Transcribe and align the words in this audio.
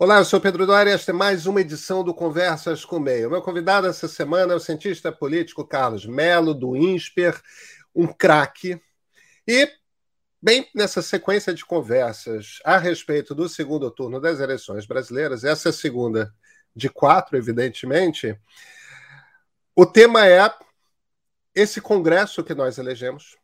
Olá, 0.00 0.18
eu 0.18 0.24
sou 0.24 0.40
Pedro 0.40 0.64
Doria. 0.64 0.94
Esta 0.94 1.10
é 1.10 1.12
mais 1.12 1.44
uma 1.44 1.60
edição 1.60 2.04
do 2.04 2.14
Conversas 2.14 2.84
com 2.84 3.00
Meio. 3.00 3.28
Meu 3.28 3.42
convidado 3.42 3.88
essa 3.88 4.06
semana 4.06 4.52
é 4.52 4.56
o 4.56 4.60
cientista 4.60 5.10
político 5.10 5.66
Carlos 5.66 6.06
Melo, 6.06 6.54
do 6.54 6.76
INSPER, 6.76 7.42
um 7.92 8.06
craque. 8.06 8.80
E, 9.44 9.68
bem, 10.40 10.70
nessa 10.72 11.02
sequência 11.02 11.52
de 11.52 11.66
conversas 11.66 12.60
a 12.64 12.78
respeito 12.78 13.34
do 13.34 13.48
segundo 13.48 13.90
turno 13.90 14.20
das 14.20 14.38
eleições 14.38 14.86
brasileiras, 14.86 15.42
essa 15.42 15.72
segunda 15.72 16.32
de 16.76 16.88
quatro, 16.88 17.36
evidentemente, 17.36 18.38
o 19.74 19.84
tema 19.84 20.28
é 20.28 20.48
esse 21.52 21.80
congresso 21.80 22.44
que 22.44 22.54
nós 22.54 22.78
elegemos. 22.78 23.36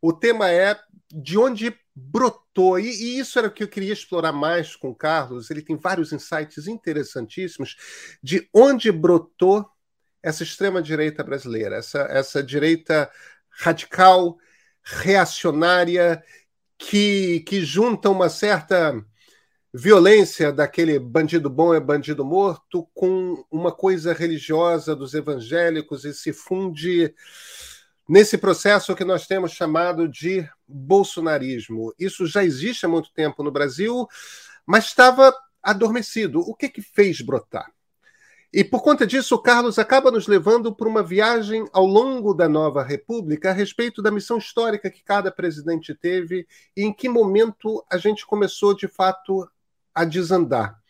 O 0.00 0.14
tema 0.14 0.50
é 0.50 0.80
de 1.12 1.36
onde 1.36 1.78
brotou, 1.94 2.47
e, 2.78 2.86
e, 2.86 3.18
isso 3.18 3.38
era 3.38 3.48
o 3.48 3.50
que 3.50 3.62
eu 3.62 3.68
queria 3.68 3.92
explorar 3.92 4.32
mais 4.32 4.74
com 4.74 4.90
o 4.90 4.94
Carlos. 4.94 5.50
Ele 5.50 5.62
tem 5.62 5.76
vários 5.76 6.12
insights 6.12 6.66
interessantíssimos 6.66 7.76
de 8.22 8.48
onde 8.52 8.90
brotou 8.90 9.68
essa 10.22 10.42
extrema-direita 10.42 11.22
brasileira, 11.22 11.76
essa, 11.76 12.00
essa 12.10 12.42
direita 12.42 13.10
radical, 13.50 14.36
reacionária, 14.82 16.22
que, 16.78 17.40
que 17.40 17.60
junta 17.64 18.08
uma 18.08 18.28
certa 18.28 19.04
violência 19.72 20.52
daquele 20.52 20.98
bandido 20.98 21.50
bom 21.50 21.74
é 21.74 21.80
bandido 21.80 22.24
morto 22.24 22.88
com 22.94 23.44
uma 23.50 23.70
coisa 23.70 24.12
religiosa 24.12 24.96
dos 24.96 25.12
evangélicos 25.12 26.04
e 26.04 26.14
se 26.14 26.32
funde 26.32 27.14
nesse 28.08 28.38
processo 28.38 28.96
que 28.96 29.04
nós 29.04 29.26
temos 29.26 29.52
chamado 29.52 30.08
de 30.08 30.48
bolsonarismo. 30.66 31.92
Isso 31.98 32.26
já 32.26 32.42
existe 32.42 32.86
há 32.86 32.88
muito 32.88 33.12
tempo 33.12 33.42
no 33.42 33.50
Brasil, 33.50 34.08
mas 34.64 34.86
estava 34.86 35.34
adormecido. 35.62 36.40
O 36.40 36.54
que 36.54 36.68
que 36.68 36.80
fez 36.80 37.20
brotar? 37.20 37.70
E 38.50 38.64
por 38.64 38.82
conta 38.82 39.06
disso, 39.06 39.34
o 39.34 39.42
Carlos 39.42 39.78
acaba 39.78 40.10
nos 40.10 40.26
levando 40.26 40.74
por 40.74 40.88
uma 40.88 41.02
viagem 41.02 41.68
ao 41.70 41.84
longo 41.84 42.32
da 42.32 42.48
nova 42.48 42.82
República 42.82 43.50
a 43.50 43.52
respeito 43.52 44.00
da 44.00 44.10
missão 44.10 44.38
histórica 44.38 44.90
que 44.90 45.04
cada 45.04 45.30
presidente 45.30 45.94
teve 45.94 46.46
e 46.74 46.82
em 46.82 46.92
que 46.92 47.10
momento 47.10 47.84
a 47.90 47.98
gente 47.98 48.26
começou 48.26 48.74
de 48.74 48.88
fato 48.88 49.46
a 49.94 50.06
desandar. 50.06 50.80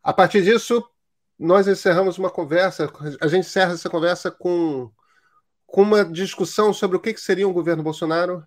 A 0.00 0.12
partir 0.12 0.44
disso, 0.44 0.88
nós 1.36 1.66
encerramos 1.66 2.18
uma 2.18 2.30
conversa, 2.30 2.88
a 3.20 3.26
gente 3.26 3.46
encerra 3.46 3.72
essa 3.72 3.90
conversa 3.90 4.30
com 4.30 4.92
com 5.68 5.82
uma 5.82 6.02
discussão 6.02 6.72
sobre 6.72 6.96
o 6.96 7.00
que, 7.00 7.12
que 7.12 7.20
seria 7.20 7.46
um 7.46 7.52
governo 7.52 7.82
Bolsonaro, 7.82 8.44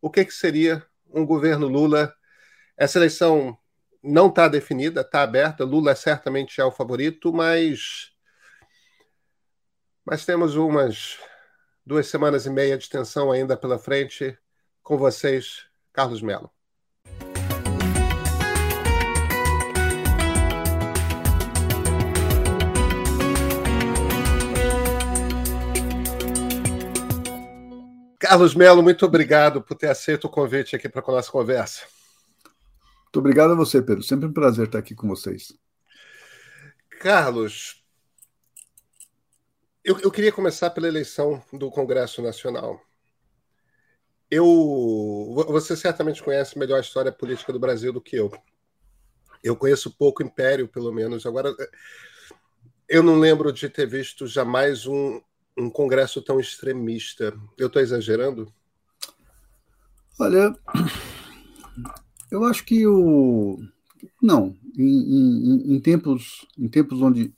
o 0.00 0.08
que, 0.08 0.24
que 0.24 0.32
seria 0.32 0.86
um 1.12 1.26
governo 1.26 1.66
Lula. 1.66 2.14
Essa 2.76 2.98
eleição 2.98 3.58
não 4.00 4.28
está 4.28 4.46
definida, 4.46 5.00
está 5.00 5.22
aberta. 5.22 5.64
Lula 5.64 5.96
certamente 5.96 6.60
é 6.60 6.64
o 6.64 6.70
favorito, 6.70 7.32
mas 7.32 8.12
mas 10.06 10.24
temos 10.24 10.54
umas 10.54 11.18
duas 11.84 12.06
semanas 12.06 12.46
e 12.46 12.50
meia 12.50 12.78
de 12.78 12.88
tensão 12.88 13.32
ainda 13.32 13.56
pela 13.56 13.78
frente 13.78 14.38
com 14.82 14.96
vocês, 14.96 15.66
Carlos 15.92 16.22
Melo. 16.22 16.53
Carlos 28.26 28.54
Melo, 28.54 28.82
muito 28.82 29.04
obrigado 29.04 29.60
por 29.60 29.74
ter 29.74 29.88
aceito 29.88 30.24
o 30.24 30.30
convite 30.30 30.74
aqui 30.74 30.88
para 30.88 31.02
a 31.06 31.12
nossa 31.12 31.30
conversa. 31.30 31.84
Muito 33.02 33.18
obrigado 33.18 33.52
a 33.52 33.54
você, 33.54 33.82
Pedro. 33.82 34.02
Sempre 34.02 34.26
um 34.26 34.32
prazer 34.32 34.64
estar 34.64 34.78
aqui 34.78 34.94
com 34.94 35.06
vocês. 35.06 35.52
Carlos, 37.00 37.84
eu, 39.84 40.00
eu 40.00 40.10
queria 40.10 40.32
começar 40.32 40.70
pela 40.70 40.88
eleição 40.88 41.44
do 41.52 41.70
Congresso 41.70 42.22
Nacional. 42.22 42.80
Eu, 44.30 44.46
você 45.46 45.76
certamente 45.76 46.22
conhece 46.22 46.58
melhor 46.58 46.78
a 46.78 46.80
história 46.80 47.12
política 47.12 47.52
do 47.52 47.60
Brasil 47.60 47.92
do 47.92 48.00
que 48.00 48.16
eu. 48.16 48.32
Eu 49.42 49.54
conheço 49.54 49.94
pouco 49.98 50.22
Império, 50.22 50.66
pelo 50.66 50.90
menos. 50.90 51.26
Agora, 51.26 51.54
eu 52.88 53.02
não 53.02 53.18
lembro 53.18 53.52
de 53.52 53.68
ter 53.68 53.86
visto 53.86 54.26
jamais 54.26 54.86
um, 54.86 55.20
um 55.56 55.70
congresso 55.70 56.20
tão 56.22 56.40
extremista. 56.40 57.34
Eu 57.56 57.68
estou 57.68 57.80
exagerando? 57.80 58.52
Olha, 60.18 60.54
eu 62.30 62.44
acho 62.44 62.64
que 62.64 62.86
o. 62.86 63.58
Não, 64.20 64.56
em, 64.76 64.84
em, 64.84 65.74
em, 65.74 65.80
tempos, 65.80 66.46
em 66.58 66.68
tempos 66.68 67.00
onde 67.00 67.32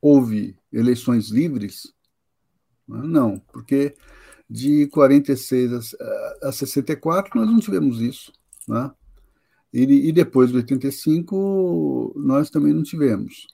houve 0.00 0.56
eleições 0.72 1.30
livres, 1.30 1.92
né, 2.86 3.00
não, 3.02 3.38
porque 3.52 3.94
de 4.48 4.86
46 4.88 5.94
a, 5.94 6.48
a 6.48 6.52
64 6.52 7.38
nós 7.38 7.48
não 7.48 7.58
tivemos 7.58 8.00
isso. 8.00 8.32
Né? 8.66 8.90
E, 9.72 10.08
e 10.08 10.12
depois 10.12 10.50
de 10.50 10.56
85 10.56 12.14
nós 12.16 12.48
também 12.50 12.72
não 12.72 12.82
tivemos. 12.82 13.46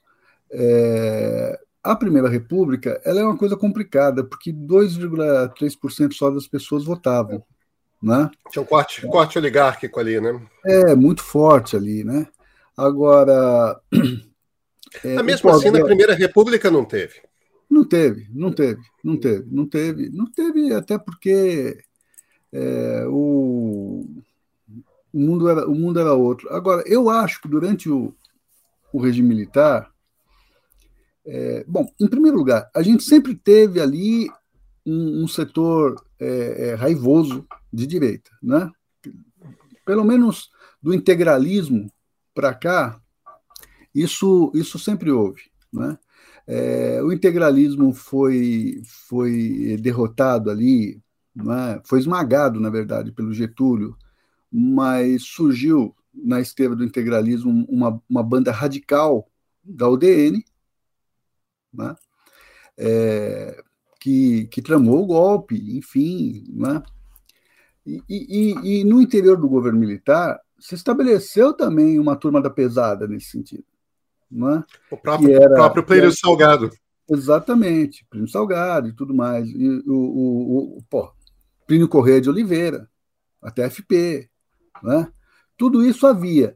É, 0.49 1.59
a 1.85 1.95
Primeira 1.95 2.27
República 2.27 2.99
ela 3.05 3.21
é 3.21 3.23
uma 3.23 3.37
coisa 3.37 3.55
complicada, 3.55 4.23
porque 4.23 4.51
2,3% 4.51 6.13
só 6.13 6.31
das 6.31 6.47
pessoas 6.47 6.83
votavam. 6.83 7.43
Né? 8.01 8.29
Tinha 8.51 8.63
um 8.63 8.65
corte, 8.65 9.07
corte 9.07 9.37
oligárquico 9.37 9.99
ali, 9.99 10.19
né? 10.19 10.41
É, 10.65 10.95
muito 10.95 11.23
forte 11.23 11.75
ali, 11.75 12.03
né? 12.03 12.27
Agora. 12.75 13.79
É, 15.03 15.15
Mas 15.15 15.25
mesmo 15.25 15.49
assim, 15.49 15.71
na 15.71 15.83
Primeira 15.83 16.15
República 16.15 16.71
não 16.71 16.85
teve. 16.85 17.15
Não 17.69 17.83
teve, 17.83 18.29
não 18.31 18.49
teve, 18.49 18.81
não 19.03 19.17
teve, 19.17 19.45
não 19.51 19.65
teve, 19.67 20.09
não 20.09 20.25
teve, 20.31 20.73
até 20.73 20.97
porque 20.97 21.83
é, 22.53 23.03
o, 23.09 24.05
o, 25.11 25.19
mundo 25.19 25.49
era, 25.49 25.67
o 25.67 25.75
mundo 25.75 25.99
era 25.99 26.13
outro. 26.13 26.47
Agora, 26.53 26.81
eu 26.85 27.09
acho 27.09 27.41
que 27.41 27.49
durante 27.49 27.89
o, 27.89 28.13
o 28.93 29.01
regime 29.01 29.27
militar, 29.27 29.91
é, 31.25 31.65
bom, 31.67 31.87
em 31.99 32.07
primeiro 32.07 32.37
lugar, 32.37 32.69
a 32.73 32.83
gente 32.83 33.03
sempre 33.03 33.35
teve 33.35 33.81
ali 33.81 34.29
um, 34.85 35.23
um 35.23 35.27
setor 35.27 36.03
é, 36.19 36.69
é, 36.69 36.73
raivoso 36.75 37.45
de 37.73 37.87
direita, 37.87 38.29
né? 38.41 38.71
Pelo 39.85 40.03
menos 40.03 40.49
do 40.81 40.93
integralismo 40.93 41.91
para 42.33 42.53
cá, 42.53 42.99
isso, 43.93 44.51
isso 44.53 44.77
sempre 44.77 45.11
houve, 45.11 45.43
né? 45.73 45.97
É, 46.47 47.01
o 47.01 47.11
integralismo 47.11 47.91
foi, 47.91 48.81
foi 49.07 49.77
derrotado 49.81 50.51
ali, 50.51 51.01
né? 51.35 51.81
foi 51.85 51.97
esmagado, 51.97 52.59
na 52.59 52.69
verdade, 52.69 53.11
pelo 53.11 53.33
Getúlio, 53.33 53.97
mas 54.51 55.23
surgiu 55.23 55.95
na 56.13 56.39
esteira 56.39 56.75
do 56.75 56.83
integralismo 56.83 57.65
uma, 57.67 57.99
uma 58.07 58.21
banda 58.21 58.51
radical 58.51 59.27
da 59.63 59.89
UDN, 59.89 60.45
né? 61.77 61.95
É, 62.77 63.63
que, 63.99 64.45
que 64.47 64.61
tramou 64.61 65.03
o 65.03 65.05
golpe, 65.07 65.55
enfim. 65.77 66.43
Né? 66.53 66.83
E, 67.85 68.01
e, 68.09 68.79
e, 68.79 68.83
no 68.83 69.01
interior 69.01 69.37
do 69.37 69.49
governo 69.49 69.79
militar 69.79 70.39
se 70.59 70.75
estabeleceu 70.75 71.53
também 71.53 71.99
uma 71.99 72.15
turma 72.15 72.41
da 72.41 72.49
pesada 72.49 73.07
nesse 73.07 73.31
sentido. 73.31 73.65
Né? 74.31 74.63
O 74.89 74.97
próprio, 74.97 75.35
era, 75.35 75.53
próprio 75.53 75.83
Plínio 75.83 76.11
Salgado. 76.11 76.69
Exatamente, 77.09 78.05
Plínio 78.09 78.27
Salgado 78.27 78.87
e 78.87 78.93
tudo 78.93 79.13
mais. 79.13 79.47
E 79.47 79.83
o, 79.87 79.93
o, 79.93 80.77
o, 80.77 80.83
pô, 80.89 81.11
Plínio 81.67 81.87
Correia 81.87 82.21
de 82.21 82.29
Oliveira, 82.29 82.89
a 83.41 83.51
TFP. 83.51 84.29
Né? 84.83 85.07
Tudo 85.57 85.83
isso 85.83 86.07
havia. 86.07 86.55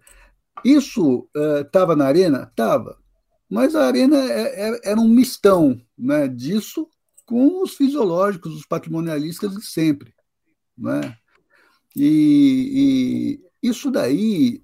Isso 0.63 1.27
estava 1.61 1.93
uh, 1.93 1.95
na 1.95 2.05
arena? 2.05 2.47
Estava. 2.49 2.97
Mas 3.49 3.75
a 3.75 3.85
arena 3.85 4.17
é, 4.17 4.69
é, 4.69 4.81
era 4.83 4.99
um 4.99 5.07
mistão 5.07 5.81
né, 5.97 6.27
disso 6.27 6.87
com 7.25 7.63
os 7.63 7.75
fisiológicos, 7.75 8.55
os 8.55 8.65
patrimonialistas 8.65 9.55
de 9.55 9.65
sempre. 9.65 10.13
Né? 10.77 11.17
E, 11.95 13.39
e 13.61 13.67
isso 13.69 13.89
daí, 13.89 14.63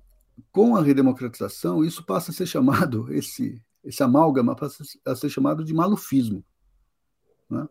com 0.51 0.75
a 0.75 0.81
redemocratização, 0.81 1.83
isso 1.83 2.05
passa 2.05 2.31
a 2.31 2.33
ser 2.33 2.45
chamado, 2.45 3.07
esse, 3.13 3.61
esse 3.83 4.03
amálgama 4.03 4.55
passa 4.55 4.83
a 5.05 5.15
ser 5.15 5.29
chamado 5.29 5.63
de 5.63 5.73
malufismo. 5.73 6.45
Né? 7.49 7.67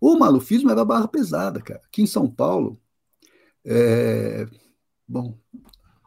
O 0.00 0.18
malufismo 0.18 0.70
era 0.70 0.84
barra 0.84 1.06
pesada, 1.06 1.60
cara. 1.60 1.80
Aqui 1.84 2.02
em 2.02 2.06
São 2.06 2.28
Paulo, 2.28 2.80
é, 3.64 4.46
bom, 5.06 5.38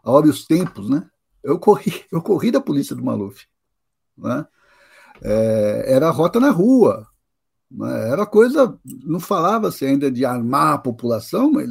a 0.04 0.12
hora 0.12 0.28
e 0.28 0.30
os 0.30 0.45
tempos, 0.45 0.90
né? 0.90 1.10
Eu 1.44 1.60
corri, 1.60 2.04
eu 2.12 2.22
corri 2.22 2.51
da 2.51 2.62
polícia 2.62 2.95
do 2.95 3.04
Maluf. 3.04 3.45
Né? 4.18 4.45
É, 5.21 5.94
era 5.94 6.10
rota 6.10 6.39
na 6.39 6.50
rua. 6.50 7.07
Né? 7.69 8.10
Era 8.10 8.25
coisa. 8.25 8.77
Não 8.86 9.19
falava-se 9.19 9.86
ainda 9.86 10.12
de 10.12 10.25
armar 10.25 10.74
a 10.74 10.77
população, 10.77 11.51
mas 11.51 11.69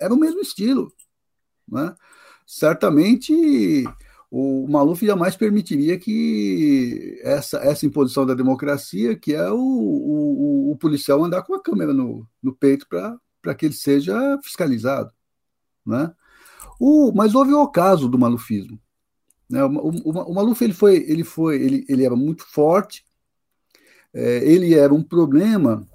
era 0.00 0.12
o 0.12 0.18
mesmo 0.18 0.40
estilo. 0.40 0.92
Né? 1.68 1.94
Certamente 2.46 3.84
o 4.30 4.66
Maluf 4.68 5.04
jamais 5.06 5.36
permitiria 5.36 5.98
que 5.98 7.18
essa, 7.22 7.58
essa 7.58 7.86
imposição 7.86 8.26
da 8.26 8.34
democracia, 8.34 9.16
que 9.16 9.34
é 9.34 9.50
o, 9.50 9.58
o, 9.58 10.72
o 10.72 10.76
policial 10.76 11.24
andar 11.24 11.42
com 11.42 11.54
a 11.54 11.62
câmera 11.62 11.94
no, 11.94 12.26
no 12.42 12.54
peito 12.54 12.86
para 12.88 13.54
que 13.54 13.66
ele 13.66 13.74
seja 13.74 14.38
fiscalizado. 14.42 15.10
Né? 15.86 16.12
O, 16.78 17.10
mas 17.12 17.34
houve 17.34 17.54
o 17.54 17.66
caso 17.68 18.08
do 18.08 18.18
malufismo. 18.18 18.78
Né? 19.48 19.64
O, 19.64 19.68
o, 19.68 20.10
o, 20.10 20.34
Maluf 20.34 20.62
ele 20.62 20.74
foi, 20.74 20.96
ele 21.08 21.24
foi, 21.24 21.56
ele, 21.62 21.84
ele 21.88 22.04
era 22.04 22.14
muito 22.14 22.44
forte, 22.44 23.04
é, 24.12 24.38
ele 24.44 24.74
era 24.74 24.92
um 24.92 25.02
problema, 25.02 25.86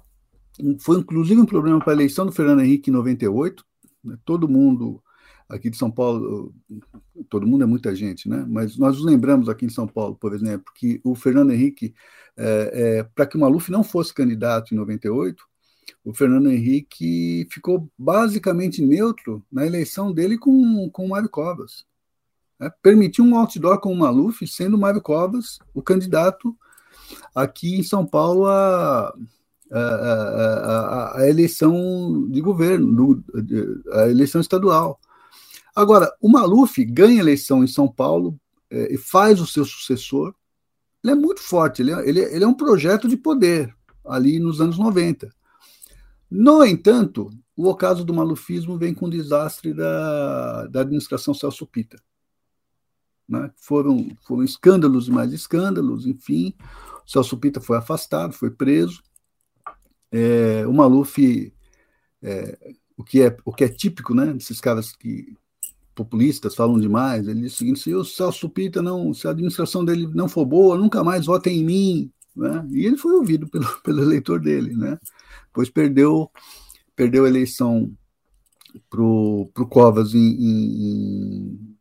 foi 0.80 0.98
inclusive 0.98 1.40
um 1.40 1.46
problema 1.46 1.78
para 1.78 1.92
a 1.92 1.96
eleição 1.96 2.26
do 2.26 2.32
Fernando 2.32 2.62
Henrique 2.62 2.90
em 2.90 2.92
98. 2.92 3.64
Né? 4.02 4.16
Todo 4.24 4.48
mundo 4.48 5.02
aqui 5.48 5.70
de 5.70 5.76
São 5.76 5.90
Paulo, 5.90 6.54
todo 7.28 7.46
mundo 7.46 7.64
é 7.64 7.66
muita 7.66 7.94
gente, 7.94 8.28
né? 8.28 8.44
Mas 8.48 8.76
nós 8.76 8.96
nos 8.96 9.04
lembramos 9.04 9.48
aqui 9.48 9.66
em 9.66 9.70
São 9.70 9.86
Paulo, 9.86 10.16
por 10.16 10.34
exemplo, 10.34 10.72
que 10.74 11.00
o 11.04 11.14
Fernando 11.14 11.52
Henrique, 11.52 11.94
é, 12.36 12.98
é, 12.98 13.02
para 13.02 13.26
que 13.26 13.36
o 13.36 13.40
Maluf 13.40 13.70
não 13.70 13.84
fosse 13.84 14.12
candidato 14.12 14.72
em 14.74 14.76
98, 14.76 15.44
o 16.04 16.14
Fernando 16.14 16.50
Henrique 16.50 17.46
ficou 17.50 17.90
basicamente 17.98 18.82
neutro 18.82 19.44
na 19.50 19.66
eleição 19.66 20.12
dele 20.12 20.38
com, 20.38 20.88
com 20.90 21.06
o 21.06 21.08
Mário 21.08 21.28
Covas. 21.28 21.84
Né? 22.58 22.70
Permitiu 22.82 23.24
um 23.24 23.36
outdoor 23.36 23.80
com 23.80 23.92
o 23.92 23.96
Maluf, 23.96 24.46
sendo 24.46 24.76
o 24.76 24.80
Mário 24.80 25.00
Covas 25.00 25.58
o 25.72 25.82
candidato 25.82 26.56
aqui 27.34 27.78
em 27.78 27.82
São 27.82 28.06
Paulo 28.06 28.46
a, 28.46 29.14
a, 29.70 29.78
a, 29.78 31.18
a 31.20 31.28
eleição 31.28 32.28
de 32.30 32.40
governo, 32.40 33.22
a 33.92 34.08
eleição 34.08 34.40
estadual. 34.40 35.00
Agora, 35.74 36.12
o 36.20 36.28
Maluf 36.28 36.84
ganha 36.84 37.20
eleição 37.20 37.64
em 37.64 37.66
São 37.66 37.88
Paulo 37.88 38.38
é, 38.70 38.94
e 38.94 38.96
faz 38.96 39.40
o 39.40 39.46
seu 39.46 39.64
sucessor. 39.64 40.34
Ele 41.02 41.12
é 41.12 41.16
muito 41.16 41.40
forte, 41.40 41.82
ele 41.82 41.92
é, 41.92 42.08
ele, 42.08 42.20
é, 42.20 42.34
ele 42.34 42.44
é 42.44 42.46
um 42.46 42.54
projeto 42.54 43.08
de 43.08 43.16
poder 43.16 43.74
ali 44.04 44.38
nos 44.38 44.60
anos 44.60 44.78
90. 44.78 45.30
No 46.30 46.64
entanto, 46.64 47.30
o 47.56 47.68
ocaso 47.68 48.04
do 48.04 48.14
malufismo 48.14 48.78
vem 48.78 48.94
com 48.94 49.06
o 49.06 49.10
desastre 49.10 49.72
da, 49.72 50.66
da 50.66 50.80
administração 50.80 51.34
Celso 51.34 51.66
Pita. 51.66 51.96
Né? 53.28 53.50
Foram, 53.56 54.08
foram 54.26 54.42
escândalos 54.42 55.08
e 55.08 55.10
mais 55.10 55.32
escândalos, 55.32 56.06
enfim. 56.06 56.54
O 57.06 57.10
Celso 57.10 57.36
Pita 57.36 57.60
foi 57.60 57.76
afastado, 57.76 58.32
foi 58.32 58.50
preso. 58.50 59.02
É, 60.10 60.66
o 60.66 60.72
Maluf, 60.72 61.52
é, 62.22 62.74
o, 62.96 63.02
que 63.02 63.22
é, 63.22 63.36
o 63.44 63.52
que 63.52 63.64
é 63.64 63.68
típico 63.68 64.14
né, 64.14 64.32
desses 64.32 64.60
caras 64.60 64.92
que 64.92 65.36
populistas 65.94 66.54
falam 66.54 66.78
demais. 66.78 67.26
Ele 67.26 67.42
diz 67.42 67.54
o 67.54 67.56
seguinte: 67.56 67.80
se 67.80 67.94
o 67.94 68.04
Celso 68.04 68.48
Pita 68.48 68.82
não, 68.82 69.14
se 69.14 69.26
a 69.26 69.30
administração 69.30 69.84
dele 69.84 70.08
não 70.12 70.28
for 70.28 70.44
boa, 70.44 70.76
nunca 70.76 71.02
mais 71.02 71.26
votem 71.26 71.60
em 71.60 71.64
mim. 71.64 72.12
Né? 72.36 72.66
E 72.72 72.86
ele 72.86 72.96
foi 72.96 73.12
ouvido 73.14 73.48
pelo, 73.48 73.66
pelo 73.82 74.02
eleitor 74.02 74.40
dele, 74.40 74.74
né? 74.74 74.98
Pois 75.52 75.70
perdeu, 75.70 76.30
perdeu 76.96 77.24
a 77.24 77.28
eleição 77.28 77.92
para 78.90 79.00
o 79.00 79.48
Covas 79.70 80.14
em, 80.14 80.18
em, 80.18 81.73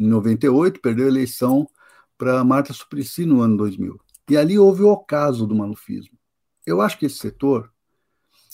em 0.00 0.06
98, 0.06 0.80
perdeu 0.80 1.04
a 1.04 1.10
eleição 1.10 1.68
para 2.16 2.42
Marta 2.42 2.72
Suplicy 2.72 3.26
no 3.26 3.42
ano 3.42 3.58
2000. 3.58 4.00
E 4.30 4.36
ali 4.36 4.58
houve 4.58 4.82
o 4.82 4.88
ocaso 4.88 5.46
do 5.46 5.54
malufismo. 5.54 6.18
Eu 6.66 6.80
acho 6.80 6.98
que 6.98 7.04
esse 7.04 7.18
setor 7.18 7.70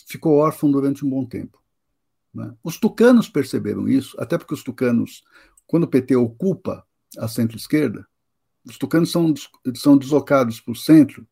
ficou 0.08 0.34
órfão 0.34 0.70
durante 0.70 1.04
um 1.04 1.10
bom 1.10 1.24
tempo. 1.24 1.62
Né? 2.34 2.52
Os 2.64 2.78
tucanos 2.78 3.28
perceberam 3.28 3.88
isso, 3.88 4.16
até 4.20 4.36
porque 4.36 4.54
os 4.54 4.64
tucanos, 4.64 5.22
quando 5.66 5.84
o 5.84 5.88
PT 5.88 6.16
ocupa 6.16 6.84
a 7.16 7.28
centro-esquerda, 7.28 8.06
os 8.64 8.76
tucanos 8.76 9.12
são, 9.12 9.32
são 9.76 9.96
deslocados 9.96 10.60
para 10.60 10.72
o 10.72 10.76
centro 10.76 11.26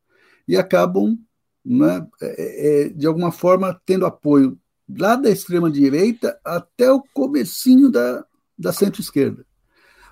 e 0.47 0.55
acabam, 0.55 1.19
né, 1.63 2.07
é, 2.21 2.85
é, 2.85 2.89
de 2.89 3.05
alguma 3.05 3.31
forma, 3.33 3.81
tendo 3.85 4.05
apoio 4.05 4.57
lá 4.87 5.17
da 5.17 5.29
extrema-direita 5.29 6.39
até 6.45 6.89
o 6.89 7.03
comecinho 7.13 7.89
da, 7.89 8.25
da 8.57 8.71
centro-esquerda. 8.71 9.45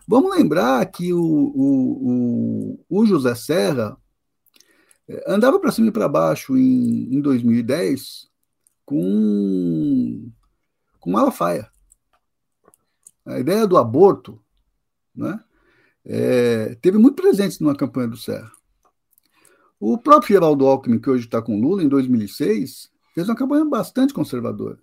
Vamos 0.08 0.36
lembrar 0.36 0.86
que 0.88 1.14
o, 1.14 1.22
o, 1.22 2.78
o, 2.90 3.00
o 3.02 3.06
José 3.06 3.36
Serra 3.36 3.98
é, 5.08 5.24
andava 5.28 5.60
para 5.60 5.72
cima 5.72 5.88
e 5.88 5.92
para 5.92 6.08
baixo 6.08 6.58
em, 6.58 7.16
em 7.16 7.22
2010 7.22 8.30
com 8.86 10.30
com 11.00 11.12
Malafaia. 11.12 11.70
A 13.26 13.40
ideia 13.40 13.68
do 13.68 13.78
aborto 13.78 14.42
né, 15.14 15.38
é, 16.06 16.76
teve 16.76 16.98
muito 16.98 17.22
presente 17.22 17.62
numa 17.62 17.76
campanha 17.76 18.08
do 18.08 18.18
Serra. 18.18 18.52
O 19.78 19.98
próprio 19.98 20.36
Geraldo 20.36 20.66
Alckmin, 20.66 21.00
que 21.00 21.10
hoje 21.10 21.26
está 21.26 21.42
com 21.42 21.60
Lula, 21.60 21.84
em 21.84 21.90
2006, 21.90 22.90
fez 23.14 23.28
uma 23.28 23.36
campanha 23.36 23.66
bastante 23.66 24.14
conservadora. 24.14 24.80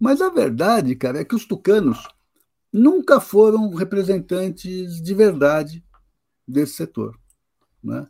Mas 0.00 0.20
a 0.20 0.28
verdade, 0.28 0.96
cara, 0.96 1.20
é 1.20 1.24
que 1.24 1.36
os 1.36 1.46
tucanos 1.46 2.08
nunca 2.72 3.20
foram 3.20 3.70
representantes 3.70 5.00
de 5.00 5.14
verdade 5.14 5.84
desse 6.46 6.74
setor. 6.74 7.18
Né? 7.82 8.06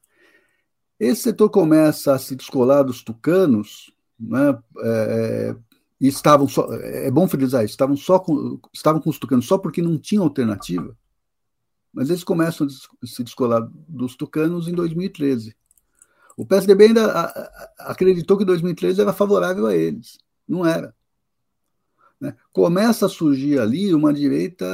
Esse 0.99 1.23
setor 1.23 1.49
começa 1.49 2.15
a 2.15 2.19
se 2.19 2.37
descolar 2.37 2.83
dos 2.83 3.03
tucanos 3.03 3.93
né, 4.19 4.59
é, 4.83 5.57
e 6.01 6.09
estavam 6.09 6.47
só, 6.47 6.71
é 6.75 7.11
bom 7.11 7.27
frisar 7.27 7.65
isso, 7.65 7.73
estavam 7.73 7.97
só 7.97 8.19
com, 8.19 8.61
estavam 8.73 9.01
com 9.01 9.09
os 9.09 9.19
tucanos 9.19 9.47
só 9.47 9.57
porque 9.57 9.81
não 9.81 9.99
tinham 9.99 10.25
alternativa, 10.25 10.97
mas 11.93 12.11
eles 12.11 12.23
começam 12.23 12.67
a 12.67 13.07
se 13.07 13.25
descolar 13.25 13.67
dos 13.89 14.15
tucanos 14.15 14.69
em 14.69 14.73
2013. 14.73 15.57
O 16.37 16.47
PSDB 16.47 16.87
ainda 16.87 17.63
acreditou 17.79 18.37
que 18.37 18.45
2013 18.45 19.01
era 19.01 19.13
favorável 19.13 19.67
a 19.67 19.75
eles, 19.75 20.19
não 20.47 20.67
era. 20.67 20.95
Né? 22.21 22.37
Começa 22.53 23.07
a 23.07 23.09
surgir 23.09 23.59
ali 23.59 23.95
uma 23.95 24.13
direita, 24.13 24.67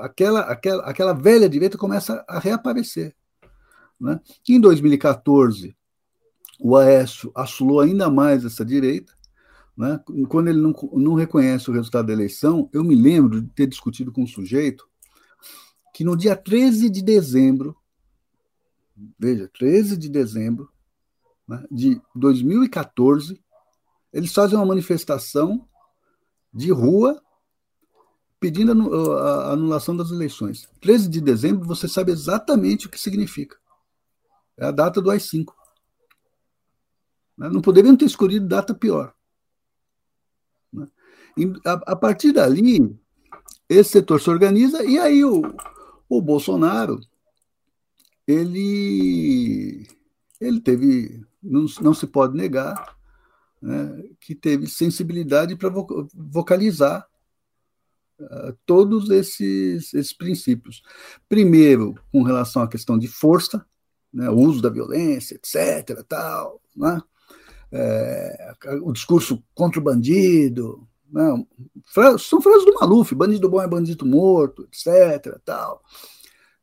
aquela, 0.00 0.40
aquela, 0.40 0.82
aquela 0.84 1.12
velha 1.12 1.48
direita 1.48 1.76
começa 1.76 2.24
a 2.26 2.38
reaparecer. 2.38 3.14
Né? 4.00 4.18
Em 4.48 4.60
2014, 4.60 5.76
o 6.58 6.76
Aécio 6.76 7.30
assolou 7.34 7.80
ainda 7.80 8.08
mais 8.08 8.44
essa 8.44 8.64
direita, 8.64 9.12
né? 9.76 10.00
Quando 10.28 10.48
ele 10.48 10.58
não, 10.58 10.72
não 10.94 11.14
reconhece 11.14 11.70
o 11.70 11.74
resultado 11.74 12.06
da 12.06 12.12
eleição, 12.12 12.70
eu 12.72 12.82
me 12.82 12.94
lembro 12.94 13.42
de 13.42 13.48
ter 13.48 13.66
discutido 13.66 14.10
com 14.10 14.22
um 14.22 14.26
sujeito 14.26 14.88
que 15.92 16.02
no 16.02 16.16
dia 16.16 16.34
13 16.34 16.88
de 16.88 17.02
dezembro, 17.02 17.76
veja, 19.18 19.50
13 19.52 19.96
de 19.96 20.08
dezembro 20.08 20.70
né, 21.46 21.62
de 21.70 22.00
2014, 22.14 23.38
eles 24.12 24.32
fazem 24.32 24.56
uma 24.58 24.64
manifestação 24.64 25.68
de 26.56 26.72
rua 26.72 27.22
pedindo 28.40 28.72
a 29.18 29.52
anulação 29.52 29.96
das 29.96 30.10
eleições. 30.10 30.68
13 30.80 31.08
de 31.08 31.20
dezembro, 31.20 31.66
você 31.66 31.86
sabe 31.86 32.12
exatamente 32.12 32.86
o 32.86 32.90
que 32.90 32.98
significa. 32.98 33.56
É 34.56 34.66
a 34.66 34.70
data 34.70 35.02
do 35.02 35.10
AI-5. 35.10 35.52
Né? 37.36 37.50
Não 37.50 37.60
poderiam 37.60 37.96
ter 37.96 38.06
escolhido 38.06 38.48
data 38.48 38.74
pior. 38.74 39.14
A, 41.64 41.92
a 41.92 41.96
partir 41.96 42.32
dali, 42.32 42.98
esse 43.68 43.90
setor 43.90 44.20
se 44.20 44.30
organiza 44.30 44.82
e 44.84 44.98
aí 44.98 45.22
o, 45.22 45.42
o 46.08 46.22
Bolsonaro 46.22 46.98
ele 48.26 49.86
ele 50.40 50.60
teve 50.60 51.22
não, 51.42 51.66
não 51.80 51.92
se 51.92 52.06
pode 52.06 52.34
negar 52.34 52.95
né, 53.60 54.02
que 54.20 54.34
teve 54.34 54.66
sensibilidade 54.66 55.56
para 55.56 55.72
vocalizar 56.14 57.06
uh, 58.20 58.56
todos 58.64 59.10
esses, 59.10 59.92
esses 59.94 60.12
princípios. 60.12 60.82
Primeiro, 61.28 61.94
com 62.12 62.22
relação 62.22 62.62
à 62.62 62.68
questão 62.68 62.98
de 62.98 63.08
força, 63.08 63.64
né, 64.12 64.28
o 64.30 64.36
uso 64.36 64.62
da 64.62 64.70
violência, 64.70 65.34
etc. 65.34 66.04
Tal, 66.08 66.60
né, 66.76 67.00
é, 67.72 68.54
o 68.82 68.92
discurso 68.92 69.42
contra 69.54 69.80
o 69.80 69.82
bandido, 69.82 70.86
não, 71.10 71.46
são 72.18 72.40
frases 72.40 72.64
do 72.64 72.74
Maluf, 72.74 73.14
bandido 73.14 73.48
bom 73.48 73.62
é 73.62 73.68
bandido 73.68 74.04
morto, 74.04 74.64
etc. 74.64 75.38
Tal. 75.44 75.82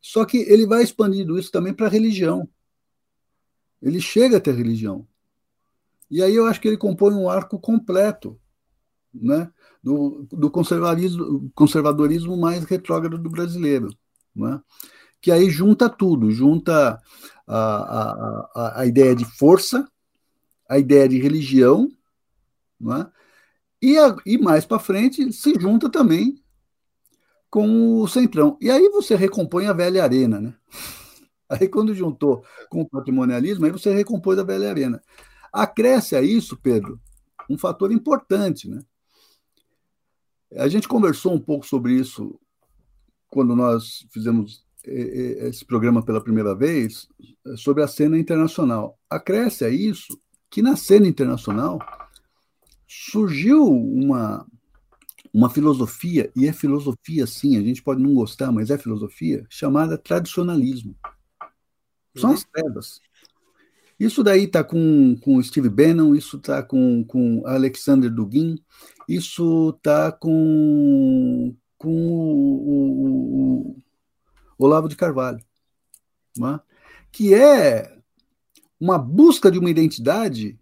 Só 0.01 0.25
que 0.25 0.37
ele 0.37 0.67
vai 0.67 0.83
expandindo 0.83 1.39
isso 1.39 1.51
também 1.51 1.73
para 1.73 1.87
a 1.87 1.89
religião. 1.89 2.47
Ele 3.81 4.01
chega 4.01 4.37
até 4.37 4.51
a 4.51 4.53
religião. 4.53 5.07
E 6.13 6.21
aí 6.21 6.35
eu 6.35 6.45
acho 6.45 6.61
que 6.61 6.67
ele 6.67 6.77
compõe 6.77 7.15
um 7.15 7.27
arco 7.27 7.59
completo 7.59 8.39
né, 9.11 9.51
do, 9.81 10.27
do 10.31 10.51
conservadorismo, 10.51 11.51
conservadorismo 11.55 12.37
mais 12.37 12.63
retrógrado 12.65 13.17
do 13.17 13.31
brasileiro. 13.31 13.89
Né, 14.35 14.61
que 15.19 15.31
aí 15.31 15.49
junta 15.49 15.89
tudo, 15.89 16.29
junta 16.29 17.01
a, 17.47 17.57
a, 17.57 18.49
a, 18.53 18.81
a 18.81 18.85
ideia 18.85 19.15
de 19.15 19.25
força, 19.25 19.87
a 20.69 20.77
ideia 20.77 21.09
de 21.09 21.17
religião, 21.17 21.89
né, 22.79 23.09
e, 23.81 23.97
a, 23.97 24.15
e 24.23 24.37
mais 24.37 24.67
para 24.67 24.77
frente 24.77 25.33
se 25.33 25.59
junta 25.59 25.89
também 25.89 26.43
com 27.49 28.01
o 28.01 28.07
Centrão. 28.07 28.55
E 28.61 28.69
aí 28.69 28.87
você 28.89 29.15
recompõe 29.15 29.65
a 29.65 29.73
velha 29.73 30.03
arena, 30.03 30.39
né? 30.39 30.53
Aí 31.49 31.67
quando 31.67 31.93
juntou 31.93 32.43
com 32.69 32.81
o 32.81 32.89
patrimonialismo, 32.89 33.65
aí 33.65 33.71
você 33.71 33.93
recompôs 33.93 34.39
a 34.39 34.43
velha 34.43 34.69
arena. 34.69 35.03
Acresce 35.53 36.15
a 36.15 36.21
isso, 36.23 36.57
Pedro, 36.57 36.99
um 37.47 37.57
fator 37.57 37.91
importante, 37.91 38.67
né? 38.67 38.81
A 40.55 40.67
gente 40.67 40.87
conversou 40.87 41.33
um 41.33 41.39
pouco 41.39 41.65
sobre 41.65 41.93
isso 41.93 42.39
quando 43.29 43.55
nós 43.55 44.05
fizemos 44.11 44.65
esse 44.85 45.63
programa 45.63 46.03
pela 46.03 46.21
primeira 46.21 46.53
vez, 46.53 47.07
sobre 47.55 47.83
a 47.83 47.87
cena 47.87 48.17
internacional. 48.17 48.99
Acresce 49.09 49.63
a 49.63 49.69
isso 49.69 50.19
que 50.49 50.61
na 50.61 50.75
cena 50.75 51.07
internacional 51.07 51.79
surgiu 52.87 53.65
uma, 53.65 54.45
uma 55.33 55.49
filosofia, 55.49 56.31
e 56.35 56.47
é 56.47 56.53
filosofia 56.53 57.25
sim, 57.25 57.57
a 57.57 57.61
gente 57.61 57.81
pode 57.81 58.03
não 58.03 58.13
gostar, 58.13 58.51
mas 58.51 58.69
é 58.69 58.77
filosofia, 58.77 59.45
chamada 59.49 59.97
tradicionalismo. 59.97 60.95
São 62.15 62.29
uhum. 62.29 62.35
as 62.35 62.43
trevas. 62.43 63.01
Isso 63.99 64.23
daí 64.23 64.43
está 64.45 64.63
com, 64.63 65.15
com 65.21 65.41
Steve 65.41 65.69
Bannon, 65.69 66.15
isso 66.15 66.37
está 66.37 66.63
com, 66.63 67.03
com 67.05 67.45
Alexander 67.45 68.09
Dugin, 68.09 68.57
isso 69.07 69.69
está 69.77 70.11
com, 70.11 71.55
com 71.77 71.89
o, 71.89 73.69
o, 73.69 73.77
Olavo 74.57 74.87
de 74.87 74.95
Carvalho, 74.95 75.39
é? 76.39 76.59
que 77.11 77.33
é 77.33 77.97
uma 78.79 78.97
busca 78.97 79.51
de 79.51 79.59
uma 79.59 79.69
identidade 79.69 80.59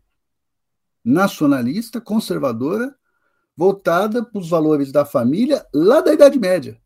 nacionalista, 1.04 2.00
conservadora, 2.00 2.96
voltada 3.56 4.24
para 4.24 4.40
os 4.40 4.50
valores 4.50 4.92
da 4.92 5.06
família 5.06 5.66
lá 5.74 6.02
da 6.02 6.14
Idade 6.14 6.40
Média. 6.40 6.80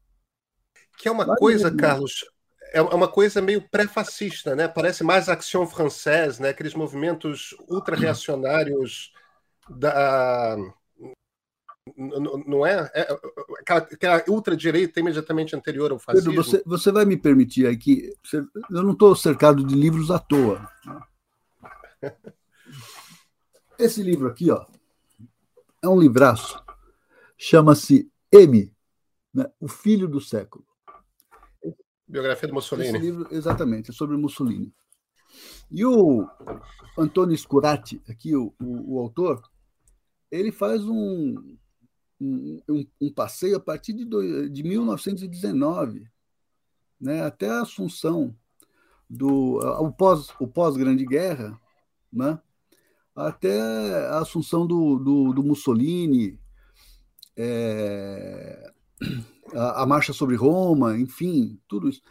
Que 0.98 1.08
é 1.08 1.12
uma 1.12 1.26
lá 1.26 1.36
coisa, 1.36 1.74
Carlos, 1.76 2.26
é 2.76 2.82
uma 2.82 3.08
coisa 3.08 3.42
meio 3.42 3.62
pré-fascista, 3.70 4.54
né? 4.54 4.68
Parece 4.68 5.02
mais 5.02 5.30
Action 5.30 5.66
Française, 5.66 6.42
né? 6.42 6.50
Aqueles 6.50 6.74
movimentos 6.74 7.56
ultra-reacionários 7.70 9.14
da 9.70 10.58
não 12.46 12.66
é? 12.66 12.92
é 12.94 13.08
aquela, 13.60 13.80
aquela 13.80 14.24
ultradireita 14.28 15.00
imediatamente 15.00 15.56
anterior 15.56 15.92
ao 15.92 16.00
fascismo. 16.00 16.32
Pedro, 16.32 16.44
você, 16.44 16.62
você 16.66 16.92
vai 16.92 17.06
me 17.06 17.16
permitir 17.16 17.66
aqui, 17.68 18.14
eu 18.34 18.84
não 18.84 18.92
estou 18.92 19.16
cercado 19.16 19.64
de 19.64 19.74
livros 19.74 20.12
à 20.12 20.20
toa. 20.20 20.70
Esse 23.80 24.04
livro 24.04 24.28
aqui, 24.28 24.52
ó, 24.52 24.66
é 25.82 25.88
um 25.88 26.00
livraço, 26.00 26.62
chama-se 27.38 28.12
M, 28.32 28.74
né, 29.34 29.50
O 29.62 29.68
Filho 29.70 30.10
do 30.10 30.20
Século. 30.20 30.66
Biografia 32.08 32.48
do 32.48 32.54
Mussolini. 32.54 32.90
Esse 32.90 32.98
livro, 32.98 33.28
exatamente, 33.32 33.92
é 33.92 33.94
sobre 33.94 34.16
Mussolini. 34.18 34.74
E 35.72 35.84
o 35.84 36.28
Antônio 36.98 37.38
Scurati, 37.38 38.02
aqui, 38.08 38.36
o, 38.36 38.54
o, 38.62 38.96
o 38.96 39.00
autor, 39.00 39.42
ele 40.32 40.52
faz 40.52 40.84
um, 40.84 41.58
um, 42.20 42.86
um, 43.02 43.14
passeio 43.14 43.58
a 43.58 43.60
partir 43.60 43.94
de, 43.94 44.06
do, 44.06 44.50
de 44.50 44.64
1919, 44.64 46.08
né, 47.00 47.24
até 47.24 47.50
a 47.50 47.62
assunção 47.62 48.36
do 49.10 49.58
o 49.58 49.92
pós 49.92 50.30
o 50.40 50.48
pós 50.48 50.76
Grande 50.76 51.06
Guerra, 51.06 51.60
né, 52.12 52.40
até 53.16 53.60
a 54.08 54.20
assunção 54.20 54.66
do, 54.66 54.98
do, 54.98 55.34
do 55.34 55.44
Mussolini, 55.44 56.40
é, 57.36 58.72
a, 59.54 59.84
a, 59.84 59.86
marcha 59.86 60.14
sobre 60.14 60.36
Roma, 60.36 60.98
enfim, 60.98 61.60
tudo 61.68 61.90
isso 61.90 62.02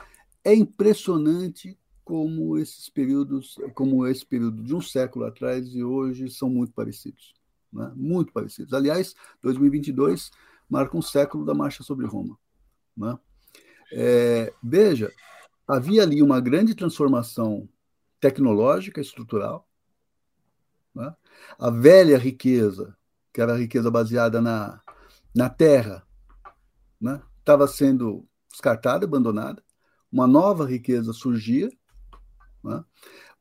é 0.45 0.55
impressionante 0.55 1.79
como 2.05 2.59
esses 2.59 2.89
períodos, 2.89 3.57
como 3.75 4.07
esse 4.07 4.25
período 4.25 4.63
de 4.63 4.75
um 4.75 4.81
século 4.81 5.25
atrás 5.25 5.75
e 5.75 5.83
hoje 5.83 6.29
são 6.29 6.51
muito 6.51 6.73
parecidos 6.73 7.35
né? 7.75 7.93
muito 7.97 8.33
parecidos. 8.33 8.73
Aliás, 8.73 9.15
2022 9.43 10.31
marca 10.71 10.97
um 10.97 11.03
século 11.03 11.45
da 11.45 11.53
marcha 11.53 11.83
sobre 11.83 12.07
Roma. 12.07 12.39
Né? 12.97 13.19
É, 13.93 14.55
veja, 14.63 15.13
havia 15.67 16.03
ali 16.03 16.23
uma 16.23 16.41
grande 16.41 16.75
transformação 16.75 17.69
tecnológica, 18.21 19.01
estrutural. 19.01 19.69
Né? 20.95 21.15
A 21.59 21.71
velha 21.71 22.17
riqueza, 22.17 22.97
que 23.33 23.41
era 23.41 23.55
a 23.55 23.59
riqueza 23.59 23.91
baseada 23.91 24.41
na, 24.41 24.81
na 25.35 25.51
terra, 25.51 26.07
estava 27.39 27.65
né? 27.65 27.71
sendo 27.71 28.27
descartada, 28.51 29.05
abandonada. 29.05 29.63
Uma 30.11 30.27
nova 30.27 30.67
riqueza 30.67 31.13
surgia. 31.13 31.71
Né? 32.63 32.85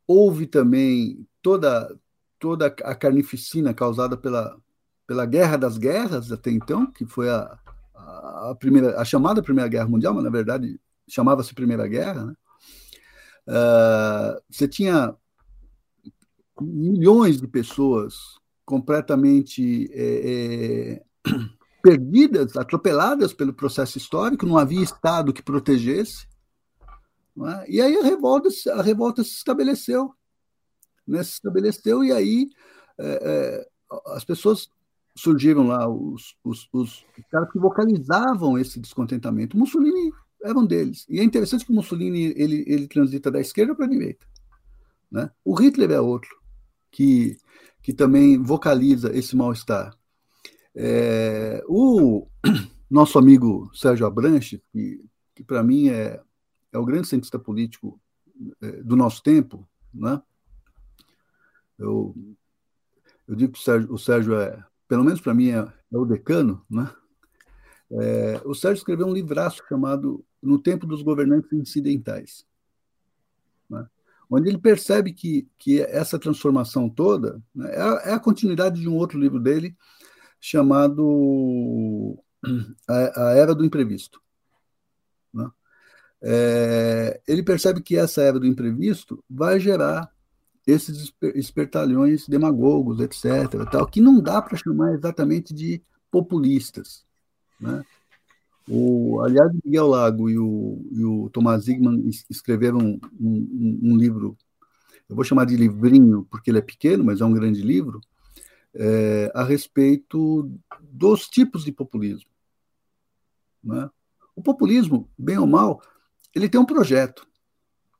Houve 0.07 0.47
também 0.47 1.27
toda, 1.41 1.95
toda 2.39 2.67
a 2.67 2.95
carnificina 2.95 3.73
causada 3.73 4.17
pela, 4.17 4.57
pela 5.05 5.25
Guerra 5.25 5.57
das 5.57 5.77
Guerras 5.77 6.31
até 6.31 6.51
então, 6.51 6.91
que 6.91 7.05
foi 7.05 7.29
a, 7.29 7.59
a, 7.93 8.55
primeira, 8.59 8.99
a 8.99 9.05
chamada 9.05 9.41
Primeira 9.41 9.69
Guerra 9.69 9.87
Mundial, 9.87 10.13
mas 10.13 10.23
na 10.23 10.29
verdade 10.29 10.79
chamava-se 11.07 11.53
Primeira 11.53 11.87
Guerra, 11.87 12.25
né? 12.25 12.33
Uh, 13.45 14.41
você 14.49 14.69
tinha 14.69 15.13
milhões 16.61 17.41
de 17.41 17.47
pessoas 17.47 18.39
completamente 18.65 19.89
é, 19.91 21.01
é, 21.25 21.33
perdidas, 21.83 22.57
atropeladas 22.57 23.31
pelo 23.33 23.53
processo 23.53 23.99
histórico, 23.99 24.47
não 24.47 24.57
havia 24.57 24.81
Estado 24.81 25.33
que 25.33 25.43
protegesse. 25.43 26.25
É? 27.37 27.71
E 27.71 27.81
aí 27.81 27.95
a 27.97 28.03
revolta, 28.03 28.49
a 28.73 28.81
revolta 28.81 29.23
se 29.23 29.31
estabeleceu 29.31 30.15
né, 31.07 31.23
se 31.23 31.33
estabeleceu, 31.33 32.03
e 32.03 32.11
aí 32.11 32.49
é, 32.97 33.19
é, 33.21 33.67
as 34.07 34.23
pessoas 34.23 34.69
surgiram 35.15 35.67
lá, 35.67 35.87
os, 35.87 36.35
os, 36.43 36.67
os 36.73 37.05
caras 37.29 37.51
que 37.51 37.59
vocalizavam 37.59 38.57
esse 38.57 38.79
descontentamento. 38.79 39.57
Mussolini 39.57 40.11
era 40.43 40.57
um 40.57 40.65
deles. 40.65 41.05
E 41.07 41.19
é 41.19 41.23
interessante 41.23 41.65
que 41.65 41.71
o 41.71 41.75
Mussolini 41.75 42.33
ele, 42.35 42.63
ele 42.67 42.87
transita 42.87 43.29
da 43.29 43.39
esquerda 43.39 43.75
para 43.75 43.85
a 43.85 43.89
direita. 43.89 44.25
Né? 45.11 45.29
O 45.45 45.53
Hitler 45.53 45.91
é 45.91 46.01
outro, 46.01 46.35
que, 46.89 47.37
que 47.81 47.93
também 47.93 48.41
vocaliza 48.41 49.15
esse 49.15 49.35
mal-estar. 49.35 49.95
É, 50.75 51.63
o 51.67 52.27
nosso 52.89 53.17
amigo 53.17 53.69
Sérgio 53.73 54.05
Abranches, 54.05 54.61
que, 54.71 55.05
que 55.35 55.43
para 55.43 55.63
mim 55.63 55.89
é, 55.89 56.21
é 56.71 56.77
o 56.77 56.85
grande 56.85 57.07
cientista 57.07 57.37
político 57.37 57.99
é, 58.61 58.71
do 58.83 58.95
nosso 58.95 59.21
tempo, 59.21 59.67
né? 59.93 60.21
Eu, 61.77 62.15
eu 63.27 63.35
digo 63.35 63.53
que 63.53 63.59
o 63.59 63.61
Sérgio, 63.61 63.93
o 63.93 63.97
Sérgio 63.97 64.35
é, 64.35 64.63
pelo 64.87 65.03
menos 65.03 65.21
para 65.21 65.33
mim, 65.33 65.49
é, 65.49 65.57
é, 65.57 65.97
o 65.97 66.05
decano, 66.05 66.63
né? 66.69 66.89
É, 67.91 68.41
o 68.45 68.55
Sérgio 68.55 68.79
escreveu 68.79 69.07
um 69.07 69.13
livraço 69.13 69.63
chamado 69.69 70.25
No 70.41 70.57
Tempo 70.57 70.87
dos 70.87 71.01
Governantes 71.03 71.51
Incidentais, 71.53 72.45
né? 73.69 73.87
onde 74.29 74.49
ele 74.49 74.57
percebe 74.57 75.13
que, 75.13 75.47
que 75.59 75.81
essa 75.81 76.17
transformação 76.17 76.89
toda 76.89 77.41
né, 77.53 77.69
é, 77.71 78.09
é, 78.09 78.13
a, 78.13 78.19
continuidade 78.19 78.81
de 78.81 78.89
um 78.89 78.95
outro 78.95 79.19
livro 79.19 79.39
dele 79.39 79.75
chamado 80.45 82.19
A, 82.85 83.29
a 83.29 83.31
Era 83.31 83.55
do 83.55 83.63
Imprevisto. 83.63 84.21
Né? 85.33 85.49
É, 86.21 87.21
ele 87.25 87.41
percebe 87.41 87.81
que 87.81 87.97
essa 87.97 88.21
era 88.21 88.37
do 88.37 88.45
imprevisto 88.45 89.23
vai 89.29 89.57
gerar 89.57 90.11
esses 90.67 91.13
espertalhões 91.35 92.27
demagogos, 92.27 92.99
etc., 92.99 93.69
tal, 93.71 93.87
que 93.87 94.01
não 94.01 94.21
dá 94.21 94.41
para 94.41 94.57
chamar 94.57 94.93
exatamente 94.93 95.53
de 95.53 95.81
populistas. 96.11 97.05
Né? 97.59 97.81
O, 98.69 99.21
aliás, 99.21 99.49
Miguel 99.63 99.87
Lago 99.87 100.29
e 100.29 100.37
o, 100.37 100.85
e 100.91 101.05
o 101.05 101.29
Thomas 101.29 101.63
Zygmunt 101.63 102.25
escreveram 102.29 102.79
um, 102.79 102.99
um, 103.19 103.79
um, 103.83 103.97
livro, 103.97 104.37
eu 105.09 105.15
vou 105.15 105.23
chamar 105.23 105.45
de 105.45 105.55
livrinho, 105.55 106.27
porque 106.29 106.51
ele 106.51 106.59
é 106.59 106.61
pequeno, 106.61 107.03
mas 107.03 107.21
é 107.21 107.25
um 107.25 107.33
grande 107.33 107.61
livro, 107.61 108.01
é, 108.75 109.31
a 109.33 109.43
respeito 109.43 110.51
dos 110.81 111.27
tipos 111.27 111.63
de 111.63 111.71
populismo. 111.71 112.29
Né? 113.63 113.89
O 114.35 114.41
populismo, 114.41 115.09
bem 115.17 115.37
ou 115.37 115.47
mal, 115.47 115.81
ele 116.33 116.49
tem 116.49 116.59
um 116.59 116.65
projeto. 116.65 117.27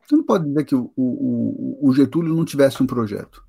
Você 0.05 0.15
não 0.15 0.23
pode 0.23 0.45
dizer 0.45 0.65
que 0.65 0.75
o, 0.75 0.91
o, 0.95 1.89
o 1.89 1.93
Getúlio 1.93 2.33
não 2.33 2.43
tivesse 2.43 2.81
um 2.81 2.87
projeto. 2.87 3.45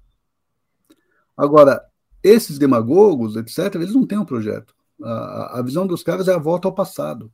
Agora, 1.36 1.84
esses 2.22 2.58
demagogos, 2.58 3.36
etc., 3.36 3.74
eles 3.74 3.94
não 3.94 4.06
têm 4.06 4.18
um 4.18 4.24
projeto. 4.24 4.74
A, 5.02 5.58
a, 5.58 5.62
visão 5.62 5.86
dos 5.86 6.02
caras 6.02 6.28
é 6.28 6.34
a 6.34 6.38
volta 6.38 6.68
ao 6.68 6.74
passado. 6.74 7.32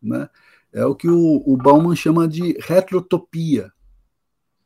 Né? 0.00 0.28
É 0.72 0.84
o 0.86 0.94
que 0.94 1.08
o, 1.08 1.42
o 1.44 1.56
Bauman 1.56 1.96
chama 1.96 2.28
de 2.28 2.56
retrotopia. 2.60 3.72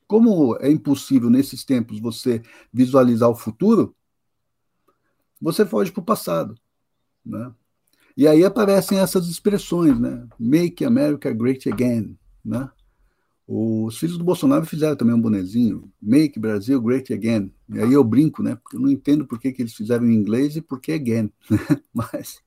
Como 0.07 0.57
é 0.61 0.71
impossível, 0.71 1.31
nesses 1.31 1.65
tempos, 1.65 1.99
você 1.99 2.43
visualizar 2.73 3.29
o 3.29 3.35
futuro, 3.35 3.97
você 5.41 5.65
foge 5.67 5.93
para 5.93 6.01
o 6.01 6.05
passado. 6.05 6.59
Né? 7.25 7.53
E 8.17 8.27
aí 8.27 8.45
aparecem 8.45 8.99
essas 8.99 9.29
expressões, 9.29 9.99
né? 9.99 10.27
Make 10.39 10.85
America 10.85 11.31
Great 11.33 11.69
Again, 11.71 12.19
né? 12.45 12.71
Os 13.47 13.99
filhos 13.99 14.19
do 14.19 14.25
Bolsonaro 14.25 14.65
fizeram 14.65 14.97
também 14.97 15.15
um 15.15 15.21
bonezinho, 15.21 15.93
Make 16.01 16.41
Brasil 16.41 16.81
Great 16.81 17.13
Again. 17.13 17.53
E 17.69 17.79
aí 17.79 17.93
eu 17.93 18.03
brinco, 18.03 18.43
né? 18.43 18.57
Porque 18.57 18.77
eu 18.77 18.81
não 18.81 18.89
entendo 18.89 19.27
por 19.27 19.39
que, 19.39 19.53
que 19.53 19.63
eles 19.63 19.75
fizeram 19.75 20.07
em 20.07 20.15
inglês 20.15 20.57
e 20.57 20.63
por 20.63 20.81
que 20.81 20.93
again. 20.93 21.33
Né? 21.51 21.59
Mas 21.93 22.43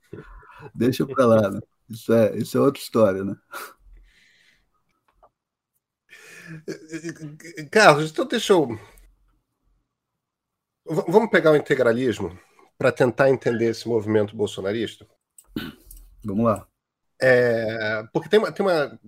deixa 0.73 1.05
para 1.05 1.25
lá, 1.25 1.49
né? 1.51 1.59
Isso 1.89 2.11
é, 2.11 2.37
isso 2.37 2.57
é 2.57 2.61
outra 2.61 2.81
história, 2.81 3.23
né? 3.23 3.35
Carlos, 7.71 8.11
então 8.11 8.25
deixa 8.25 8.53
eu. 8.53 8.77
Vamos 10.85 11.29
pegar 11.29 11.51
o 11.51 11.55
integralismo 11.55 12.37
para 12.79 12.93
tentar 12.93 13.29
entender 13.29 13.65
esse 13.65 13.87
movimento 13.89 14.37
bolsonarista? 14.37 15.05
Vamos 16.23 16.45
lá. 16.45 16.65
É, 17.21 18.03
porque 18.13 18.29
tem 18.29 18.39
uma, 18.39 18.51
tem 18.53 18.65
uma 18.65 18.99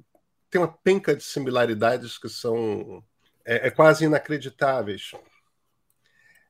tem 0.49 0.59
uma 0.59 0.67
penca 0.67 1.15
de 1.15 1.23
similaridades 1.23 2.17
que 2.17 2.27
são 2.27 3.01
é, 3.45 3.67
é 3.67 3.71
quase 3.71 4.03
inacreditáveis. 4.03 5.13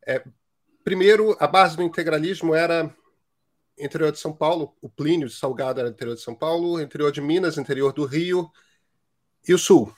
É, 0.06 0.24
primeiro, 0.84 1.38
a 1.40 1.46
base 1.46 1.78
do 1.78 1.84
integralismo 1.84 2.56
era 2.56 2.92
interior 3.78 4.12
de 4.12 4.18
São 4.18 4.34
Paulo, 4.34 4.76
o 4.82 4.90
Plínio 4.90 5.28
de 5.28 5.36
Salgado 5.36 5.80
era 5.80 5.90
interior 5.90 6.16
de 6.16 6.22
São 6.22 6.34
Paulo, 6.34 6.82
interior 6.82 7.12
de 7.12 7.22
Minas, 7.22 7.60
interior 7.60 7.94
do 7.94 8.06
Rio 8.06 8.52
e 9.48 9.54
o 9.54 9.60
Sul. 9.60 9.96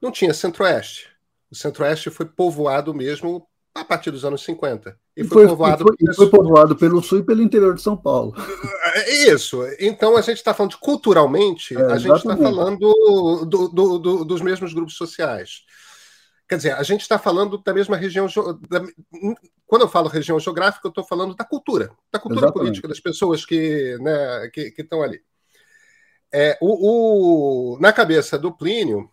Não 0.00 0.10
tinha 0.10 0.34
Centro-Oeste. 0.34 1.08
O 1.48 1.54
Centro-Oeste 1.54 2.10
foi 2.10 2.26
povoado 2.26 2.92
mesmo 2.92 3.48
a 3.74 3.84
partir 3.84 4.10
dos 4.10 4.24
anos 4.24 4.44
50. 4.44 4.96
E 5.16 5.24
foi, 5.24 5.46
foi 5.46 5.48
povoado, 5.48 5.84
e 5.98 6.06
foi, 6.06 6.14
foi 6.14 6.30
povoado 6.30 6.76
pelo 6.76 7.02
sul 7.02 7.18
e 7.18 7.22
pelo 7.22 7.42
interior 7.42 7.74
de 7.74 7.82
São 7.82 7.96
Paulo. 7.96 8.34
É 8.94 9.10
isso. 9.28 9.62
Então 9.80 10.16
a 10.16 10.20
gente 10.20 10.36
está 10.36 10.52
falando 10.52 10.72
de 10.72 10.78
culturalmente, 10.78 11.76
é, 11.76 11.82
a 11.82 11.96
gente 11.96 12.16
está 12.16 12.36
falando 12.36 12.78
do, 12.78 13.68
do, 13.68 13.98
do, 13.98 14.24
dos 14.24 14.42
mesmos 14.42 14.74
grupos 14.74 14.94
sociais. 14.96 15.64
Quer 16.48 16.56
dizer, 16.56 16.72
a 16.74 16.82
gente 16.82 17.00
está 17.00 17.18
falando 17.18 17.56
da 17.56 17.72
mesma 17.72 17.96
região. 17.96 18.26
Da, 18.68 18.82
quando 19.66 19.82
eu 19.82 19.88
falo 19.88 20.08
região 20.08 20.38
geográfica, 20.38 20.86
eu 20.86 20.90
estou 20.90 21.04
falando 21.04 21.34
da 21.34 21.44
cultura, 21.44 21.90
da 22.12 22.18
cultura 22.18 22.46
exatamente. 22.46 22.64
política 22.64 22.88
das 22.88 23.00
pessoas 23.00 23.46
que 23.46 23.96
né, 23.98 24.50
estão 24.76 25.02
ali. 25.02 25.22
É, 26.30 26.58
o, 26.60 27.76
o, 27.76 27.78
na 27.80 27.92
cabeça 27.92 28.38
do 28.38 28.52
Plínio, 28.52 29.10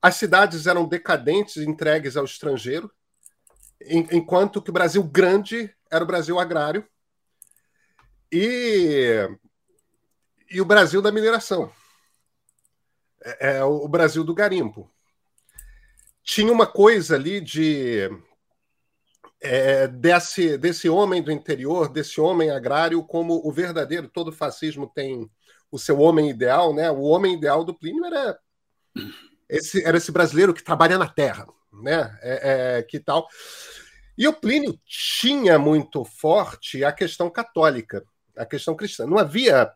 as 0.00 0.14
cidades 0.14 0.68
eram 0.68 0.86
decadentes, 0.86 1.56
entregues 1.56 2.16
ao 2.16 2.24
estrangeiro, 2.24 2.88
enquanto 3.80 4.60
que 4.62 4.70
o 4.70 4.72
Brasil 4.72 5.02
grande 5.02 5.74
era 5.90 6.02
o 6.02 6.06
Brasil 6.06 6.38
agrário 6.38 6.86
e, 8.32 9.28
e 10.50 10.60
o 10.60 10.64
Brasil 10.64 11.00
da 11.00 11.12
mineração. 11.12 11.72
É, 13.22 13.56
é 13.56 13.64
o 13.64 13.86
Brasil 13.88 14.24
do 14.24 14.34
garimpo. 14.34 14.90
Tinha 16.22 16.52
uma 16.52 16.66
coisa 16.66 17.14
ali 17.14 17.40
de 17.40 18.10
é, 19.40 19.86
desse, 19.86 20.58
desse 20.58 20.88
homem 20.88 21.22
do 21.22 21.30
interior, 21.30 21.88
desse 21.88 22.20
homem 22.20 22.50
agrário, 22.50 23.02
como 23.04 23.46
o 23.46 23.52
verdadeiro, 23.52 24.08
todo 24.08 24.32
fascismo 24.32 24.90
tem 24.92 25.30
o 25.70 25.78
seu 25.78 26.00
homem 26.00 26.30
ideal, 26.30 26.74
né? 26.74 26.90
O 26.90 27.02
homem 27.02 27.34
ideal 27.34 27.64
do 27.64 27.74
Plínio 27.74 28.04
era 28.04 28.38
esse, 29.48 29.84
era 29.84 29.96
esse 29.96 30.10
brasileiro 30.10 30.54
que 30.54 30.62
trabalha 30.62 30.98
na 30.98 31.08
terra, 31.08 31.46
né? 31.72 32.18
É, 32.22 32.78
é, 32.78 32.82
que 32.82 32.98
tal? 32.98 33.28
E 34.18 34.26
o 34.26 34.32
Plínio 34.32 34.78
tinha 34.84 35.58
muito 35.58 36.04
forte 36.04 36.82
a 36.84 36.92
questão 36.92 37.28
católica, 37.28 38.02
a 38.36 38.46
questão 38.46 38.74
cristã. 38.74 39.06
Não 39.06 39.18
havia 39.18 39.70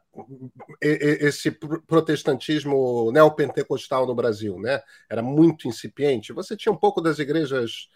esse 0.80 1.50
protestantismo 1.86 3.10
neopentecostal 3.12 4.06
no 4.06 4.14
Brasil, 4.14 4.58
né? 4.58 4.82
Era 5.08 5.22
muito 5.22 5.68
incipiente. 5.68 6.32
Você 6.32 6.56
tinha 6.56 6.72
um 6.72 6.76
pouco 6.76 7.00
das 7.00 7.18
igrejas 7.18 7.88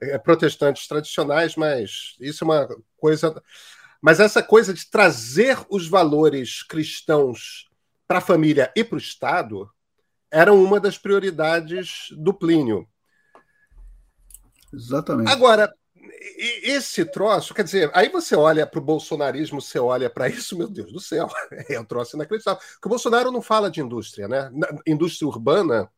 é, 0.00 0.18
protestantes 0.18 0.86
tradicionais, 0.86 1.56
mas 1.56 2.16
isso 2.20 2.44
é 2.44 2.46
uma 2.46 2.68
coisa. 2.96 3.42
Mas 4.00 4.20
essa 4.20 4.42
coisa 4.42 4.74
de 4.74 4.90
trazer 4.90 5.58
os 5.70 5.88
valores 5.88 6.62
cristãos 6.62 7.70
para 8.06 8.18
a 8.18 8.22
família 8.22 8.72
e 8.76 8.84
para 8.84 8.96
o 8.96 8.98
Estado 8.98 9.70
eram 10.36 10.62
uma 10.62 10.78
das 10.78 10.98
prioridades 10.98 12.08
do 12.12 12.34
Plínio. 12.34 12.86
Exatamente. 14.70 15.32
Agora, 15.32 15.72
esse 16.62 17.06
troço, 17.06 17.54
quer 17.54 17.64
dizer, 17.64 17.90
aí 17.94 18.10
você 18.10 18.36
olha 18.36 18.66
para 18.66 18.78
o 18.78 18.84
bolsonarismo, 18.84 19.62
você 19.62 19.78
olha 19.78 20.10
para 20.10 20.28
isso, 20.28 20.56
meu 20.58 20.68
Deus 20.68 20.92
do 20.92 21.00
céu, 21.00 21.26
é 21.70 21.80
um 21.80 21.84
troço 21.86 22.16
inacreditável. 22.16 22.60
Porque 22.60 22.86
o 22.86 22.90
Bolsonaro 22.90 23.32
não 23.32 23.40
fala 23.40 23.70
de 23.70 23.80
indústria, 23.80 24.28
né? 24.28 24.50
indústria 24.86 25.26
urbana, 25.26 25.90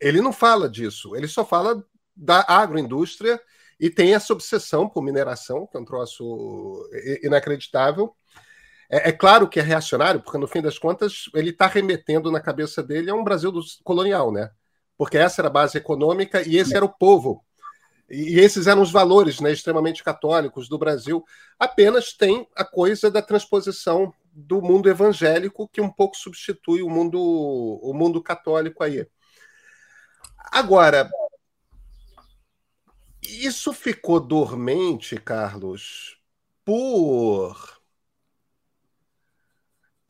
ele 0.00 0.20
não 0.20 0.32
fala 0.32 0.68
disso, 0.68 1.14
ele 1.14 1.28
só 1.28 1.44
fala 1.44 1.84
da 2.16 2.44
agroindústria 2.48 3.40
e 3.78 3.88
tem 3.88 4.14
essa 4.14 4.32
obsessão 4.32 4.88
por 4.88 5.00
mineração, 5.00 5.68
que 5.68 5.76
é 5.76 5.80
um 5.80 5.84
troço 5.84 6.90
inacreditável. 7.22 8.14
É, 8.90 9.10
é, 9.10 9.12
claro 9.12 9.48
que 9.48 9.60
é 9.60 9.62
reacionário, 9.62 10.20
porque 10.20 10.36
no 10.36 10.48
fim 10.48 10.60
das 10.60 10.76
contas 10.76 11.30
ele 11.32 11.50
está 11.50 11.68
remetendo 11.68 12.30
na 12.30 12.40
cabeça 12.40 12.82
dele 12.82 13.08
a 13.08 13.14
um 13.14 13.22
Brasil 13.22 13.52
colonial, 13.84 14.32
né? 14.32 14.50
Porque 14.98 15.16
essa 15.16 15.40
era 15.40 15.48
a 15.48 15.52
base 15.52 15.78
econômica 15.78 16.46
e 16.46 16.56
esse 16.56 16.76
era 16.76 16.84
o 16.84 16.88
povo. 16.88 17.44
E 18.10 18.40
esses 18.40 18.66
eram 18.66 18.82
os 18.82 18.90
valores 18.90 19.38
né, 19.40 19.52
extremamente 19.52 20.02
católicos 20.02 20.68
do 20.68 20.76
Brasil. 20.76 21.24
Apenas 21.56 22.12
tem 22.12 22.48
a 22.56 22.64
coisa 22.64 23.08
da 23.08 23.22
transposição 23.22 24.12
do 24.32 24.60
mundo 24.60 24.90
evangélico 24.90 25.68
que 25.68 25.80
um 25.80 25.88
pouco 25.88 26.16
substitui 26.16 26.82
o 26.82 26.90
mundo, 26.90 27.20
o 27.20 27.94
mundo 27.94 28.20
católico 28.20 28.82
aí. 28.82 29.06
Agora, 30.50 31.08
isso 33.22 33.72
ficou 33.72 34.18
dormente, 34.18 35.16
Carlos, 35.16 36.18
por 36.64 37.79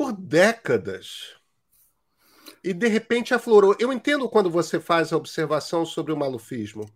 por 0.01 0.15
décadas. 0.15 1.35
E 2.65 2.73
de 2.73 2.89
repente 2.89 3.35
aflorou. 3.35 3.77
Eu 3.79 3.93
entendo 3.93 4.31
quando 4.31 4.51
você 4.51 4.81
faz 4.81 5.13
a 5.13 5.17
observação 5.19 5.85
sobre 5.85 6.11
o 6.11 6.17
malufismo. 6.17 6.91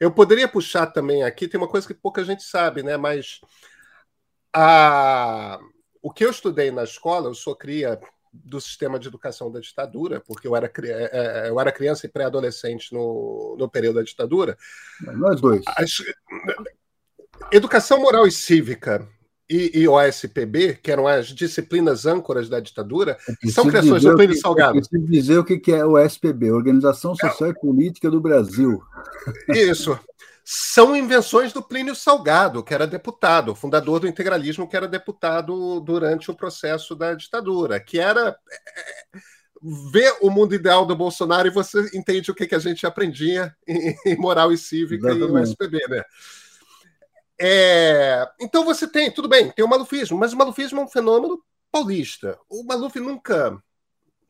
Eu 0.00 0.10
poderia 0.10 0.48
puxar 0.48 0.86
também 0.86 1.22
aqui, 1.22 1.46
tem 1.46 1.60
uma 1.60 1.68
coisa 1.68 1.86
que 1.86 1.92
pouca 1.92 2.24
gente 2.24 2.42
sabe, 2.42 2.82
né? 2.82 2.96
Mas 2.96 3.42
a... 4.50 5.58
o 6.00 6.10
que 6.10 6.24
eu 6.24 6.30
estudei 6.30 6.70
na 6.70 6.84
escola, 6.84 7.28
eu 7.28 7.34
sou 7.34 7.54
cria 7.54 8.00
do 8.32 8.58
sistema 8.62 8.98
de 8.98 9.08
educação 9.08 9.52
da 9.52 9.60
ditadura, 9.60 10.18
porque 10.26 10.48
eu 10.48 10.56
era, 10.56 10.72
é, 10.84 11.10
é, 11.12 11.50
eu 11.50 11.60
era 11.60 11.70
criança 11.70 12.06
e 12.06 12.10
pré-adolescente 12.10 12.94
no, 12.94 13.56
no 13.58 13.68
período 13.68 13.96
da 13.96 14.02
ditadura. 14.02 14.56
Nós 15.02 15.38
dois. 15.38 15.62
As... 15.76 15.90
Educação 17.52 18.00
moral 18.00 18.26
e 18.26 18.32
cívica 18.32 19.06
e, 19.48 19.80
e 19.80 19.88
OSPB, 19.88 20.78
que 20.82 20.90
eram 20.90 21.06
as 21.06 21.28
disciplinas 21.28 22.04
âncoras 22.04 22.48
da 22.48 22.60
ditadura, 22.60 23.16
são 23.50 23.66
criações 23.66 24.02
do 24.02 24.14
Plínio 24.14 24.38
Salgado. 24.38 24.78
Eu 24.78 24.82
preciso 24.82 25.10
dizer 25.10 25.38
o 25.38 25.44
que 25.44 25.72
é 25.72 25.84
o 25.84 25.92
OSPB, 25.92 26.50
Organização 26.50 27.14
Social 27.14 27.48
é... 27.48 27.52
e 27.52 27.58
Política 27.58 28.10
do 28.10 28.20
Brasil. 28.20 28.82
Isso. 29.48 29.98
São 30.44 30.96
invenções 30.96 31.52
do 31.52 31.62
Plínio 31.62 31.94
Salgado, 31.94 32.62
que 32.62 32.72
era 32.72 32.86
deputado, 32.86 33.54
fundador 33.54 34.00
do 34.00 34.08
integralismo, 34.08 34.66
que 34.66 34.76
era 34.76 34.88
deputado 34.88 35.78
durante 35.80 36.30
o 36.30 36.34
processo 36.34 36.94
da 36.94 37.12
ditadura, 37.12 37.78
que 37.78 37.98
era 37.98 38.34
é, 38.50 39.18
ver 39.92 40.16
o 40.22 40.30
mundo 40.30 40.54
ideal 40.54 40.86
do 40.86 40.96
Bolsonaro 40.96 41.48
e 41.48 41.50
você 41.50 41.90
entende 41.94 42.30
o 42.30 42.34
que, 42.34 42.46
que 42.46 42.54
a 42.54 42.58
gente 42.58 42.86
aprendia 42.86 43.54
em, 43.66 44.16
moral 44.16 44.52
e 44.52 44.58
cívica 44.58 45.10
Exatamente. 45.10 45.36
e 45.36 45.42
OSPB, 45.42 45.78
né? 45.88 46.02
É, 47.40 48.28
então 48.40 48.64
você 48.64 48.88
tem, 48.88 49.10
tudo 49.10 49.28
bem, 49.28 49.50
tem 49.52 49.64
o 49.64 49.68
malufismo, 49.68 50.18
mas 50.18 50.32
o 50.32 50.36
malufismo 50.36 50.80
é 50.80 50.84
um 50.84 50.88
fenômeno 50.88 51.42
paulista. 51.70 52.38
O 52.48 52.64
Maluf 52.64 52.98
nunca, 52.98 53.62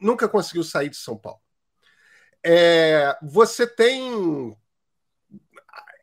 nunca 0.00 0.28
conseguiu 0.28 0.62
sair 0.62 0.88
de 0.88 0.96
São 0.96 1.16
Paulo. 1.16 1.40
É, 2.44 3.16
você 3.22 3.66
tem 3.66 4.56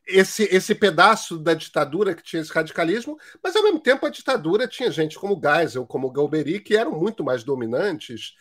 esse, 0.08 0.44
esse 0.44 0.76
pedaço 0.76 1.38
da 1.38 1.54
ditadura 1.54 2.14
que 2.14 2.24
tinha 2.24 2.42
esse 2.42 2.52
radicalismo, 2.52 3.18
mas 3.44 3.56
ao 3.56 3.64
mesmo 3.64 3.80
tempo 3.80 4.06
a 4.06 4.10
ditadura 4.10 4.68
tinha 4.68 4.92
gente 4.92 5.18
como 5.18 5.40
Geisel, 5.40 5.86
como 5.86 6.12
Galberi, 6.12 6.60
que 6.60 6.76
eram 6.76 6.92
muito 6.92 7.24
mais 7.24 7.44
dominantes 7.44 8.36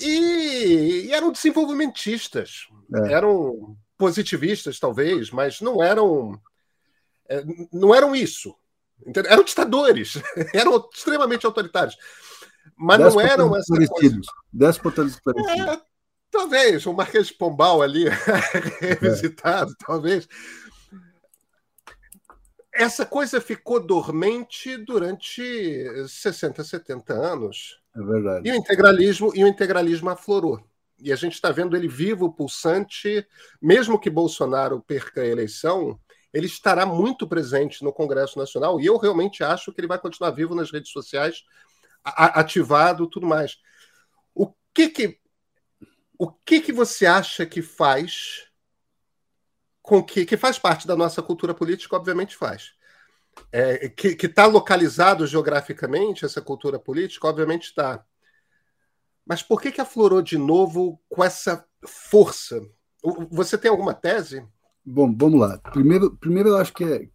e, 0.00 1.06
e 1.06 1.12
eram 1.12 1.32
desenvolvimentistas, 1.32 2.66
é. 3.06 3.12
eram 3.12 3.76
positivistas 3.96 4.78
talvez, 4.78 5.30
mas 5.30 5.60
não 5.60 5.82
eram 5.82 6.38
não 7.72 7.94
eram 7.94 8.14
isso. 8.14 8.54
Entendeu? 9.04 9.30
Eram 9.30 9.44
ditadores, 9.44 10.14
eram 10.54 10.88
extremamente 10.92 11.44
autoritários. 11.44 11.96
Mas 12.76 12.98
Déspotas 12.98 13.14
não 13.14 13.32
eram 13.32 13.56
essa 13.56 13.74
coisa... 13.88 14.20
Déspotas 14.52 15.20
é, 15.26 15.80
talvez, 16.30 16.86
o 16.86 16.92
Marquês 16.92 17.28
de 17.28 17.34
Pombal 17.34 17.82
ali, 17.82 18.04
revisitado, 18.80 19.72
é. 19.72 19.84
talvez. 19.84 20.28
essa 22.72 23.06
coisa 23.06 23.40
ficou 23.40 23.80
dormente 23.80 24.76
durante 24.76 25.42
60, 26.08 26.62
70 26.62 27.14
anos. 27.14 27.80
É 27.94 28.02
verdade. 28.02 28.48
E 28.48 28.52
o 28.52 28.54
integralismo, 28.54 29.32
e 29.34 29.44
o 29.44 29.48
integralismo 29.48 30.10
aflorou. 30.10 30.62
E 30.98 31.12
a 31.12 31.16
gente 31.16 31.34
está 31.34 31.50
vendo 31.50 31.76
ele 31.76 31.88
vivo, 31.88 32.32
pulsante, 32.32 33.26
mesmo 33.60 33.98
que 33.98 34.08
Bolsonaro 34.10 34.80
perca 34.80 35.20
a 35.20 35.26
eleição, 35.26 35.98
ele 36.32 36.46
estará 36.46 36.84
muito 36.84 37.26
presente 37.26 37.82
no 37.82 37.92
Congresso 37.92 38.38
Nacional, 38.38 38.80
e 38.80 38.86
eu 38.86 38.96
realmente 38.96 39.42
acho 39.42 39.72
que 39.72 39.80
ele 39.80 39.88
vai 39.88 39.98
continuar 39.98 40.30
vivo 40.30 40.54
nas 40.54 40.70
redes 40.70 40.90
sociais, 40.90 41.44
ativado, 42.04 43.08
tudo 43.08 43.26
mais. 43.26 43.58
O 44.34 44.52
que 44.72 44.88
que 44.88 45.20
o 46.18 46.32
que 46.32 46.60
que 46.60 46.72
você 46.72 47.04
acha 47.04 47.44
que 47.44 47.60
faz 47.60 48.46
com 49.86 50.02
que, 50.02 50.26
que 50.26 50.36
faz 50.36 50.58
parte 50.58 50.86
da 50.86 50.96
nossa 50.96 51.22
cultura 51.22 51.54
política, 51.54 51.94
obviamente 51.94 52.36
faz. 52.36 52.72
É, 53.52 53.88
que 53.88 54.26
está 54.26 54.46
localizado 54.46 55.26
geograficamente, 55.26 56.24
essa 56.24 56.42
cultura 56.42 56.78
política, 56.78 57.28
obviamente 57.28 57.66
está. 57.66 58.04
Mas 59.24 59.42
por 59.42 59.60
que, 59.60 59.70
que 59.70 59.80
aflorou 59.80 60.22
de 60.22 60.38
novo 60.38 61.00
com 61.08 61.22
essa 61.22 61.64
força? 61.86 62.60
Você 63.30 63.56
tem 63.56 63.70
alguma 63.70 63.94
tese? 63.94 64.46
Bom, 64.88 65.12
vamos 65.18 65.40
lá. 65.40 65.58
Primeiro, 65.72 66.16
primeiro 66.16 66.50
eu 66.50 66.56
acho 66.58 66.72
que 66.72 66.84
é, 66.84 67.08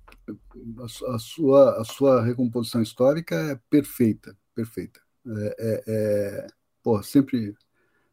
a, 1.07 1.17
sua, 1.17 1.79
a 1.79 1.85
sua 1.85 2.21
recomposição 2.21 2.81
histórica 2.81 3.33
é 3.33 3.59
perfeita, 3.69 4.37
perfeita. 4.53 4.99
É, 5.25 5.55
é, 5.57 5.83
é, 5.87 6.47
pô, 6.83 7.01
sempre, 7.01 7.55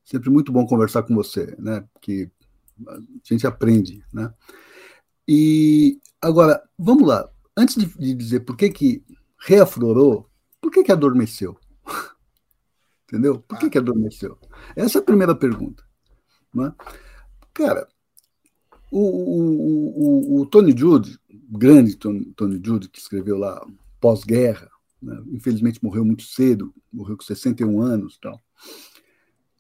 sempre 0.05 0.31
muito 0.31 0.53
bom 0.53 0.65
conversar 0.65 1.03
com 1.03 1.13
você, 1.13 1.57
né? 1.59 1.85
Porque 1.93 2.31
a 2.87 3.01
gente 3.25 3.49
aprende, 3.49 4.05
né? 4.13 4.33
E 5.27 6.01
agora, 6.23 6.63
vamos 6.79 7.09
lá. 7.09 7.29
Antes 7.57 7.75
de, 7.75 7.87
de 7.99 8.15
dizer 8.15 8.41
por 8.41 8.57
que 8.57 8.71
que 8.71 9.05
reaflorou, 9.41 10.31
por 10.61 10.71
que 10.71 10.85
que 10.85 10.93
adormeceu? 10.93 11.59
Entendeu? 13.11 13.41
Por 13.41 13.59
que 13.59 13.71
que 13.71 13.79
adormeceu? 13.79 14.39
Essa 14.77 14.99
é 14.99 15.01
a 15.01 15.05
primeira 15.05 15.35
pergunta. 15.35 15.83
Né? 16.55 16.73
Cara, 17.53 17.89
o, 18.91 19.01
o, 19.01 20.39
o, 20.39 20.41
o 20.41 20.47
Tony 20.47 20.77
Judd, 20.77 21.19
grande 21.51 21.97
Tony, 21.97 22.25
Tony 22.37 22.61
Judd, 22.65 22.89
que 22.89 22.99
escreveu 22.99 23.39
lá 23.39 23.65
pós-guerra, 24.01 24.71
né? 25.03 25.21
infelizmente 25.33 25.83
morreu 25.83 26.05
muito 26.05 26.23
cedo, 26.23 26.73
morreu 26.93 27.17
com 27.17 27.23
61 27.23 27.81
anos 27.81 28.19
tal. 28.21 28.41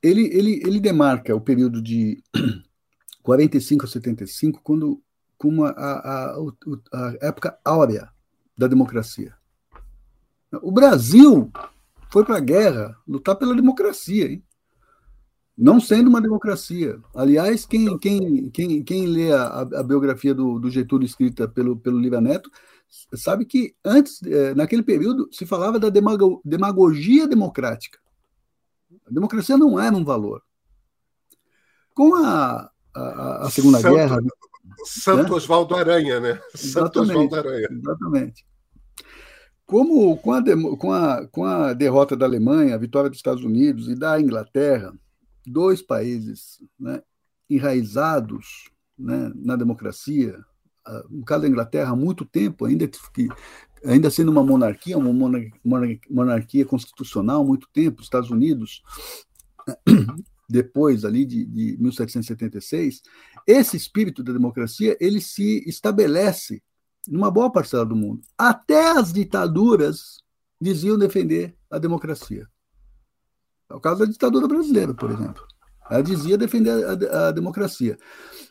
Ele, 0.02 0.26
ele, 0.26 0.62
ele 0.64 0.80
demarca 0.80 1.34
o 1.34 1.40
período 1.40 1.82
de 1.82 2.22
45 3.22 3.84
a 3.84 3.88
75, 3.88 4.60
quando, 4.62 5.02
com 5.36 5.64
a, 5.64 5.70
a, 5.70 6.30
a, 6.30 6.36
a 6.92 7.14
época 7.20 7.58
áurea 7.64 8.08
da 8.56 8.66
democracia. 8.66 9.34
O 10.62 10.72
Brasil 10.72 11.50
foi 12.10 12.24
para 12.24 12.38
a 12.38 12.40
guerra 12.40 12.96
lutar 13.06 13.36
pela 13.36 13.54
democracia, 13.54 14.30
hein? 14.30 14.42
Não 15.58 15.80
sendo 15.80 16.08
uma 16.08 16.20
democracia. 16.20 17.00
Aliás, 17.12 17.66
quem, 17.66 17.98
quem, 17.98 18.48
quem, 18.50 18.84
quem 18.84 19.06
lê 19.06 19.32
a, 19.32 19.60
a 19.60 19.82
biografia 19.82 20.32
do, 20.32 20.56
do, 20.60 20.70
Getúlio 20.70 21.04
escrita 21.04 21.48
pelo, 21.48 21.76
pelo 21.76 21.98
Lira 21.98 22.20
Neto 22.20 22.48
sabe 23.12 23.44
que 23.44 23.74
antes, 23.84 24.22
eh, 24.22 24.54
naquele 24.54 24.84
período, 24.84 25.28
se 25.32 25.44
falava 25.44 25.78
da 25.78 25.90
demago, 25.90 26.40
demagogia 26.44 27.26
democrática. 27.26 27.98
A 29.04 29.10
democracia 29.10 29.58
não 29.58 29.80
era 29.80 29.94
um 29.94 30.04
valor. 30.04 30.42
Com 31.92 32.14
a, 32.14 32.70
a, 32.94 33.46
a 33.46 33.50
Segunda 33.50 33.80
Santo, 33.80 33.94
Guerra. 33.94 34.18
Santo 34.84 35.30
né? 35.30 35.36
Oswaldo 35.36 35.74
Aranha, 35.74 36.20
né? 36.20 36.40
Santo 36.54 37.00
Oswaldo 37.00 37.34
Aranha. 37.34 37.68
Exatamente. 37.70 38.46
Como 39.66 40.16
com 40.18 40.32
a, 40.32 40.42
com, 40.78 40.92
a, 40.92 41.26
com 41.26 41.44
a 41.44 41.72
derrota 41.74 42.16
da 42.16 42.24
Alemanha, 42.24 42.74
a 42.74 42.78
vitória 42.78 43.10
dos 43.10 43.18
Estados 43.18 43.44
Unidos 43.44 43.88
e 43.88 43.94
da 43.94 44.18
Inglaterra, 44.18 44.94
dois 45.48 45.82
países 45.82 46.62
né, 46.78 47.02
enraizados 47.48 48.70
né, 48.98 49.32
na 49.34 49.56
democracia, 49.56 50.38
no 51.10 51.24
caso 51.24 51.42
da 51.42 51.48
Inglaterra, 51.48 51.92
há 51.92 51.96
muito 51.96 52.24
tempo, 52.24 52.64
ainda 52.64 52.88
que 52.88 53.28
ainda 53.84 54.10
sendo 54.10 54.30
uma 54.30 54.42
monarquia, 54.42 54.96
uma 54.98 55.12
monarquia, 56.10 56.64
constitucional, 56.64 57.44
muito 57.44 57.68
tempo, 57.72 58.02
Estados 58.02 58.30
Unidos 58.30 58.82
depois 60.48 61.04
ali 61.04 61.24
de, 61.24 61.44
de 61.44 61.76
1776, 61.78 63.02
esse 63.46 63.76
espírito 63.76 64.22
da 64.22 64.32
democracia 64.32 64.96
ele 64.98 65.20
se 65.20 65.62
estabelece 65.68 66.62
numa 67.06 67.30
boa 67.30 67.50
parcela 67.52 67.84
do 67.84 67.94
mundo. 67.94 68.22
Até 68.36 68.90
as 68.92 69.12
ditaduras 69.12 70.22
diziam 70.60 70.98
defender 70.98 71.54
a 71.70 71.78
democracia. 71.78 72.46
É 73.70 73.74
o 73.74 73.80
caso 73.80 74.00
da 74.00 74.06
ditadura 74.06 74.48
brasileira, 74.48 74.94
por 74.94 75.10
exemplo. 75.10 75.42
Ela 75.90 76.02
dizia 76.02 76.36
defender 76.36 76.70
a, 76.70 77.28
a, 77.28 77.30
democracia. 77.30 77.98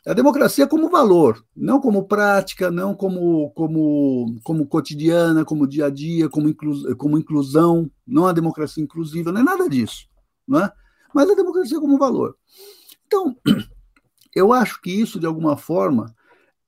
A 0.06 0.14
democracia 0.14 0.66
como 0.66 0.90
valor, 0.90 1.44
não 1.56 1.80
como 1.80 2.08
prática, 2.08 2.72
não 2.72 2.96
como, 2.96 3.52
como, 3.52 4.40
como 4.44 4.66
cotidiana, 4.68 5.46
como 5.46 5.68
dia 5.68 5.86
a 5.86 5.90
dia, 5.90 6.30
como, 6.30 6.50
inclu, 6.50 6.96
como 6.98 7.18
inclusão, 7.18 7.92
não 8.06 8.26
a 8.26 8.34
democracia 8.34 8.84
inclusiva, 8.84 9.32
não 9.32 9.42
é 9.42 9.44
nada 9.44 9.70
disso. 9.70 10.08
Não 10.48 10.62
é? 10.62 10.72
mas 11.14 11.30
a 11.30 11.36
democracia 11.36 11.80
como 11.80 11.98
valor. 11.98 12.38
Então, 13.08 13.36
eu 14.36 14.54
acho 14.54 14.80
que 14.82 14.92
isso, 14.92 15.20
de 15.20 15.26
alguma 15.26 15.58
forma, 15.58 16.14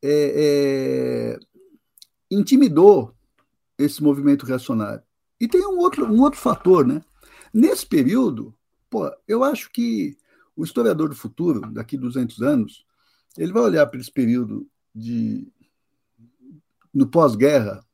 é, 0.01 1.37
é, 1.37 1.39
intimidou 2.31 3.13
esse 3.77 4.01
movimento 4.01 4.45
reacionário. 4.45 5.03
E 5.39 5.47
tem 5.47 5.65
um 5.67 5.77
outro, 5.77 6.05
um 6.05 6.21
outro 6.21 6.39
fator, 6.39 6.85
né? 6.85 7.01
Nesse 7.53 7.85
período, 7.85 8.55
pô, 8.89 9.11
eu 9.27 9.43
acho 9.43 9.71
que 9.71 10.17
o 10.55 10.63
historiador 10.63 11.09
do 11.09 11.15
futuro, 11.15 11.61
daqui 11.71 11.97
200 11.97 12.41
anos, 12.41 12.85
ele 13.37 13.53
vai 13.53 13.63
olhar 13.63 13.85
para 13.87 13.99
esse 13.99 14.11
período 14.11 14.69
de 14.93 15.47
no 16.93 17.07
pós-guerra 17.07 17.85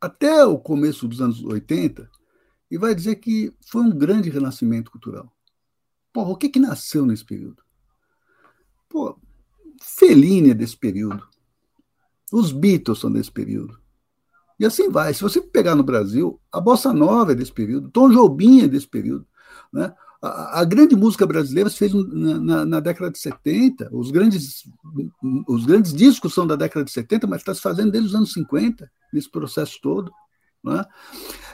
até 0.00 0.44
o 0.44 0.58
começo 0.58 1.06
dos 1.06 1.20
anos 1.20 1.44
80 1.44 2.10
e 2.70 2.78
vai 2.78 2.94
dizer 2.94 3.16
que 3.16 3.54
foi 3.60 3.82
um 3.82 3.90
grande 3.90 4.30
renascimento 4.30 4.90
cultural. 4.90 5.30
Porra, 6.12 6.30
o 6.30 6.36
que 6.36 6.48
que 6.48 6.58
nasceu 6.58 7.04
nesse 7.04 7.24
período? 7.24 7.62
Pô, 8.88 9.18
Fellini 9.80 10.50
é 10.50 10.54
desse 10.54 10.76
período. 10.76 11.26
Os 12.32 12.52
Beatles 12.52 12.98
são 12.98 13.12
desse 13.12 13.30
período. 13.30 13.81
E 14.62 14.64
assim 14.64 14.88
vai. 14.88 15.12
Se 15.12 15.20
você 15.20 15.40
pegar 15.40 15.74
no 15.74 15.82
Brasil, 15.82 16.40
a 16.52 16.60
Bossa 16.60 16.92
Nova 16.92 17.32
é 17.32 17.34
desse 17.34 17.50
período, 17.50 17.90
Tom 17.90 18.08
Jobim 18.08 18.60
é 18.60 18.68
desse 18.68 18.86
período. 18.86 19.26
Né? 19.72 19.92
A, 20.22 20.60
a 20.60 20.64
grande 20.64 20.94
música 20.94 21.26
brasileira 21.26 21.68
se 21.68 21.78
fez 21.78 21.92
na, 21.92 22.38
na, 22.38 22.64
na, 22.64 22.78
década 22.78 23.10
de 23.10 23.18
70. 23.18 23.88
Os 23.90 24.12
grandes, 24.12 24.62
os 25.48 25.66
grandes 25.66 25.92
discos 25.92 26.32
são 26.32 26.46
da 26.46 26.54
década 26.54 26.84
de 26.84 26.92
70, 26.92 27.26
mas 27.26 27.40
está 27.40 27.52
se 27.52 27.60
fazendo 27.60 27.90
desde 27.90 28.10
os 28.10 28.14
anos 28.14 28.32
50, 28.34 28.88
nesse 29.12 29.28
processo 29.28 29.80
todo. 29.82 30.12
Né? 30.62 30.84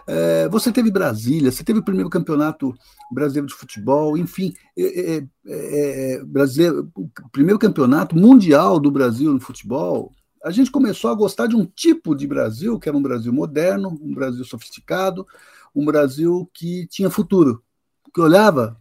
É, 0.06 0.48
você 0.50 0.70
teve 0.70 0.90
Brasília, 0.90 1.50
você 1.50 1.64
teve 1.64 1.78
o 1.78 1.84
primeiro 1.84 2.10
campeonato 2.10 2.74
brasileiro 3.10 3.46
de 3.46 3.54
futebol, 3.54 4.18
enfim, 4.18 4.52
é, 4.76 4.82
é, 4.82 5.16
é, 5.46 6.12
é 6.16 6.24
brasileiro, 6.26 6.92
o 6.94 7.30
primeiro 7.32 7.58
campeonato 7.58 8.14
mundial 8.14 8.78
do 8.78 8.90
Brasil 8.90 9.32
no 9.32 9.40
futebol. 9.40 10.12
A 10.42 10.50
gente 10.50 10.70
começou 10.70 11.10
a 11.10 11.14
gostar 11.14 11.46
de 11.46 11.56
um 11.56 11.64
tipo 11.64 12.14
de 12.14 12.26
Brasil, 12.26 12.78
que 12.78 12.88
era 12.88 12.96
um 12.96 13.02
Brasil 13.02 13.32
moderno, 13.32 13.98
um 14.00 14.14
Brasil 14.14 14.44
sofisticado, 14.44 15.26
um 15.74 15.84
Brasil 15.84 16.48
que 16.54 16.86
tinha 16.86 17.10
futuro, 17.10 17.62
que 18.14 18.20
olhava 18.20 18.80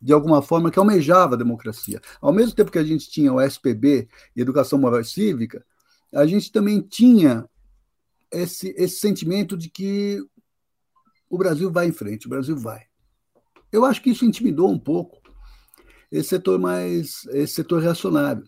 de 0.00 0.12
alguma 0.12 0.40
forma, 0.40 0.70
que 0.70 0.78
almejava 0.78 1.34
a 1.34 1.38
democracia. 1.38 2.00
Ao 2.20 2.32
mesmo 2.32 2.54
tempo 2.54 2.70
que 2.70 2.78
a 2.78 2.84
gente 2.84 3.10
tinha 3.10 3.32
o 3.32 3.40
SPB 3.40 4.08
e 4.34 4.40
Educação 4.40 4.78
Moral 4.78 5.00
e 5.00 5.04
Cívica, 5.04 5.64
a 6.12 6.24
gente 6.26 6.52
também 6.52 6.80
tinha 6.80 7.48
esse, 8.30 8.74
esse 8.76 9.00
sentimento 9.00 9.56
de 9.56 9.68
que 9.68 10.22
o 11.28 11.36
Brasil 11.36 11.70
vai 11.70 11.86
em 11.86 11.92
frente, 11.92 12.26
o 12.26 12.30
Brasil 12.30 12.56
vai. 12.56 12.82
Eu 13.70 13.84
acho 13.84 14.00
que 14.00 14.10
isso 14.10 14.24
intimidou 14.24 14.70
um 14.70 14.78
pouco 14.78 15.20
esse 16.10 16.30
setor 16.30 16.58
mais, 16.58 17.26
esse 17.32 17.54
setor 17.54 17.82
reacionário, 17.82 18.44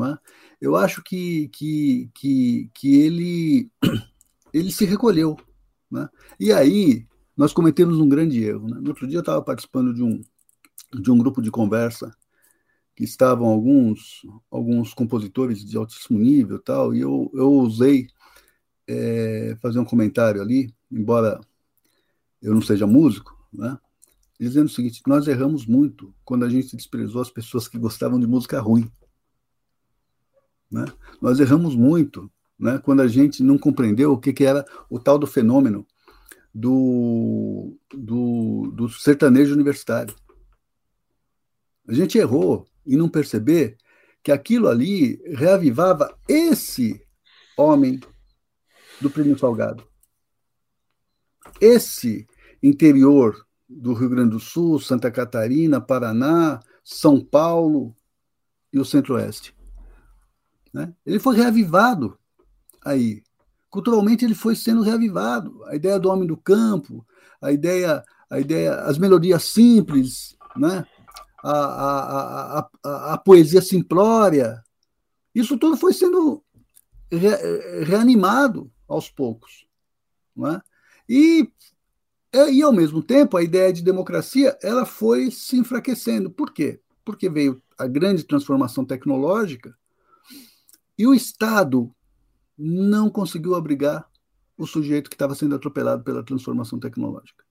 é? 0.00 0.18
Eu 0.60 0.76
acho 0.76 1.02
que, 1.02 1.48
que, 1.48 2.10
que, 2.14 2.70
que 2.74 3.00
ele, 3.00 3.70
ele 4.52 4.70
se 4.72 4.84
recolheu, 4.84 5.36
né? 5.90 6.08
E 6.40 6.52
aí 6.52 7.06
nós 7.36 7.52
cometemos 7.52 7.98
um 7.98 8.08
grande 8.08 8.42
erro. 8.42 8.68
Né? 8.68 8.78
No 8.80 8.88
outro 8.88 9.06
dia 9.06 9.18
eu 9.18 9.22
estava 9.22 9.42
participando 9.42 9.92
de 9.92 10.02
um, 10.02 10.20
de 11.00 11.10
um 11.10 11.18
grupo 11.18 11.42
de 11.42 11.50
conversa 11.50 12.10
que 12.94 13.04
estavam 13.04 13.46
alguns 13.46 14.22
alguns 14.50 14.92
compositores 14.92 15.64
de 15.64 15.76
altíssimo 15.78 16.18
nível 16.18 16.58
tal 16.58 16.94
e 16.94 17.00
eu, 17.00 17.30
eu 17.32 17.50
usei 17.50 18.06
é, 18.86 19.56
fazer 19.62 19.78
um 19.78 19.84
comentário 19.84 20.42
ali, 20.42 20.74
embora 20.90 21.40
eu 22.42 22.52
não 22.52 22.60
seja 22.60 22.86
músico, 22.86 23.34
né? 23.52 23.78
dizendo 24.38 24.66
o 24.66 24.70
seguinte: 24.70 25.02
nós 25.06 25.26
erramos 25.28 25.66
muito 25.66 26.14
quando 26.24 26.44
a 26.44 26.48
gente 26.48 26.76
desprezou 26.76 27.22
as 27.22 27.30
pessoas 27.30 27.68
que 27.68 27.78
gostavam 27.78 28.18
de 28.18 28.26
música 28.26 28.60
ruim. 28.60 28.90
Né? 30.72 30.86
Nós 31.20 31.38
erramos 31.38 31.76
muito 31.76 32.30
né, 32.58 32.80
quando 32.82 33.02
a 33.02 33.08
gente 33.08 33.42
não 33.42 33.58
compreendeu 33.58 34.12
o 34.12 34.18
que, 34.18 34.32
que 34.32 34.44
era 34.44 34.64
o 34.88 34.98
tal 34.98 35.18
do 35.18 35.26
fenômeno 35.26 35.86
do, 36.54 37.76
do, 37.92 38.72
do 38.74 38.88
sertanejo 38.88 39.52
universitário. 39.52 40.14
A 41.86 41.92
gente 41.92 42.16
errou 42.16 42.66
em 42.86 42.96
não 42.96 43.08
perceber 43.08 43.76
que 44.22 44.32
aquilo 44.32 44.68
ali 44.68 45.20
reavivava 45.34 46.16
esse 46.28 47.04
homem 47.56 48.00
do 49.00 49.10
Prêmio 49.10 49.38
Salgado. 49.38 49.86
Esse 51.60 52.26
interior 52.62 53.46
do 53.68 53.92
Rio 53.92 54.08
Grande 54.08 54.30
do 54.30 54.40
Sul, 54.40 54.78
Santa 54.78 55.10
Catarina, 55.10 55.80
Paraná, 55.80 56.60
São 56.84 57.20
Paulo 57.20 57.94
e 58.72 58.78
o 58.78 58.84
Centro-Oeste. 58.84 59.54
Né? 60.72 60.92
Ele 61.04 61.18
foi 61.18 61.36
reavivado 61.36 62.18
aí. 62.84 63.22
Culturalmente 63.68 64.24
ele 64.24 64.34
foi 64.34 64.54
sendo 64.54 64.82
reavivado. 64.82 65.64
A 65.64 65.76
ideia 65.76 65.98
do 65.98 66.08
homem 66.08 66.26
do 66.26 66.36
campo, 66.36 67.06
a 67.40 67.52
ideia, 67.52 68.02
a 68.30 68.40
ideia, 68.40 68.74
as 68.82 68.98
melodias 68.98 69.44
simples, 69.44 70.36
né? 70.56 70.86
a, 71.42 71.50
a, 71.50 72.58
a, 72.58 72.70
a, 72.84 73.14
a 73.14 73.18
poesia 73.18 73.60
simplória, 73.60 74.62
isso 75.34 75.58
tudo 75.58 75.76
foi 75.76 75.92
sendo 75.92 76.42
re, 77.10 77.84
reanimado 77.84 78.70
aos 78.88 79.10
poucos. 79.10 79.66
É? 80.38 80.60
E, 81.08 81.50
e, 82.32 82.62
ao 82.62 82.72
mesmo 82.72 83.02
tempo, 83.02 83.36
a 83.36 83.42
ideia 83.42 83.72
de 83.72 83.82
democracia 83.82 84.56
ela 84.62 84.86
foi 84.86 85.30
se 85.30 85.56
enfraquecendo. 85.56 86.30
Por 86.30 86.52
quê? 86.52 86.80
Porque 87.04 87.28
veio 87.28 87.60
a 87.76 87.86
grande 87.86 88.24
transformação 88.24 88.84
tecnológica 88.84 89.76
e 90.98 91.06
o 91.06 91.14
Estado 91.14 91.90
não 92.56 93.10
conseguiu 93.10 93.54
abrigar 93.54 94.06
o 94.56 94.66
sujeito 94.66 95.10
que 95.10 95.14
estava 95.14 95.34
sendo 95.34 95.54
atropelado 95.54 96.04
pela 96.04 96.22
transformação 96.22 96.78
tecnológica. 96.78 97.44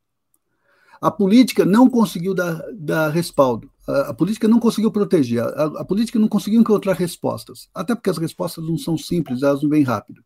A 1.01 1.10
política 1.10 1.65
não 1.65 1.89
conseguiu 1.89 2.34
dar, 2.34 2.62
dar 2.73 3.10
respaldo, 3.10 3.71
a, 3.88 4.10
a, 4.10 4.13
política 4.13 4.47
não 4.47 4.60
conseguiu 4.60 4.91
proteger, 4.91 5.43
a, 5.43 5.63
a, 5.63 5.86
política 5.86 6.19
não 6.19 6.27
conseguiu 6.27 6.62
encontrar 6.62 6.93
respostas, 6.93 7.69
até 7.73 7.95
porque 7.95 8.10
as 8.10 8.19
respostas 8.19 8.63
não 8.63 8.77
são 8.77 8.97
simples, 8.97 9.41
elas 9.41 9.63
não 9.63 9.69
vêm 9.69 9.84
rápido. 9.84 10.23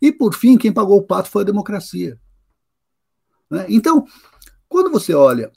E, 0.00 0.12
por 0.12 0.34
fim, 0.34 0.56
quem 0.56 0.72
pagou 0.72 0.98
o 0.98 1.02
pato 1.02 1.28
foi 1.28 1.42
a 1.42 1.46
democracia. 1.46 2.18
Né? 3.50 3.66
Então, 3.68 4.06
quando 4.68 4.90
você 4.90 5.12
olha 5.12 5.52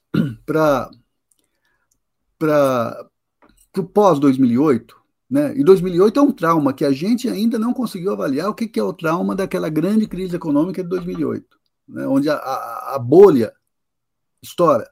para 0.45 0.89
o 3.77 3.83
pós-2008, 3.83 4.93
né? 5.29 5.57
E 5.57 5.63
2008 5.63 6.19
é 6.19 6.23
um 6.23 6.31
trauma 6.31 6.73
que 6.73 6.85
a 6.85 6.91
gente 6.91 7.27
ainda 7.27 7.57
não 7.57 7.73
conseguiu 7.73 8.13
avaliar 8.13 8.49
o 8.49 8.53
que, 8.53 8.67
que 8.67 8.79
é 8.79 8.83
o 8.83 8.93
trauma 8.93 9.35
daquela 9.35 9.69
grande 9.69 10.07
crise 10.07 10.35
econômica 10.35 10.83
de 10.83 10.89
2008, 10.89 11.47
né? 11.87 12.07
onde 12.07 12.29
a, 12.29 12.35
a, 12.35 12.95
a 12.95 12.99
bolha 12.99 13.53
estoura. 14.41 14.87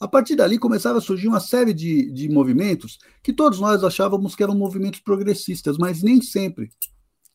A 0.00 0.08
partir 0.08 0.34
dali 0.34 0.58
começaram 0.58 0.96
a 0.96 1.00
surgir 1.00 1.28
uma 1.28 1.40
série 1.40 1.74
de, 1.74 2.10
de 2.10 2.28
movimentos 2.30 2.98
que 3.22 3.34
todos 3.34 3.60
nós 3.60 3.84
achávamos 3.84 4.34
que 4.34 4.42
eram 4.42 4.54
movimentos 4.54 5.00
progressistas, 5.00 5.76
mas 5.76 6.02
nem 6.02 6.22
sempre. 6.22 6.70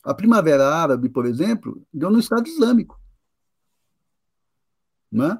A 0.04 0.13
Primavera 0.13 0.67
Árabe, 0.67 1.10
por 1.10 1.25
exemplo, 1.25 1.86
deu 1.93 2.10
no 2.10 2.19
Estado 2.19 2.47
Islâmico. 2.47 2.99
Né? 5.12 5.39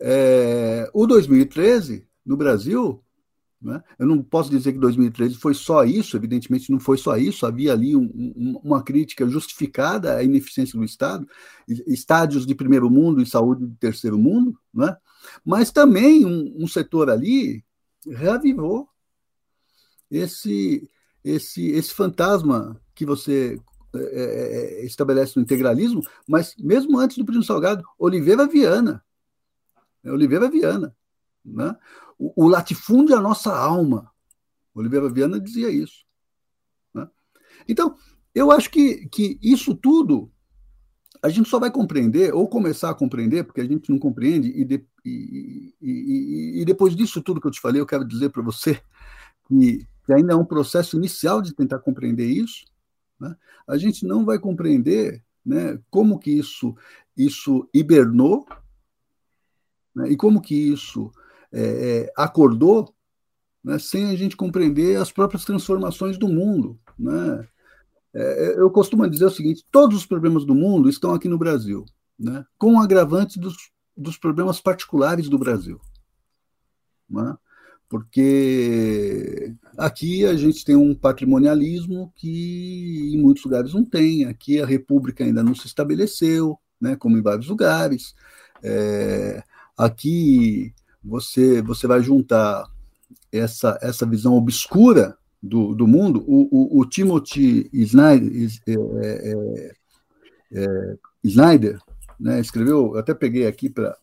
É, 0.00 0.90
o 0.94 1.06
2013, 1.06 2.08
no 2.24 2.36
Brasil, 2.36 3.03
né? 3.64 3.82
Eu 3.98 4.06
não 4.06 4.22
posso 4.22 4.50
dizer 4.50 4.74
que 4.74 4.78
2013 4.78 5.36
foi 5.36 5.54
só 5.54 5.84
isso, 5.84 6.16
evidentemente 6.16 6.70
não 6.70 6.78
foi 6.78 6.98
só 6.98 7.16
isso, 7.16 7.46
havia 7.46 7.72
ali 7.72 7.96
um, 7.96 8.02
um, 8.14 8.60
uma 8.62 8.82
crítica 8.82 9.26
justificada 9.26 10.16
à 10.16 10.22
ineficiência 10.22 10.78
do 10.78 10.84
Estado, 10.84 11.26
estádios 11.86 12.46
de 12.46 12.54
primeiro 12.54 12.90
mundo 12.90 13.22
e 13.22 13.26
saúde 13.26 13.66
de 13.66 13.74
terceiro 13.76 14.18
mundo, 14.18 14.58
né? 14.72 14.94
mas 15.42 15.70
também 15.70 16.26
um, 16.26 16.54
um 16.62 16.68
setor 16.68 17.08
ali 17.08 17.64
reavivou 18.06 18.86
esse, 20.10 20.86
esse, 21.24 21.68
esse 21.68 21.94
fantasma 21.94 22.78
que 22.94 23.06
você 23.06 23.58
é, 23.94 23.98
é, 23.98 24.82
é 24.82 24.84
estabelece 24.84 25.32
no 25.36 25.42
integralismo, 25.42 26.02
mas 26.28 26.54
mesmo 26.58 26.98
antes 26.98 27.16
do 27.16 27.24
Primo 27.24 27.42
Salgado, 27.42 27.82
Oliveira 27.98 28.46
Viana. 28.46 29.02
Oliveira 30.04 30.50
Viana. 30.50 30.94
Né? 31.42 31.74
O, 32.18 32.44
o 32.44 32.48
latifúndio 32.48 33.14
é 33.14 33.18
a 33.18 33.22
nossa 33.22 33.54
alma. 33.54 34.10
Oliveira 34.74 35.08
Viana 35.08 35.40
dizia 35.40 35.70
isso. 35.70 36.04
Né? 36.92 37.08
Então, 37.68 37.96
eu 38.34 38.50
acho 38.50 38.70
que, 38.70 39.08
que 39.08 39.38
isso 39.42 39.74
tudo 39.74 40.30
a 41.24 41.30
gente 41.30 41.48
só 41.48 41.58
vai 41.58 41.70
compreender, 41.70 42.34
ou 42.34 42.46
começar 42.46 42.90
a 42.90 42.94
compreender, 42.94 43.44
porque 43.44 43.62
a 43.62 43.66
gente 43.66 43.90
não 43.90 43.98
compreende, 43.98 44.48
e, 44.48 44.62
de, 44.62 44.86
e, 45.02 45.74
e, 45.80 46.60
e 46.60 46.64
depois 46.66 46.94
disso 46.94 47.22
tudo 47.22 47.40
que 47.40 47.46
eu 47.46 47.50
te 47.50 47.62
falei, 47.62 47.80
eu 47.80 47.86
quero 47.86 48.06
dizer 48.06 48.28
para 48.28 48.42
você 48.42 48.78
que, 49.48 49.86
que, 50.04 50.12
ainda 50.12 50.34
é 50.34 50.36
um 50.36 50.44
processo 50.44 50.98
inicial 50.98 51.40
de 51.40 51.54
tentar 51.54 51.78
compreender 51.78 52.26
isso, 52.26 52.66
né? 53.18 53.34
a 53.66 53.78
gente 53.78 54.06
não 54.06 54.22
vai 54.22 54.38
compreender 54.38 55.24
né, 55.42 55.80
como 55.88 56.18
que 56.18 56.30
isso, 56.30 56.76
isso 57.16 57.66
hibernou, 57.72 58.46
né, 59.94 60.10
e 60.10 60.16
como 60.18 60.42
que 60.42 60.54
isso 60.54 61.10
é, 61.54 61.60
é, 61.60 62.12
acordou 62.16 62.92
né, 63.62 63.78
sem 63.78 64.10
a 64.10 64.16
gente 64.16 64.36
compreender 64.36 64.96
as 64.96 65.12
próprias 65.12 65.44
transformações 65.44 66.18
do 66.18 66.26
mundo. 66.26 66.76
Né? 66.98 67.46
É, 68.12 68.54
eu 68.58 68.68
costumo 68.70 69.08
dizer 69.08 69.26
o 69.26 69.30
seguinte: 69.30 69.64
todos 69.70 69.98
os 69.98 70.06
problemas 70.06 70.44
do 70.44 70.54
mundo 70.54 70.88
estão 70.88 71.14
aqui 71.14 71.28
no 71.28 71.38
Brasil, 71.38 71.84
né, 72.18 72.44
com 72.58 72.80
agravantes 72.80 73.36
dos, 73.36 73.54
dos 73.96 74.18
problemas 74.18 74.60
particulares 74.60 75.28
do 75.28 75.38
Brasil. 75.38 75.80
Né? 77.08 77.36
Porque 77.88 79.54
aqui 79.78 80.26
a 80.26 80.34
gente 80.34 80.64
tem 80.64 80.74
um 80.74 80.92
patrimonialismo 80.92 82.12
que 82.16 83.12
em 83.14 83.22
muitos 83.22 83.44
lugares 83.44 83.72
não 83.72 83.84
tem. 83.84 84.24
Aqui 84.24 84.60
a 84.60 84.66
República 84.66 85.22
ainda 85.22 85.44
não 85.44 85.54
se 85.54 85.68
estabeleceu, 85.68 86.58
né, 86.80 86.96
como 86.96 87.16
em 87.16 87.22
vários 87.22 87.46
lugares. 87.46 88.12
É, 88.60 89.44
aqui 89.76 90.74
você, 91.04 91.60
você 91.60 91.86
vai 91.86 92.02
juntar 92.02 92.64
essa, 93.30 93.78
essa 93.82 94.06
visão 94.06 94.34
obscura 94.34 95.16
do, 95.42 95.74
do 95.74 95.86
mundo. 95.86 96.24
O, 96.26 96.48
o, 96.50 96.80
o 96.80 96.88
Timothy 96.88 97.68
Snyder, 97.72 98.50
é, 98.66 99.32
é, 99.32 99.74
é, 100.52 100.96
Snyder 101.22 101.78
né, 102.18 102.40
escreveu, 102.40 102.96
até 102.96 103.12
peguei 103.12 103.46
aqui 103.46 103.68
para 103.68 103.96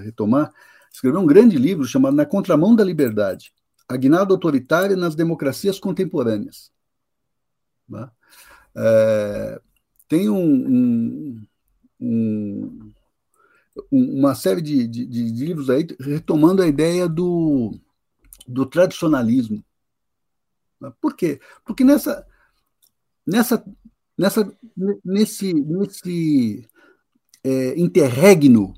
retomar, 0.00 0.52
escreveu 0.90 1.20
um 1.20 1.26
grande 1.26 1.58
livro 1.58 1.84
chamado 1.84 2.16
Na 2.16 2.24
Contramão 2.24 2.74
da 2.74 2.84
Liberdade, 2.84 3.52
a 3.88 3.96
guinada 3.96 4.32
autoritária 4.32 4.96
nas 4.96 5.14
democracias 5.14 5.78
contemporâneas. 5.78 6.72
Né? 7.88 8.08
É, 8.74 9.60
tem 10.08 10.28
um, 10.28 10.38
um, 10.40 11.46
um, 12.00 12.92
uma 13.90 14.34
série 14.34 14.62
de, 14.62 14.86
de, 14.86 15.06
de, 15.06 15.44
livros 15.44 15.68
aí 15.70 15.86
retomando 16.00 16.62
a 16.62 16.66
ideia 16.66 17.08
do, 17.08 17.78
do 18.46 18.66
tradicionalismo. 18.66 19.64
Por 21.00 21.14
quê? 21.14 21.40
Porque 21.64 21.84
nessa, 21.84 22.26
nessa, 23.26 23.64
nessa, 24.16 24.58
nesse, 25.04 25.54
nesse 25.54 26.68
é, 27.44 27.78
interregno 27.78 28.74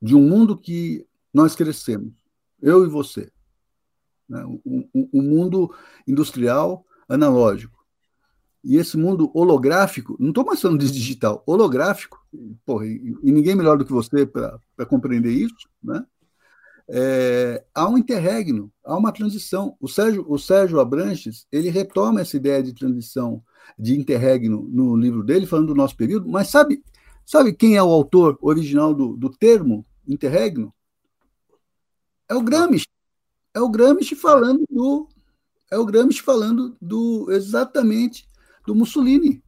de 0.00 0.14
um 0.14 0.28
mundo 0.28 0.56
que 0.56 1.06
nós 1.32 1.54
crescemos, 1.54 2.14
eu 2.60 2.84
e 2.84 2.88
você, 2.88 3.30
né? 4.28 4.44
um, 4.44 4.88
um, 4.94 5.08
um 5.12 5.22
mundo 5.22 5.74
industrial 6.06 6.84
analógico, 7.08 7.77
e 8.62 8.76
esse 8.76 8.96
mundo 8.96 9.30
holográfico, 9.34 10.16
não 10.18 10.30
estou 10.30 10.44
mais 10.44 10.60
falando 10.60 10.80
de 10.80 10.90
digital, 10.90 11.42
holográfico, 11.46 12.18
porra, 12.64 12.86
e, 12.86 13.16
e 13.22 13.32
ninguém 13.32 13.54
melhor 13.54 13.78
do 13.78 13.84
que 13.84 13.92
você 13.92 14.26
para 14.26 14.86
compreender 14.86 15.32
isso, 15.32 15.68
né? 15.82 16.04
É, 16.90 17.62
há 17.74 17.86
um 17.86 17.98
interregno, 17.98 18.72
há 18.82 18.96
uma 18.96 19.12
transição. 19.12 19.76
O 19.78 19.86
Sérgio, 19.86 20.24
o 20.26 20.38
Sérgio 20.38 20.80
Abranches 20.80 21.46
ele 21.52 21.68
retoma 21.68 22.22
essa 22.22 22.36
ideia 22.36 22.62
de 22.62 22.72
transição, 22.72 23.42
de 23.78 23.98
interregno 23.98 24.66
no 24.70 24.96
livro 24.96 25.22
dele, 25.22 25.46
falando 25.46 25.68
do 25.68 25.74
nosso 25.74 25.94
período, 25.94 26.28
mas 26.28 26.48
sabe, 26.48 26.82
sabe 27.26 27.52
quem 27.52 27.76
é 27.76 27.82
o 27.82 27.92
autor 27.92 28.38
original 28.40 28.94
do, 28.94 29.16
do 29.16 29.28
termo 29.28 29.84
interregno? 30.06 30.74
É 32.28 32.34
o 32.34 32.42
Gramsci. 32.42 32.86
É 33.54 33.60
o 33.60 33.68
Gramsci 33.68 34.14
falando 34.14 34.64
do 34.70 35.08
é 35.70 35.76
o 35.76 35.84
Gramsci 35.84 36.22
falando 36.22 36.74
do 36.80 37.30
exatamente 37.30 38.27
do 38.68 38.74
Mussolini. 38.74 39.42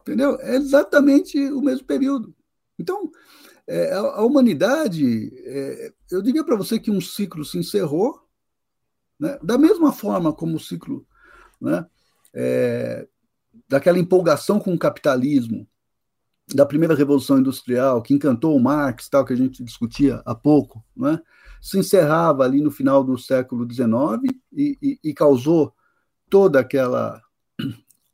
Entendeu? 0.00 0.38
É 0.40 0.56
exatamente 0.56 1.38
o 1.52 1.62
mesmo 1.62 1.86
período. 1.86 2.34
Então, 2.78 3.10
é, 3.66 3.94
a, 3.94 3.98
a, 3.98 4.24
humanidade, 4.24 5.32
é, 5.46 5.92
eu 6.10 6.20
diria 6.20 6.44
para 6.44 6.56
você 6.56 6.78
que 6.78 6.90
um 6.90 7.00
ciclo 7.00 7.46
se 7.46 7.56
encerrou, 7.56 8.22
né? 9.18 9.38
da 9.42 9.56
mesma 9.56 9.90
forma 9.90 10.34
como 10.34 10.56
o 10.56 10.60
ciclo 10.60 11.06
né, 11.58 11.86
é, 12.34 13.08
daquela 13.66 13.98
empolgação 13.98 14.60
com 14.60 14.74
o 14.74 14.78
capitalismo, 14.78 15.66
da 16.54 16.66
primeira 16.66 16.94
revolução 16.94 17.38
industrial, 17.38 18.02
que 18.02 18.14
encantou 18.14 18.54
o 18.54 18.60
Marx, 18.60 19.08
tal 19.08 19.24
que 19.24 19.32
a 19.32 19.36
gente 19.36 19.64
discutia 19.64 20.22
há 20.26 20.34
pouco, 20.34 20.84
né? 20.94 21.20
se 21.60 21.78
encerrava 21.78 22.44
ali 22.44 22.60
no 22.60 22.70
final 22.70 23.02
do 23.02 23.18
século 23.18 23.66
XIX 23.70 23.90
e, 24.52 24.78
e, 24.80 25.00
e 25.04 25.14
causou 25.14 25.74
toda 26.28 26.60
aquela 26.60 27.22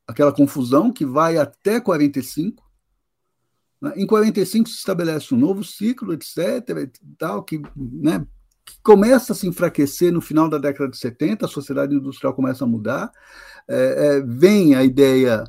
aquela 0.07 0.33
confusão 0.33 0.93
que 0.93 1.05
vai 1.05 1.39
até 1.39 1.81
45. 1.81 2.63
Né? 3.81 3.93
Em 3.97 4.07
45 4.07 4.69
se 4.69 4.77
estabelece 4.77 5.35
um 5.35 5.39
novo 5.39 5.65
ciclo, 5.65 6.13
etc., 6.13 6.91
tal, 7.19 7.43
que, 7.43 7.61
né, 7.77 8.27
que 8.65 8.81
começa 8.83 9.33
a 9.33 9.37
se 9.37 9.47
enfraquecer 9.47 10.13
no 10.13 10.21
final 10.21 10.49
da 10.49 10.59
década 10.59 10.91
de 10.91 10.99
70, 10.99 11.47
a 11.47 11.49
sociedade 11.49 11.95
industrial 11.95 12.35
começa 12.35 12.65
a 12.65 12.69
mudar, 12.69 13.11
é, 13.69 13.77
é, 14.17 14.21
vem 14.21 14.75
a 14.75 14.85
ideia. 14.85 15.45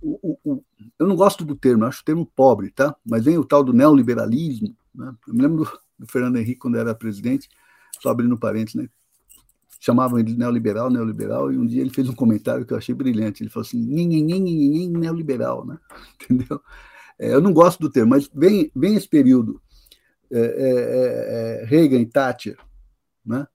O, 0.00 0.36
o, 0.44 0.52
o, 0.52 0.64
eu 0.98 1.06
não 1.06 1.16
gosto 1.16 1.44
do 1.44 1.56
termo, 1.56 1.84
acho 1.84 2.02
o 2.02 2.04
termo 2.04 2.26
pobre, 2.26 2.70
tá? 2.70 2.94
mas 3.04 3.24
vem 3.24 3.38
o 3.38 3.44
tal 3.44 3.64
do 3.64 3.72
neoliberalismo. 3.72 4.76
Né? 4.94 5.14
Eu 5.26 5.34
me 5.34 5.42
lembro 5.42 5.64
do, 5.64 5.78
do 5.98 6.06
Fernando 6.06 6.36
Henrique, 6.36 6.60
quando 6.60 6.76
era 6.76 6.94
presidente, 6.94 7.48
só 8.00 8.10
abrindo 8.10 8.38
parênteses, 8.38 8.74
né? 8.74 8.88
Chamavam 9.84 10.18
ele 10.18 10.32
de 10.32 10.38
neoliberal, 10.38 10.88
neoliberal, 10.90 11.52
e 11.52 11.58
um 11.58 11.66
dia 11.66 11.82
ele 11.82 11.90
fez 11.90 12.08
um 12.08 12.14
comentário 12.14 12.64
que 12.64 12.72
eu 12.72 12.78
achei 12.78 12.94
brilhante. 12.94 13.42
Ele 13.42 13.50
falou 13.50 13.66
assim, 13.66 13.78
nem 13.78 14.88
neoliberal, 14.90 15.66
né? 15.66 15.78
Entendeu? 16.22 16.60
É, 17.18 17.34
eu 17.34 17.40
não 17.40 17.52
gosto 17.52 17.80
do 17.80 17.90
termo, 17.90 18.10
mas 18.10 18.28
vem, 18.34 18.70
vem 18.74 18.96
esse 18.96 19.08
período 19.08 19.60
é, 20.32 20.40
é, 20.40 21.62
é, 21.62 21.64
Reagan 21.66 22.00
e 22.00 22.06
Thatcher, 22.06 22.56
né? 23.24 23.46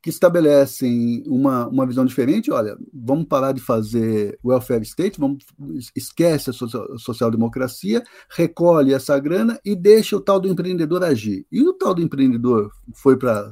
que 0.00 0.10
estabelecem 0.10 1.24
uma, 1.26 1.66
uma 1.66 1.84
visão 1.84 2.04
diferente. 2.04 2.48
Olha, 2.52 2.78
vamos 2.94 3.26
parar 3.26 3.50
de 3.50 3.60
fazer 3.60 4.38
welfare 4.44 4.84
state, 4.84 5.18
vamos, 5.18 5.44
esquece 5.96 6.48
a 6.48 6.52
social-democracia, 6.96 8.04
recolhe 8.30 8.94
essa 8.94 9.18
grana 9.18 9.58
e 9.64 9.74
deixa 9.74 10.16
o 10.16 10.20
tal 10.20 10.38
do 10.38 10.48
empreendedor 10.48 11.02
agir. 11.02 11.44
E 11.50 11.60
o 11.66 11.72
tal 11.72 11.92
do 11.92 12.02
empreendedor 12.02 12.70
foi 12.94 13.18
para 13.18 13.50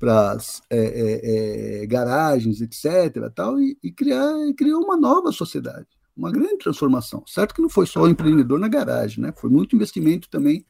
para 0.00 0.32
as 0.32 0.62
é, 0.70 0.78
é, 0.78 1.82
é, 1.82 1.86
garagens, 1.86 2.62
etc., 2.62 3.30
tal, 3.34 3.60
e, 3.60 3.78
e 3.82 3.92
criar, 3.92 4.34
e 4.48 4.54
criou 4.54 4.82
uma 4.82 4.96
nova 4.96 5.30
sociedade, 5.30 5.86
uma 6.16 6.32
grande 6.32 6.56
transformação. 6.56 7.22
Certo 7.26 7.54
que 7.54 7.60
não 7.60 7.68
foi 7.68 7.86
só 7.86 8.02
o 8.02 8.08
empreendedor 8.08 8.58
na 8.58 8.66
garagem, 8.66 9.22
né? 9.22 9.30
foi 9.36 9.50
muito 9.50 9.76
investimento 9.76 10.30
também 10.30 10.64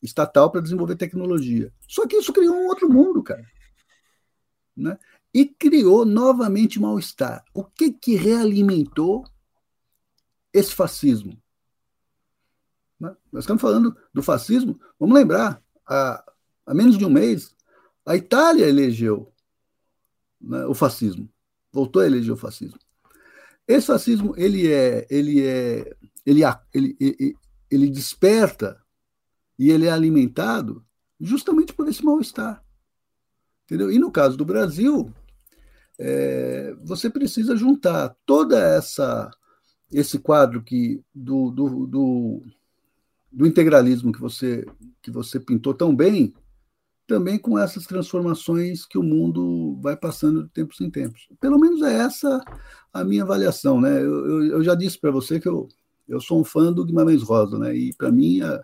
estatal 0.00 0.48
para 0.48 0.60
desenvolver 0.60 0.94
tecnologia. 0.94 1.72
Só 1.88 2.06
que 2.06 2.16
isso 2.16 2.32
criou 2.32 2.54
um 2.54 2.68
outro 2.68 2.88
mundo, 2.88 3.20
cara. 3.20 3.44
Né? 4.76 4.96
E 5.34 5.44
criou 5.44 6.04
novamente 6.04 6.80
mal-estar. 6.80 7.44
O 7.52 7.64
que, 7.64 7.90
que 7.90 8.14
realimentou 8.14 9.24
esse 10.52 10.72
fascismo? 10.72 11.36
Né? 13.00 13.12
Nós 13.32 13.42
estamos 13.42 13.60
falando 13.60 13.96
do 14.14 14.22
fascismo, 14.22 14.78
vamos 15.00 15.16
lembrar, 15.16 15.60
há, 15.84 16.24
há 16.64 16.74
menos 16.74 16.96
de 16.96 17.04
um 17.04 17.10
mês, 17.10 17.52
a 18.04 18.16
Itália 18.16 18.66
elegeu 18.66 19.32
né, 20.40 20.66
o 20.66 20.74
fascismo, 20.74 21.28
voltou 21.72 22.02
a 22.02 22.06
eleger 22.06 22.32
o 22.32 22.36
fascismo. 22.36 22.78
Esse 23.66 23.86
fascismo 23.86 24.34
ele 24.36 24.70
é, 24.70 25.06
ele 25.08 25.46
é, 25.46 25.96
ele, 26.26 26.42
ele, 26.74 26.96
ele, 27.00 27.36
ele 27.70 27.90
desperta 27.90 28.80
e 29.58 29.70
ele 29.70 29.86
é 29.86 29.90
alimentado 29.90 30.84
justamente 31.20 31.72
por 31.72 31.88
esse 31.88 32.04
mal-estar. 32.04 32.62
Entendeu? 33.64 33.90
E 33.90 33.98
no 33.98 34.10
caso 34.10 34.36
do 34.36 34.44
Brasil, 34.44 35.12
é, 35.98 36.74
você 36.82 37.08
precisa 37.08 37.56
juntar 37.56 38.16
toda 38.26 38.58
essa 38.58 39.30
esse 39.90 40.18
quadro 40.18 40.62
que 40.62 41.02
do, 41.14 41.50
do, 41.50 41.86
do, 41.86 42.42
do 43.30 43.46
integralismo 43.46 44.10
que 44.10 44.20
você 44.20 44.66
que 45.02 45.10
você 45.10 45.38
pintou 45.38 45.74
tão 45.74 45.94
bem 45.94 46.34
também 47.06 47.38
com 47.38 47.58
essas 47.58 47.84
transformações 47.84 48.86
que 48.86 48.98
o 48.98 49.02
mundo 49.02 49.78
vai 49.80 49.96
passando 49.96 50.44
de 50.44 50.50
tempos 50.50 50.80
em 50.80 50.90
tempos. 50.90 51.28
Pelo 51.40 51.58
menos 51.58 51.82
é 51.82 51.94
essa 51.98 52.40
a 52.92 53.04
minha 53.04 53.22
avaliação, 53.22 53.80
né? 53.80 54.00
Eu, 54.00 54.26
eu, 54.26 54.44
eu 54.44 54.64
já 54.64 54.74
disse 54.74 54.98
para 54.98 55.10
você 55.10 55.40
que 55.40 55.48
eu, 55.48 55.68
eu 56.08 56.20
sou 56.20 56.40
um 56.40 56.44
fã 56.44 56.72
do 56.72 56.84
Guimarães 56.84 57.22
Rosa, 57.22 57.58
né? 57.58 57.74
E 57.74 57.94
para 57.94 58.10
mim 58.10 58.40
a, 58.42 58.62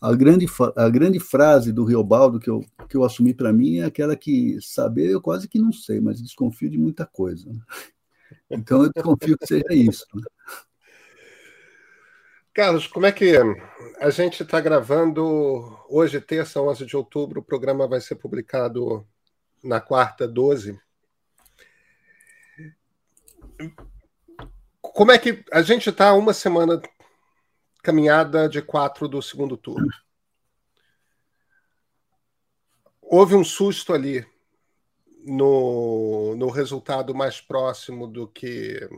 a, 0.00 0.14
grande, 0.14 0.46
a 0.76 0.88
grande 0.88 1.18
frase 1.18 1.72
do 1.72 1.84
Riobaldo 1.84 2.38
que 2.38 2.50
eu, 2.50 2.64
que 2.88 2.96
eu 2.96 3.04
assumi 3.04 3.34
para 3.34 3.52
mim 3.52 3.78
é 3.78 3.84
aquela 3.84 4.16
que 4.16 4.58
saber 4.60 5.10
eu 5.10 5.20
quase 5.20 5.48
que 5.48 5.58
não 5.58 5.72
sei, 5.72 6.00
mas 6.00 6.22
desconfio 6.22 6.70
de 6.70 6.78
muita 6.78 7.06
coisa. 7.06 7.50
Então 8.50 8.84
eu 8.84 8.90
desconfio 8.92 9.38
que 9.38 9.46
seja 9.46 9.72
isso. 9.72 10.04
Carlos, 12.52 12.88
como 12.88 13.06
é 13.06 13.12
que 13.12 13.36
a 14.00 14.10
gente 14.10 14.42
está 14.42 14.60
gravando 14.60 15.78
hoje, 15.88 16.20
terça, 16.20 16.60
11 16.60 16.84
de 16.84 16.96
outubro, 16.96 17.40
o 17.40 17.44
programa 17.44 17.86
vai 17.86 18.00
ser 18.00 18.16
publicado 18.16 19.06
na 19.62 19.80
quarta, 19.80 20.26
12. 20.26 20.80
Como 24.80 25.12
é 25.12 25.18
que 25.18 25.44
a 25.52 25.62
gente 25.62 25.90
está 25.90 26.12
uma 26.12 26.32
semana 26.32 26.82
caminhada 27.82 28.48
de 28.48 28.60
quatro 28.60 29.06
do 29.06 29.22
segundo 29.22 29.56
turno? 29.56 29.88
Houve 33.00 33.36
um 33.36 33.44
susto 33.44 33.92
ali 33.92 34.26
no, 35.24 36.34
no 36.36 36.48
resultado 36.48 37.14
mais 37.14 37.40
próximo 37.40 38.08
do 38.08 38.26
que 38.26 38.88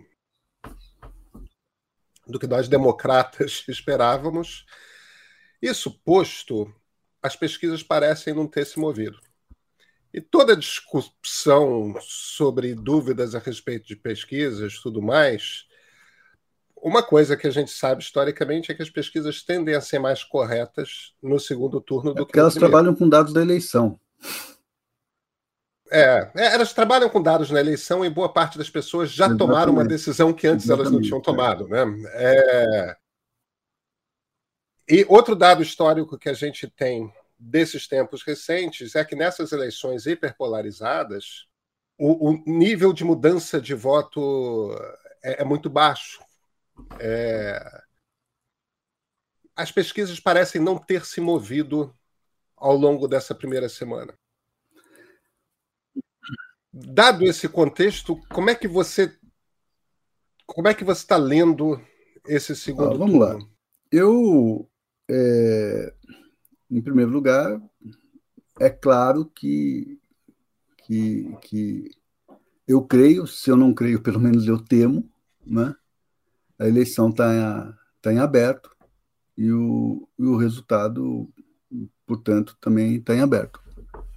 do 2.33 2.39
que 2.39 2.47
nós 2.47 2.67
democratas 2.69 3.65
esperávamos. 3.69 4.67
Isso 5.61 5.93
posto, 6.05 6.73
as 7.23 7.37
pesquisas 7.37 7.83
parecem 7.83 8.35
não 8.35 8.49
ter 8.49 8.65
se 8.65 8.81
movido. 8.81 9.21
E 10.13 10.21
toda 10.21 10.57
discussão 10.57 11.95
sobre 12.01 12.75
dúvidas 12.75 13.35
a 13.35 13.39
respeito 13.39 13.87
de 13.87 13.97
pesquisas, 13.97 14.79
tudo 14.81 15.01
mais, 15.01 15.67
uma 16.77 17.03
coisa 17.03 17.37
que 17.37 17.47
a 17.47 17.51
gente 17.51 17.71
sabe 17.71 18.03
historicamente 18.03 18.73
é 18.73 18.75
que 18.75 18.83
as 18.83 18.91
pesquisas 18.91 19.43
tendem 19.43 19.75
a 19.75 19.81
ser 19.81 20.01
mais 20.01 20.25
corretas 20.25 21.15
no 21.23 21.39
segundo 21.39 21.81
turno 21.81 22.11
é 22.11 22.15
do 22.15 22.27
que 22.27 22.37
no 22.37 22.41
elas 22.41 22.55
primeiro. 22.55 22.73
trabalham 22.73 22.95
com 22.95 23.09
dados 23.09 23.33
da 23.33 23.41
eleição. 23.41 23.99
É, 25.95 26.31
é, 26.35 26.55
elas 26.55 26.73
trabalham 26.73 27.11
com 27.11 27.23
dados 27.23 27.51
na 27.51 27.61
eleição 27.61 28.03
e 28.03 28.09
boa 28.09 28.33
parte 28.33 28.57
das 28.57 28.71
pessoas 28.71 29.11
já 29.11 29.27
Exatamente. 29.27 29.39
tomaram 29.39 29.73
uma 29.75 29.85
decisão 29.85 30.33
que 30.33 30.47
antes 30.47 30.65
Exatamente, 30.65 30.89
elas 30.89 30.93
não 30.93 31.03
tinham 31.03 31.19
é. 31.19 31.23
tomado. 31.23 31.69
Né? 31.69 31.85
É... 32.15 32.97
E 34.89 35.05
outro 35.07 35.37
dado 35.37 35.63
histórico 35.63 36.19
que 36.19 36.31
a 36.31 36.33
gente 36.33 36.67
tem 36.67 37.13
desses 37.39 37.87
tempos 37.87 38.23
recentes 38.23 38.95
é 38.95 39.05
que 39.05 39.15
nessas 39.15 39.53
eleições 39.53 40.07
hiperpolarizadas, 40.07 41.47
o, 41.99 42.31
o 42.31 42.43
nível 42.47 42.95
de 42.95 43.05
mudança 43.05 43.61
de 43.61 43.75
voto 43.75 44.75
é, 45.23 45.43
é 45.43 45.45
muito 45.45 45.69
baixo. 45.69 46.25
É... 46.99 47.83
As 49.55 49.71
pesquisas 49.71 50.19
parecem 50.19 50.59
não 50.59 50.79
ter 50.79 51.05
se 51.05 51.21
movido 51.21 51.95
ao 52.57 52.75
longo 52.75 53.07
dessa 53.07 53.35
primeira 53.35 53.69
semana. 53.69 54.15
Dado 56.73 57.25
esse 57.25 57.49
contexto, 57.49 58.19
como 58.31 58.49
é 58.49 58.55
que 58.55 58.67
você 58.67 59.15
como 60.47 60.69
é 60.69 60.75
que 60.75 60.85
você 60.85 61.03
está 61.03 61.17
lendo 61.17 61.81
esse 62.27 62.55
segundo? 62.55 62.95
Ah, 62.95 62.99
vamos 62.99 63.19
turno? 63.19 63.39
lá. 63.39 63.39
Eu, 63.91 64.69
é, 65.09 65.95
em 66.71 66.81
primeiro 66.81 67.11
lugar, 67.11 67.61
é 68.61 68.69
claro 68.69 69.27
que, 69.27 69.99
que, 70.85 71.37
que 71.43 71.91
eu 72.67 72.83
creio, 72.83 73.27
se 73.27 73.51
eu 73.51 73.57
não 73.57 73.73
creio, 73.73 74.03
pelo 74.03 74.21
menos 74.21 74.47
eu 74.47 74.59
temo, 74.59 75.11
né? 75.45 75.75
A 76.59 76.69
eleição 76.69 77.09
está 77.09 77.77
tá 78.01 78.13
em 78.13 78.19
aberto 78.19 78.71
e 79.37 79.51
o, 79.51 80.09
e 80.19 80.25
o 80.25 80.37
resultado, 80.37 81.29
portanto, 82.07 82.57
também 82.61 82.97
está 82.97 83.15
em 83.15 83.21
aberto. 83.21 83.61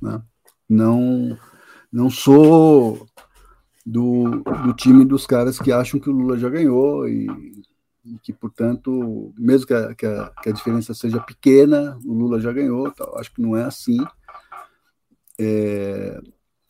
Né? 0.01 0.21
Não 0.69 1.37
não 1.95 2.09
sou 2.09 3.07
do, 3.85 4.43
do 4.43 4.73
time 4.73 5.05
dos 5.05 5.25
caras 5.25 5.57
que 5.57 5.71
acham 5.71 5.97
que 5.97 6.09
o 6.09 6.13
Lula 6.13 6.37
já 6.37 6.49
ganhou 6.49 7.07
e, 7.07 7.25
e 8.03 8.19
que, 8.21 8.33
portanto, 8.33 9.33
mesmo 9.37 9.65
que 9.65 9.73
a, 9.73 9.95
que, 9.95 10.05
a, 10.05 10.29
que 10.43 10.49
a, 10.49 10.51
diferença 10.51 10.93
seja 10.93 11.21
pequena, 11.21 11.97
o 12.03 12.13
Lula 12.13 12.41
já 12.41 12.51
ganhou. 12.51 12.91
Tal. 12.91 13.17
Acho 13.17 13.33
que 13.33 13.41
não 13.41 13.55
é 13.55 13.63
assim. 13.63 13.97
É, 15.39 16.19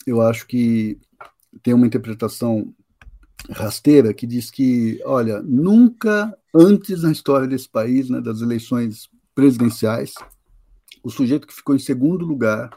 eu 0.05 0.21
acho 0.21 0.45
que 0.45 0.99
tem 1.63 1.73
uma 1.73 1.87
interpretação 1.87 2.71
rasteira 3.49 4.13
que 4.13 4.27
diz 4.27 4.51
que, 4.51 5.01
olha, 5.05 5.41
nunca 5.41 6.37
antes 6.53 7.01
na 7.01 7.11
história 7.11 7.47
desse 7.47 7.67
país, 7.67 8.11
né, 8.11 8.21
das 8.21 8.41
eleições 8.41 9.09
presidenciais, 9.33 10.13
o 11.03 11.09
sujeito 11.09 11.47
que 11.47 11.53
ficou 11.55 11.75
em 11.75 11.79
segundo 11.79 12.23
lugar, 12.27 12.69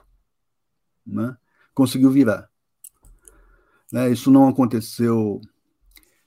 né, 1.07 1.36
conseguiu 1.78 2.10
virar. 2.10 2.50
Né? 3.92 4.10
Isso 4.10 4.32
não 4.32 4.48
aconteceu 4.48 5.40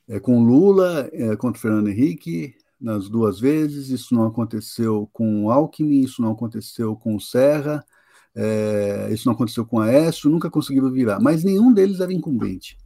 é, 0.08 0.18
com 0.18 0.42
Lula 0.42 1.10
é, 1.12 1.36
contra 1.36 1.62
Fernando 1.62 1.90
Henrique 1.90 2.56
nas 2.80 3.10
duas 3.10 3.38
vezes, 3.38 3.90
isso 3.90 4.16
não 4.16 4.26
aconteceu 4.26 5.10
com 5.12 5.52
Alckmin, 5.52 6.00
isso 6.00 6.22
não 6.22 6.32
aconteceu 6.32 6.96
com 6.96 7.20
Serra, 7.20 7.86
é, 8.34 9.10
isso 9.12 9.28
não 9.28 9.34
aconteceu 9.34 9.66
com 9.66 9.80
Aécio, 9.80 10.30
nunca 10.30 10.50
conseguiram 10.50 10.90
virar, 10.90 11.20
mas 11.20 11.44
nenhum 11.44 11.74
deles 11.74 12.00
era 12.00 12.14
incumbente. 12.14 12.78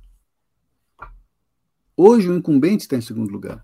Hoje 1.96 2.30
o 2.30 2.36
incumbente 2.36 2.84
está 2.84 2.98
em 2.98 3.02
segundo 3.02 3.32
lugar. 3.32 3.64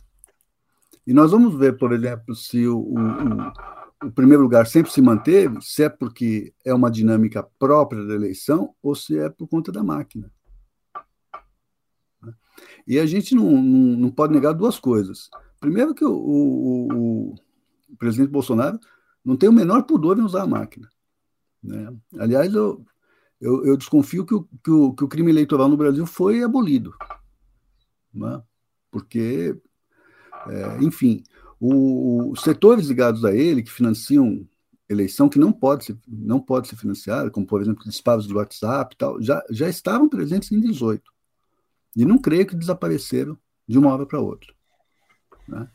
E 1.06 1.12
nós 1.12 1.32
vamos 1.32 1.56
ver, 1.58 1.78
por 1.78 1.92
exemplo, 1.92 2.34
se 2.36 2.66
o, 2.68 2.80
o, 2.80 3.81
o, 4.04 4.12
primeiro 4.12 4.44
lugar 4.44 4.66
sempre 4.68 4.92
se 4.92 5.02
manteve, 5.02 5.62
se 5.62 5.84
é 5.84 5.90
porque 5.90 6.54
é 6.66 6.74
uma 6.74 6.90
dinâmica 6.90 7.44
própria 7.58 8.06
da 8.06 8.14
eleição 8.14 8.76
ou 8.82 8.96
se 8.96 9.18
é 9.18 9.30
por 9.30 9.48
conta 9.48 9.72
da 9.72 9.84
máquina. 9.84 10.32
E 12.88 13.00
a 13.00 13.06
gente 13.06 13.36
não, 13.36 13.52
não, 13.52 13.98
não 13.98 14.12
pode 14.12 14.34
negar 14.34 14.54
duas 14.54 14.80
coisas. 14.80 15.30
Primeiro, 15.60 15.94
que 15.94 16.04
o, 16.04 16.12
o, 16.12 17.34
o, 17.34 17.98
presidente 17.98 18.32
Bolsonaro 18.32 18.80
não 19.24 19.38
tem 19.38 19.48
o 19.48 19.54
menor 19.54 19.84
pudor 19.84 20.18
em 20.18 20.24
usar 20.24 20.44
a 20.44 20.48
máquina. 20.48 20.90
Né? 21.64 21.96
Aliás, 22.18 22.54
eu, 22.54 22.84
eu, 23.40 23.66
eu 23.66 23.78
desconfio 23.78 24.26
que 24.26 24.34
o, 24.34 24.44
que, 24.64 24.72
o, 24.72 24.94
que 24.94 25.04
o 25.04 25.08
crime 25.08 25.32
eleitoral 25.32 25.70
no 25.70 25.78
Brasil 25.78 26.06
foi 26.06 26.44
abolido. 26.44 26.94
Né? 28.14 28.42
Porque, 28.90 29.56
é, 30.48 30.84
enfim, 30.84 31.24
os 31.64 32.42
setores 32.42 32.88
ligados 32.88 33.24
a 33.24 33.32
ele, 33.36 33.62
que 33.62 33.72
financiam 33.72 34.48
eleição, 34.90 35.30
que 35.30 35.38
não 35.38 35.52
pode 35.52 35.86
ser, 35.86 35.98
não 36.08 36.40
pode 36.40 36.68
ser 36.68 36.76
financiada, 36.76 37.30
como, 37.30 37.46
por 37.46 37.62
exemplo, 37.62 37.84
disparos 37.86 38.26
do 38.26 38.38
WhatsApp 38.38 38.96
e 38.96 38.98
tal, 38.98 39.22
já, 39.22 39.44
já 39.52 39.70
estavam 39.70 40.10
presentes 40.10 40.52
em 40.52 40.60
18. 40.60 41.04
E 41.96 42.04
não 42.04 42.18
creio 42.18 42.48
que 42.48 42.56
desapareceram 42.56 43.38
de 43.68 43.78
uma 43.78 43.94
hora 43.94 44.08
para 44.08 44.20
outra. 44.20 44.52
Né? 45.48 45.70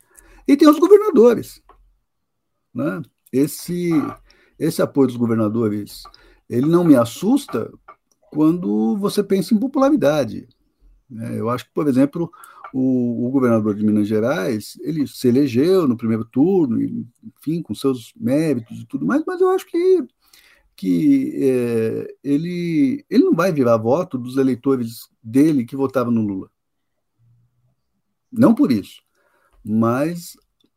E 0.49 0.57
tem 0.57 0.69
os 0.69 0.79
governadores. 0.79 1.63
Né? 2.75 3.01
Esse, 3.33 3.91
esse 4.59 4.83
apoio 4.83 5.07
dos 5.07 5.17
governadores, 5.17 6.03
ele 6.49 6.67
não 6.67 6.83
me 6.83 6.97
assusta 6.97 7.73
quando 8.31 8.97
você 8.97 9.23
pensa 9.23 9.55
em 9.55 9.59
popularidade. 9.59 10.49
Né? 11.09 11.39
Eu 11.39 11.49
acho 11.49 11.65
que, 11.65 11.73
por 11.73 11.87
exemplo, 11.87 12.31
o, 12.79 13.27
o, 13.27 13.31
governador 13.31 13.75
de 13.75 13.83
Minas 13.83 14.07
Gerais, 14.07 14.79
ele 14.83 15.07
se 15.07 15.27
elegeu 15.29 15.89
no 15.89 15.97
primeiro 15.97 16.27
turno, 16.27 16.79
enfim, 17.25 17.63
com 17.63 17.75
seus 17.75 18.13
méritos 18.15 18.81
e 18.81 18.87
tudo 18.87 19.07
mais, 19.07 19.25
mas 19.27 19.41
eu 19.41 19.49
acho 19.49 19.67
que, 19.67 20.07
que 20.77 21.33
é, 21.43 22.15
ele, 22.23 23.03
ele 23.09 23.25
não 23.25 23.35
vai 23.35 23.51
virar 23.51 23.79
voto 23.79 24.19
dos 24.19 24.37
eleitores 24.37 25.09
dele 25.23 25.65
que 25.65 25.75
votavam 25.75 26.13
no 26.13 26.21
Lula. 26.21 26.51
Não 28.31 28.55
por 28.55 28.71
isso, 28.71 29.01
mas 29.65 30.37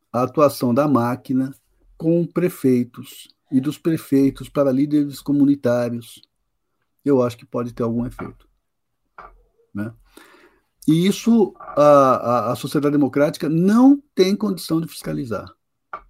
a 0.09 0.23
atuação 0.23 0.73
da 0.73 0.87
máquina 0.87 1.53
com 1.97 2.25
prefeitos 2.25 3.27
e 3.51 3.59
dos 3.59 3.77
prefeitos 3.77 4.47
para 4.47 4.71
líderes 4.71 5.19
comunitários, 5.19 6.21
eu 7.03 7.21
acho 7.21 7.37
que 7.37 7.45
pode 7.45 7.73
ter 7.73 7.83
algum 7.83 8.05
efeito. 8.05 8.47
Né? 9.73 9.93
E 10.89 11.05
isso 11.05 11.53
a, 11.59 11.83
a, 11.83 12.51
a 12.51 12.55
sociedade 12.55 12.93
democrática 12.93 13.47
não 13.47 14.01
tem 14.15 14.35
condição 14.35 14.81
de 14.81 14.87
fiscalizar, 14.87 15.47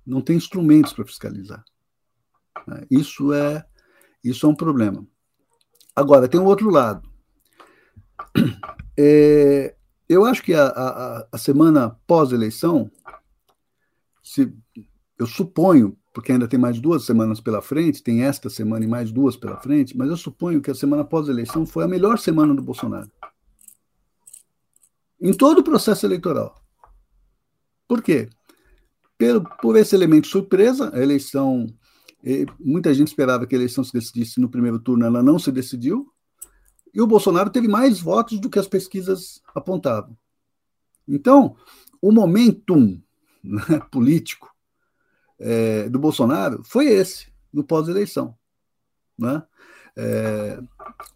não 0.06 0.22
tem 0.22 0.38
instrumentos 0.38 0.94
para 0.94 1.06
fiscalizar. 1.06 1.66
Né? 2.66 2.86
Isso 2.90 3.34
é 3.34 3.66
isso 4.24 4.46
é 4.46 4.50
um 4.50 4.56
problema. 4.56 5.06
Agora 5.94 6.30
tem 6.30 6.40
um 6.40 6.46
outro 6.46 6.70
lado. 6.70 7.08
É, 9.02 9.78
eu 10.10 10.26
acho 10.26 10.44
que 10.44 10.54
a, 10.54 10.68
a, 10.68 11.28
a 11.32 11.38
semana 11.38 11.98
pós-eleição, 12.06 12.92
se 14.22 14.54
eu 15.18 15.26
suponho, 15.26 15.98
porque 16.14 16.34
ainda 16.34 16.50
tem 16.50 16.60
mais 16.60 16.82
duas 16.82 17.06
semanas 17.06 17.40
pela 17.40 17.62
frente, 17.62 18.04
tem 18.04 18.24
esta 18.24 18.50
semana 18.50 18.84
e 18.84 18.90
mais 18.90 19.10
duas 19.10 19.38
pela 19.38 19.56
frente, 19.56 19.98
mas 19.98 20.10
eu 20.10 20.18
suponho 20.18 20.62
que 20.62 20.70
a 20.70 20.76
semana 20.76 21.06
pós-eleição 21.06 21.66
foi 21.66 21.86
a 21.86 21.88
melhor 21.88 22.20
semana 22.20 22.54
do 22.54 22.62
Bolsonaro. 22.62 23.10
Em 25.22 25.34
todo 25.34 25.60
o 25.60 25.64
processo 25.64 26.06
eleitoral. 26.06 26.56
Por 27.88 28.02
quê? 28.02 28.30
Pelo, 29.18 29.44
por 29.62 29.76
esse 29.76 29.96
elemento 29.96 30.28
surpresa, 30.28 30.92
a 30.94 31.00
eleição. 31.02 31.68
Muita 32.60 32.94
gente 32.94 33.08
esperava 33.08 33.46
que 33.48 33.56
a 33.56 33.58
eleição 33.58 33.84
se 33.84 33.94
decidisse 33.94 34.40
no 34.40 34.50
primeiro 34.50 34.80
turno, 34.80 35.06
ela 35.06 35.24
não 35.24 35.40
se 35.40 35.52
decidiu. 35.52 36.12
E 36.94 37.02
o 37.02 37.08
Bolsonaro 37.08 37.50
teve 37.50 37.68
mais 37.68 38.00
votos 38.00 38.40
do 38.40 38.50
que 38.50 38.60
as 38.60 38.68
pesquisas 38.68 39.42
apontavam. 39.54 40.18
Então, 41.08 41.56
o 42.02 42.12
momentum 42.12 43.02
né, 43.44 43.80
político 43.92 44.54
é, 45.40 45.90
do 45.90 46.00
Bolsonaro 46.00 46.62
foi 46.64 46.88
esse, 46.88 47.28
no 47.52 47.64
pós-eleição. 47.64 48.36
Né? 49.18 49.42
É, 49.96 50.60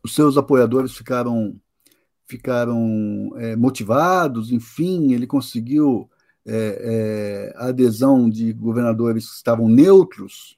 os 0.03 0.13
seus 0.15 0.37
apoiadores 0.37 0.95
ficaram, 0.95 1.59
ficaram 2.25 3.31
é, 3.37 3.55
motivados, 3.55 4.51
enfim, 4.51 5.13
ele 5.13 5.27
conseguiu 5.27 6.09
é, 6.45 7.53
é, 7.53 7.53
a 7.57 7.67
adesão 7.67 8.29
de 8.29 8.51
governadores 8.53 9.29
que 9.29 9.35
estavam 9.35 9.67
neutros, 9.67 10.57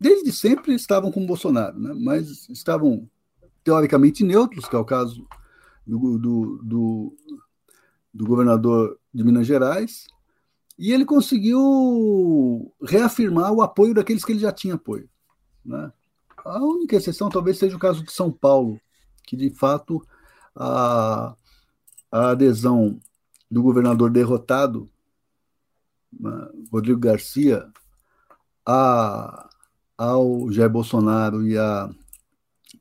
desde 0.00 0.32
sempre 0.32 0.74
estavam 0.74 1.10
com 1.10 1.26
Bolsonaro, 1.26 1.78
né? 1.78 1.94
mas 1.96 2.48
estavam 2.48 3.08
teoricamente 3.62 4.24
neutros, 4.24 4.68
que 4.68 4.76
é 4.76 4.78
o 4.78 4.84
caso 4.84 5.26
do, 5.86 6.18
do, 6.18 6.60
do, 6.62 7.16
do 8.14 8.26
governador 8.26 8.98
de 9.12 9.24
Minas 9.24 9.46
Gerais, 9.46 10.06
e 10.78 10.92
ele 10.92 11.04
conseguiu 11.04 12.72
reafirmar 12.80 13.52
o 13.52 13.62
apoio 13.62 13.94
daqueles 13.94 14.24
que 14.24 14.32
ele 14.32 14.38
já 14.38 14.52
tinha 14.52 14.74
apoio. 14.74 15.08
Né? 15.64 15.92
A 16.44 16.62
única 16.64 16.96
exceção 16.96 17.28
talvez 17.28 17.58
seja 17.58 17.76
o 17.76 17.80
caso 17.80 18.04
de 18.04 18.12
São 18.12 18.30
Paulo, 18.30 18.80
que 19.26 19.36
de 19.36 19.50
fato 19.50 20.00
a, 20.58 21.36
a 22.10 22.30
adesão 22.30 23.00
do 23.50 23.62
governador 23.62 24.10
derrotado, 24.10 24.90
né, 26.12 26.48
Rodrigo 26.72 26.98
Garcia, 26.98 27.70
a, 28.66 29.48
ao 29.96 30.50
Jair 30.50 30.68
Bolsonaro 30.68 31.46
e 31.46 31.56
a 31.56 31.88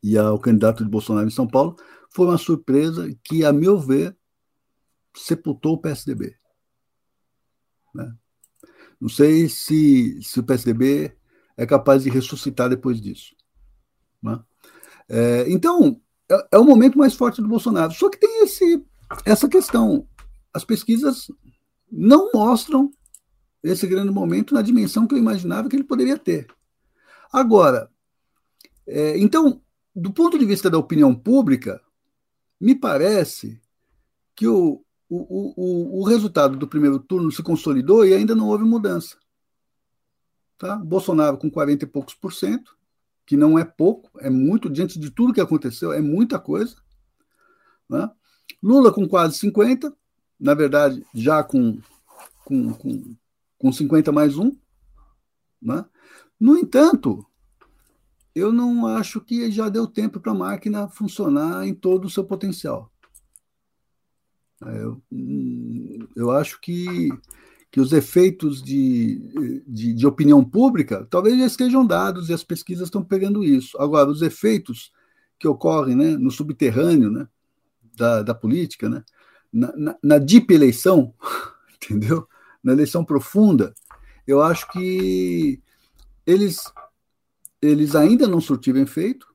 e 0.03 0.17
ao 0.17 0.39
candidato 0.39 0.83
de 0.83 0.89
Bolsonaro 0.89 1.27
em 1.27 1.31
São 1.31 1.47
Paulo, 1.47 1.75
foi 2.09 2.27
uma 2.27 2.37
surpresa 2.37 3.13
que, 3.23 3.43
a 3.45 3.53
meu 3.53 3.79
ver, 3.79 4.15
sepultou 5.15 5.73
o 5.73 5.77
PSDB. 5.77 6.35
Né? 7.93 8.13
Não 8.99 9.09
sei 9.09 9.49
se, 9.49 10.21
se 10.21 10.39
o 10.39 10.43
PSDB 10.43 11.15
é 11.55 11.65
capaz 11.65 12.03
de 12.03 12.09
ressuscitar 12.09 12.69
depois 12.69 13.01
disso. 13.01 13.35
Né? 14.21 14.39
É, 15.09 15.49
então, 15.49 16.01
é, 16.29 16.47
é, 16.53 16.57
o 16.57 16.63
momento 16.63 16.97
mais 16.97 17.13
forte 17.13 17.41
do 17.41 17.47
Bolsonaro. 17.47 17.93
Só 17.93 18.09
que 18.09 18.19
tem 18.19 18.43
esse, 18.43 18.83
essa 19.25 19.47
questão. 19.47 20.07
As 20.53 20.65
pesquisas 20.65 21.31
não 21.91 22.31
mostram 22.33 22.91
esse 23.63 23.87
grande 23.87 24.11
momento 24.11 24.53
na 24.53 24.61
dimensão 24.61 25.07
que 25.07 25.15
eu 25.15 25.19
imaginava 25.19 25.69
que 25.69 25.75
ele 25.75 25.83
poderia 25.83 26.17
ter. 26.17 26.47
Agora, 27.31 27.89
é, 28.85 29.17
então, 29.17 29.61
do 29.95 30.11
ponto 30.11 30.37
de 30.37 30.45
vista 30.45 30.69
da 30.69 30.77
opinião 30.77 31.13
pública, 31.13 31.81
me 32.59 32.75
parece 32.75 33.61
que 34.35 34.47
o, 34.47 34.83
o, 35.09 35.53
o, 35.55 35.99
o 36.01 36.03
resultado 36.03 36.55
do 36.57 36.67
primeiro 36.67 36.99
turno 36.99 37.31
se 37.31 37.41
consolidou 37.41 38.05
e 38.05 38.13
ainda 38.13 38.35
não 38.35 38.47
houve 38.47 38.63
mudança. 38.63 39.17
Tá? 40.57 40.75
Bolsonaro 40.75 41.37
com 41.37 41.49
40 41.49 41.85
e 41.85 41.87
poucos 41.87 42.13
por 42.13 42.33
cento, 42.33 42.76
que 43.27 43.35
não 43.35 43.59
é 43.59 43.65
pouco, 43.65 44.09
é 44.21 44.29
muito, 44.29 44.69
diante 44.69 44.97
de 44.97 45.11
tudo 45.11 45.33
que 45.33 45.41
aconteceu, 45.41 45.91
é 45.91 45.99
muita 45.99 46.39
coisa. 46.39 46.77
Né? 47.89 48.09
Lula 48.63 48.91
com 48.91 49.05
quase 49.05 49.37
50, 49.37 49.93
na 50.39 50.53
verdade, 50.53 51.05
já 51.13 51.43
com, 51.43 51.77
com, 52.45 52.73
com, 52.73 53.15
com 53.57 53.71
50 53.71 54.13
mais 54.13 54.37
um. 54.37 54.55
Né? 55.61 55.85
No 56.39 56.57
entanto, 56.57 57.25
eu 58.33 58.53
não 58.53 58.87
acho 58.87 59.19
que 59.19 59.51
já 59.51 59.67
deu 59.67 59.85
tempo 59.85 60.21
para 60.21 60.31
a 60.31 60.35
máquina 60.35 60.87
funcionar 60.87 61.67
em 61.67 61.75
todo 61.75 62.05
o 62.05 62.09
seu 62.09 62.23
potencial. 62.23 62.89
É, 64.65 64.83
eu, 64.83 65.01
hum, 65.11 66.07
eu 66.15 66.31
acho 66.31 66.61
que, 66.61 67.09
que 67.77 67.81
os 67.81 67.93
efeitos 67.93 68.59
de, 68.63 69.63
de, 69.67 69.93
de, 69.93 70.07
opinião 70.07 70.43
pública 70.43 71.05
talvez 71.11 71.37
já 71.37 71.45
estejam 71.45 71.85
dados 71.85 72.27
e 72.27 72.33
as 72.33 72.43
pesquisas 72.43 72.87
estão 72.87 73.03
pegando 73.03 73.43
isso. 73.43 73.79
Agora, 73.79 74.09
os 74.09 74.23
efeitos 74.23 74.91
que 75.37 75.47
ocorrem 75.47 75.95
né, 75.95 76.17
no 76.17 76.31
subterrâneo 76.31 77.11
né, 77.11 77.27
da, 77.95 78.23
da 78.23 78.33
política, 78.33 78.89
né, 78.89 79.03
na, 79.53 79.71
na, 79.77 79.95
na 80.03 80.17
deep 80.17 80.51
eleição, 80.51 81.13
entendeu? 81.77 82.27
Na 82.63 82.73
eleição 82.73 83.05
profunda, 83.05 83.75
eu 84.25 84.41
acho 84.41 84.67
que 84.71 85.61
eles 86.25 86.63
eles 87.61 87.93
ainda 87.93 88.27
não 88.27 88.41
surtiram 88.41 88.81
efeito, 88.81 89.27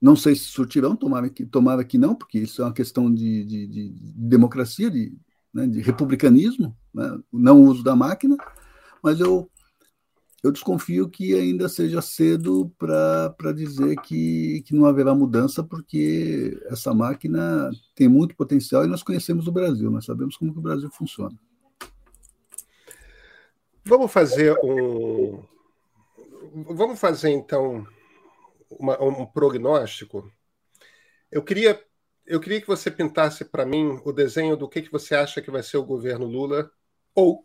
Não 0.00 0.16
sei 0.16 0.34
se 0.34 0.46
surtirão, 0.46 0.96
tomara 0.96 1.30
que, 1.30 1.46
tomara 1.46 1.84
que 1.84 1.96
não, 1.96 2.16
porque 2.16 2.40
isso 2.40 2.60
é 2.60 2.64
uma 2.64 2.74
questão 2.74 3.08
de, 3.14 3.44
de, 3.44 3.66
de 3.68 3.94
democracia, 4.16 4.90
de, 4.90 5.16
né, 5.52 5.66
de 5.66 5.80
republicanismo, 5.80 6.76
né, 6.94 7.18
não 7.32 7.62
uso 7.62 7.82
da 7.82 7.94
máquina, 7.94 8.36
mas 9.02 9.20
eu, 9.20 9.50
eu 10.42 10.50
desconfio 10.50 11.08
que 11.08 11.34
ainda 11.34 11.68
seja 11.68 12.00
cedo 12.02 12.72
para 12.78 13.52
dizer 13.54 13.96
que, 14.00 14.62
que 14.66 14.74
não 14.74 14.86
haverá 14.86 15.14
mudança, 15.14 15.62
porque 15.62 16.60
essa 16.66 16.94
máquina 16.94 17.70
tem 17.94 18.08
muito 18.08 18.34
potencial 18.34 18.84
e 18.84 18.88
nós 18.88 19.02
conhecemos 19.02 19.46
o 19.46 19.52
Brasil, 19.52 19.90
nós 19.90 20.04
sabemos 20.04 20.36
como 20.36 20.52
que 20.52 20.58
o 20.58 20.62
Brasil 20.62 20.90
funciona. 20.90 21.38
Vamos 23.84 24.12
fazer 24.12 24.56
um. 24.62 25.42
Vamos 26.74 27.00
fazer 27.00 27.30
então 27.30 27.86
uma, 28.70 29.02
um 29.02 29.26
prognóstico. 29.26 30.30
Eu 31.30 31.42
queria, 31.42 31.82
eu 32.26 32.40
queria 32.40 32.60
que 32.60 32.66
você 32.66 32.90
pintasse 32.90 33.44
para 33.44 33.66
mim 33.66 34.00
o 34.04 34.12
desenho 34.12 34.56
do 34.56 34.68
que, 34.68 34.82
que 34.82 34.92
você 34.92 35.14
acha 35.14 35.42
que 35.42 35.50
vai 35.50 35.62
ser 35.62 35.76
o 35.76 35.84
governo 35.84 36.26
Lula 36.26 36.70
ou 37.14 37.42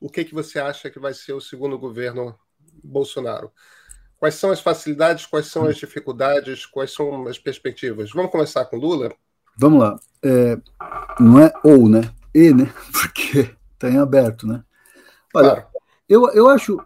o 0.00 0.08
que, 0.08 0.24
que 0.24 0.34
você 0.34 0.58
acha 0.58 0.90
que 0.90 0.98
vai 0.98 1.14
ser 1.14 1.32
o 1.32 1.40
segundo 1.40 1.78
governo 1.78 2.38
Bolsonaro. 2.82 3.52
Quais 4.18 4.34
são 4.34 4.50
as 4.50 4.60
facilidades, 4.60 5.26
quais 5.26 5.46
são 5.46 5.64
as 5.64 5.76
dificuldades, 5.76 6.66
quais 6.66 6.92
são 6.92 7.26
as 7.26 7.38
perspectivas? 7.38 8.10
Vamos 8.12 8.30
começar 8.30 8.64
com 8.66 8.76
Lula? 8.76 9.12
Vamos 9.56 9.80
lá. 9.80 9.98
É, 10.24 10.56
não 11.18 11.40
é 11.40 11.52
ou, 11.64 11.88
né? 11.88 12.02
E, 12.34 12.52
né? 12.52 12.72
Porque 12.92 13.54
está 13.72 13.90
em 13.90 13.98
aberto, 13.98 14.46
né? 14.46 14.62
Olha, 15.34 15.50
claro. 15.50 15.66
eu, 16.08 16.28
eu 16.30 16.48
acho. 16.48 16.78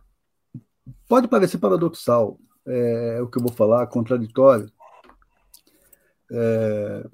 Pode 1.08 1.28
parecer 1.28 1.58
paradoxal, 1.58 2.38
é, 2.66 3.20
o 3.20 3.28
que 3.28 3.38
eu 3.38 3.42
vou 3.42 3.52
falar, 3.52 3.86
contraditório, 3.86 4.70
é, 6.30 7.08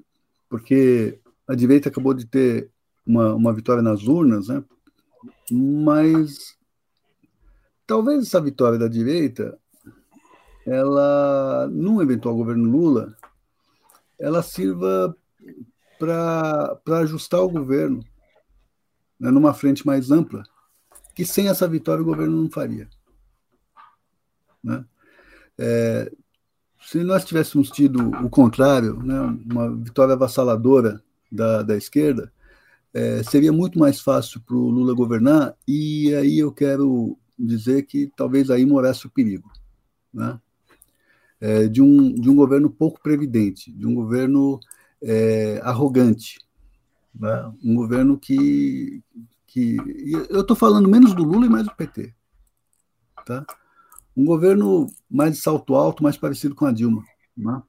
porque 0.49 1.19
a 1.47 1.55
direita 1.55 1.89
acabou 1.89 2.13
de 2.13 2.25
ter 2.25 2.69
uma, 3.05 3.33
uma 3.33 3.53
vitória 3.53 3.81
nas 3.81 4.03
urnas, 4.03 4.47
né? 4.47 4.63
mas 5.51 6.57
talvez 7.85 8.23
essa 8.23 8.41
vitória 8.41 8.77
da 8.77 8.87
direita, 8.87 9.57
ela, 10.65 11.67
num 11.71 12.01
eventual 12.01 12.35
governo 12.35 12.69
Lula, 12.69 13.15
ela 14.19 14.41
sirva 14.41 15.15
para 15.99 16.99
ajustar 16.99 17.41
o 17.41 17.49
governo 17.49 18.03
né, 19.19 19.31
numa 19.31 19.53
frente 19.53 19.85
mais 19.85 20.11
ampla, 20.11 20.43
que 21.15 21.25
sem 21.25 21.47
essa 21.47 21.67
vitória 21.67 22.01
o 22.01 22.05
governo 22.05 22.41
não 22.41 22.49
faria. 22.49 22.89
Né? 24.63 24.85
É, 25.57 26.11
se 26.85 27.03
nós 27.03 27.25
tivéssemos 27.25 27.69
tido 27.69 28.09
o 28.23 28.29
contrário, 28.29 29.01
né, 29.01 29.19
uma 29.49 29.75
vitória 29.75 30.13
avassaladora 30.13 31.01
da, 31.31 31.63
da 31.63 31.77
esquerda, 31.77 32.31
é, 32.93 33.23
seria 33.23 33.51
muito 33.51 33.79
mais 33.79 33.99
fácil 33.99 34.39
para 34.41 34.55
o 34.55 34.69
Lula 34.69 34.93
governar, 34.93 35.55
e 35.67 36.13
aí 36.13 36.37
eu 36.37 36.51
quero 36.51 37.17
dizer 37.37 37.83
que 37.83 38.11
talvez 38.15 38.49
aí 38.49 38.65
morasse 38.65 39.07
o 39.07 39.09
perigo. 39.09 39.51
Né? 40.13 40.39
É, 41.41 41.67
de, 41.67 41.81
um, 41.81 42.13
de 42.13 42.29
um 42.29 42.35
governo 42.35 42.69
pouco 42.69 43.01
previdente, 43.01 43.71
de 43.71 43.87
um 43.87 43.95
governo 43.95 44.59
é, 45.01 45.59
arrogante, 45.63 46.39
né? 47.13 47.51
um 47.63 47.75
governo 47.75 48.17
que. 48.17 49.01
que 49.47 49.77
eu 50.29 50.41
estou 50.41 50.55
falando 50.55 50.87
menos 50.87 51.13
do 51.13 51.23
Lula 51.23 51.45
e 51.45 51.49
mais 51.49 51.65
do 51.65 51.75
PT. 51.75 52.13
Tá? 53.25 53.45
Um 54.15 54.25
governo 54.25 54.87
mais 55.09 55.35
de 55.35 55.41
salto 55.41 55.75
alto, 55.75 56.03
mais 56.03 56.17
parecido 56.17 56.55
com 56.55 56.65
a 56.65 56.71
Dilma. 56.71 57.03
Né? 57.35 57.61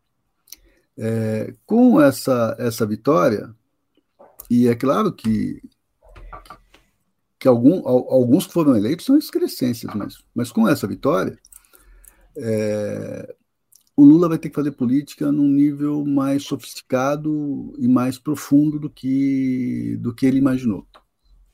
É, 0.97 1.55
com 1.67 2.01
essa, 2.01 2.55
essa 2.59 2.87
vitória, 2.87 3.55
e 4.51 4.69
é 4.69 4.75
claro 4.75 5.13
que, 5.13 5.63
que 7.39 7.49
algum, 7.49 7.87
alguns 7.89 8.47
que 8.47 8.53
foram 8.53 8.77
eleitos 8.77 9.07
são 9.07 9.17
excrescências, 9.17 9.93
mas, 9.95 10.23
mas 10.35 10.53
com 10.53 10.69
essa 10.69 10.87
vitória, 10.87 11.39
é, 12.37 13.35
o 13.97 14.05
Lula 14.05 14.29
vai 14.29 14.39
ter 14.39 14.49
que 14.49 14.55
fazer 14.55 14.73
política 14.73 15.31
num 15.31 15.49
nível 15.49 16.05
mais 16.05 16.45
sofisticado 16.45 17.75
e 17.79 17.89
mais 17.89 18.19
profundo 18.19 18.79
do 18.79 18.91
que, 18.91 19.97
do 20.01 20.15
que 20.15 20.27
ele 20.27 20.39
imaginou. 20.39 20.87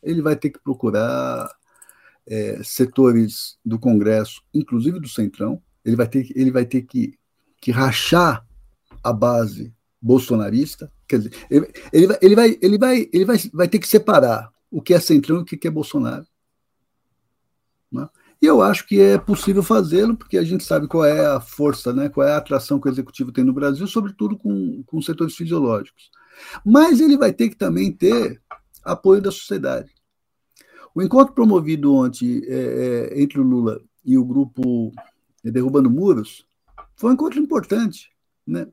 Ele 0.03 0.23
vai 0.23 0.35
ter 0.35 0.51
que 0.51 0.59
procurar 0.59 1.49
é, 2.27 2.61
setores 2.63 3.59
do 3.65 3.79
Congresso, 3.79 4.43
inclusive 4.53 5.01
do 5.01 5.09
Centrão, 5.09 5.61
ele 5.85 5.97
vai 5.97 6.09
ter, 6.09 6.29
ele 6.35 6.51
vai 6.51 6.65
ter 6.65 6.83
que, 6.83 7.19
que 7.61 7.71
rachar 7.71 8.47
a 9.03 9.13
base 9.13 9.75
bolsonarista, 10.01 10.91
quer 11.07 11.19
dizer, 11.19 11.35
ele, 11.51 11.73
ele, 11.93 12.07
vai, 12.07 12.19
ele, 12.23 12.35
vai, 12.35 12.59
ele, 12.63 12.79
vai, 12.79 13.09
ele 13.13 13.25
vai, 13.25 13.39
vai 13.53 13.69
ter 13.69 13.79
que 13.79 13.89
separar 13.89 14.51
o 14.71 14.81
que 14.81 14.95
é 14.95 15.01
Centrão 15.01 15.39
e 15.39 15.43
o 15.43 15.45
que 15.45 15.67
é 15.67 15.71
Bolsonaro. 15.71 16.27
Né? 17.91 18.09
E 18.41 18.47
eu 18.47 18.63
acho 18.63 18.87
que 18.87 19.01
é 19.01 19.19
possível 19.19 19.63
fazê-lo, 19.63 20.17
porque 20.17 20.39
a 20.39 20.45
gente 20.45 20.65
sabe 20.65 20.87
qual 20.87 21.05
é 21.05 21.27
a 21.27 21.41
força, 21.41 21.93
né, 21.93 22.09
qual 22.09 22.27
é 22.27 22.33
a 22.33 22.39
atração 22.39 22.81
que 22.81 22.89
o 22.89 22.91
executivo 22.91 23.33
tem 23.33 23.45
no 23.45 23.53
Brasil, 23.53 23.87
sobretudo 23.87 24.39
com, 24.39 24.83
com 24.85 25.03
setores 25.03 25.35
fisiológicos. 25.35 26.11
Mas 26.65 27.01
ele 27.01 27.19
vai 27.19 27.33
ter 27.33 27.51
que 27.51 27.57
também 27.57 27.93
ter 27.93 28.41
apoio 28.83 29.21
da 29.21 29.31
sociedade. 29.31 29.93
O 30.95 31.03
encontro 31.03 31.35
promovido 31.35 31.95
ontem 31.95 32.43
é, 32.45 32.55
é, 33.13 33.23
entre 33.23 33.41
o 33.41 33.45
Lula 33.45 33.81
e 34.05 34.19
o 34.19 34.25
grupo 34.25 34.93
Derrubando 35.43 35.91
Muros 35.91 36.47
foi 36.97 37.11
um 37.11 37.15
encontro 37.15 37.39
importante. 37.39 38.11
Né? 38.47 38.67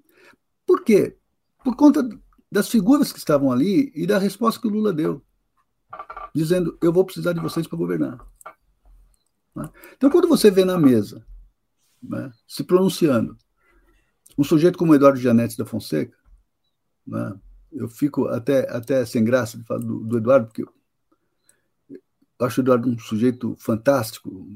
Por 0.66 0.84
quê? 0.84 1.16
Por 1.64 1.76
conta 1.76 2.08
das 2.52 2.70
figuras 2.70 3.12
que 3.12 3.20
estavam 3.20 3.52
ali 3.52 3.92
e 3.94 4.08
da 4.08 4.18
resposta 4.18 4.60
que 4.60 4.68
o 4.68 4.72
Lula 4.72 4.94
deu, 4.94 5.24
dizendo: 6.34 6.78
Eu 6.82 6.92
vou 6.92 7.06
precisar 7.06 7.34
de 7.34 7.40
vocês 7.40 7.68
para 7.68 7.78
governar. 7.78 8.18
Né? 9.56 9.70
Então, 9.96 10.10
quando 10.10 10.28
você 10.28 10.50
vê 10.50 10.66
na 10.66 10.78
mesa, 10.78 11.26
né, 12.02 12.32
se 12.48 12.64
pronunciando, 12.64 13.38
um 14.38 14.44
sujeito 14.44 14.78
como 14.78 14.94
Eduardo 14.96 15.20
Janete 15.20 15.58
da 15.58 15.66
Fonseca, 15.66 16.18
né, 17.06 17.40
eu 17.72 17.90
fico 17.90 18.28
até, 18.28 18.70
até 18.70 19.06
sem 19.06 19.24
graça 19.24 19.58
de 19.58 19.64
falar 19.64 19.80
do, 19.80 20.00
do 20.00 20.18
Eduardo, 20.18 20.48
porque 20.48 20.66
acho 22.40 22.62
o 22.62 22.64
Eduardo 22.64 22.90
um 22.90 23.00
sujeito 23.00 23.56
fantástico, 23.60 24.48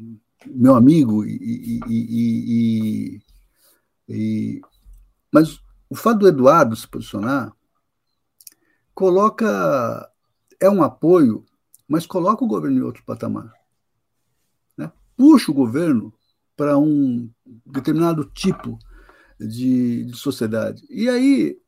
meu 0.46 0.76
amigo, 0.76 1.26
e, 1.26 1.80
e, 1.88 3.22
e, 4.08 4.62
mas 5.32 5.60
o 5.90 5.96
fato 5.96 6.20
do 6.20 6.28
Eduardo 6.28 6.76
se 6.76 6.88
posicionar 6.88 7.52
coloca 8.94 10.10
é 10.60 10.70
um 10.70 10.84
apoio, 10.84 11.46
mas 11.88 12.06
coloca 12.06 12.44
o 12.44 12.48
governo 12.48 12.78
em 12.78 12.84
outro 12.84 13.04
patamar. 13.04 13.52
Né? 14.78 14.92
Puxa 15.18 15.52
o 15.52 15.56
governo 15.56 16.14
para 16.56 16.78
um 16.78 17.30
determinado 17.66 18.26
tipo 18.26 18.78
de, 19.40 20.06
de 20.06 20.16
sociedade. 20.16 20.86
E 20.90 21.10
aí, 21.10 21.60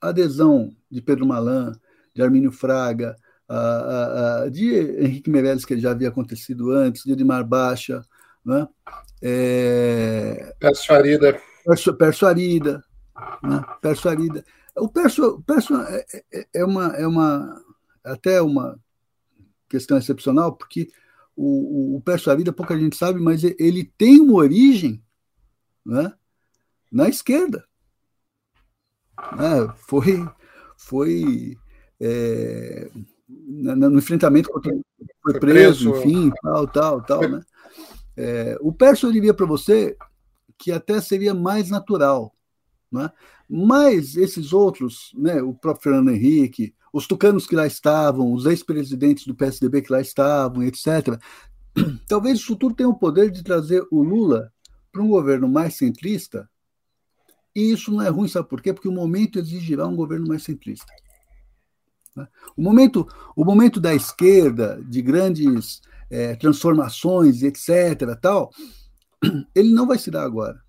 a 0.00 0.08
adesão 0.08 0.74
de 0.90 1.00
Pedro 1.00 1.26
Malan, 1.26 1.72
de 2.14 2.22
Armínio 2.22 2.50
Fraga, 2.50 3.16
uh, 3.48 4.46
uh, 4.46 4.50
de 4.50 4.74
Henrique 4.74 5.30
Meirelles, 5.30 5.64
que 5.64 5.78
já 5.78 5.90
havia 5.90 6.08
acontecido 6.08 6.70
antes, 6.70 7.04
de 7.04 7.12
Edmar 7.12 7.46
Baixa, 7.46 8.02
né? 8.44 8.68
É... 9.22 10.54
Perso 10.58 10.92
Arida. 10.92 11.40
Perso, 11.64 11.94
Perso 11.94 12.26
Arida. 12.26 12.84
Né? 13.42 13.64
Perso 13.80 14.08
Arida. 14.08 14.44
O 14.76 14.88
Perso, 14.88 15.42
Perso 15.46 15.74
é, 15.74 16.06
é, 16.32 16.46
é, 16.54 16.64
uma, 16.64 16.86
é 16.96 17.06
uma, 17.06 17.62
até 18.04 18.40
uma 18.42 18.78
questão 19.68 19.96
excepcional, 19.96 20.54
porque 20.54 20.90
o, 21.34 21.96
o 21.96 22.00
Perso 22.02 22.30
Arida, 22.30 22.52
pouca 22.52 22.78
gente 22.78 22.96
sabe, 22.96 23.18
mas 23.20 23.42
ele 23.42 23.84
tem 23.96 24.20
uma 24.20 24.34
origem 24.34 25.02
né? 25.84 26.12
na 26.92 27.08
esquerda. 27.08 27.64
Né? 29.32 29.74
Foi, 29.76 30.28
foi 30.76 31.56
é, 32.00 32.90
no 33.28 33.98
enfrentamento 33.98 34.50
contra 34.50 34.72
foi 35.22 35.40
preso, 35.40 35.90
enfim, 35.96 36.30
tal, 36.42 36.68
tal, 36.68 37.02
tal, 37.02 37.28
né? 37.28 37.40
É, 38.16 38.56
o 38.60 38.72
Perso 38.72 39.06
eu 39.06 39.12
diria 39.12 39.34
para 39.34 39.44
você 39.44 39.96
que 40.56 40.70
até 40.72 41.00
seria 41.00 41.34
mais 41.34 41.68
natural, 41.68 42.32
né? 42.90 43.10
Mas 43.48 44.16
esses 44.16 44.52
outros, 44.52 45.12
né, 45.14 45.42
o 45.42 45.52
próprio 45.54 45.82
Fernando 45.82 46.10
Henrique, 46.10 46.74
os 46.92 47.06
tucanos 47.06 47.46
que 47.46 47.54
lá 47.54 47.66
estavam, 47.66 48.32
os 48.32 48.46
ex-presidentes 48.46 49.26
do 49.26 49.34
PSDB 49.34 49.82
que 49.82 49.92
lá 49.92 50.00
estavam, 50.00 50.62
etc. 50.62 51.20
Talvez 52.08 52.38
isso 52.38 52.56
tudo 52.56 52.74
tenha 52.74 52.88
o 52.88 52.98
poder 52.98 53.30
de 53.30 53.42
trazer 53.42 53.86
o 53.90 54.02
Lula 54.02 54.52
para 54.90 55.02
um 55.02 55.08
governo 55.08 55.48
mais 55.48 55.76
centrista. 55.76 56.48
E 57.54 57.70
isso 57.70 57.92
não 57.92 58.02
é 58.02 58.08
ruim, 58.08 58.28
sabe 58.28 58.48
por 58.48 58.60
quê? 58.60 58.72
Porque 58.72 58.88
o 58.88 58.92
momento 58.92 59.38
exigirá 59.38 59.86
um 59.86 59.96
governo 59.96 60.26
mais 60.26 60.42
centrista. 60.42 60.86
Né? 62.16 62.26
O, 62.56 62.62
momento, 62.62 63.06
o 63.36 63.44
momento 63.44 63.78
da 63.78 63.94
esquerda, 63.94 64.82
de 64.88 65.02
grandes 65.02 65.80
é, 66.10 66.34
transformações, 66.34 67.42
etc., 67.42 68.18
tal, 68.20 68.50
ele 69.54 69.72
não 69.72 69.86
vai 69.86 69.98
se 69.98 70.10
dar 70.10 70.24
agora. 70.24 70.60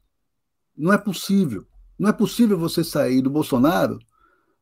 Não 0.76 0.92
é 0.92 0.98
possível. 0.98 1.66
Não 1.98 2.10
é 2.10 2.14
possível 2.14 2.60
você 2.60 2.84
sair 2.84 3.22
do 3.22 3.30
Bolsonaro 3.30 3.98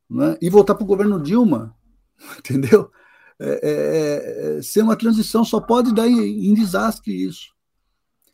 né, 0.08 0.38
e 0.40 0.48
voltar 0.48 0.74
para 0.74 0.84
o 0.84 0.86
governo 0.86 1.20
Dilma, 1.20 1.76
entendeu? 2.38 2.90
É, 3.38 3.60
é, 3.62 4.58
é, 4.58 4.62
ser 4.62 4.80
uma 4.80 4.96
transição 4.96 5.44
só 5.44 5.60
pode 5.60 5.92
dar 5.92 6.08
em, 6.08 6.48
em 6.48 6.54
desastre 6.54 7.12
isso. 7.12 7.54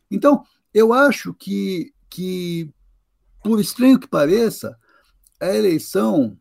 Então, 0.08 0.44
eu 0.72 0.92
acho 0.92 1.34
que, 1.34 1.92
que, 2.08 2.70
por 3.42 3.58
estranho 3.58 3.98
que 3.98 4.06
pareça, 4.06 4.78
a 5.40 5.48
eleição 5.48 6.38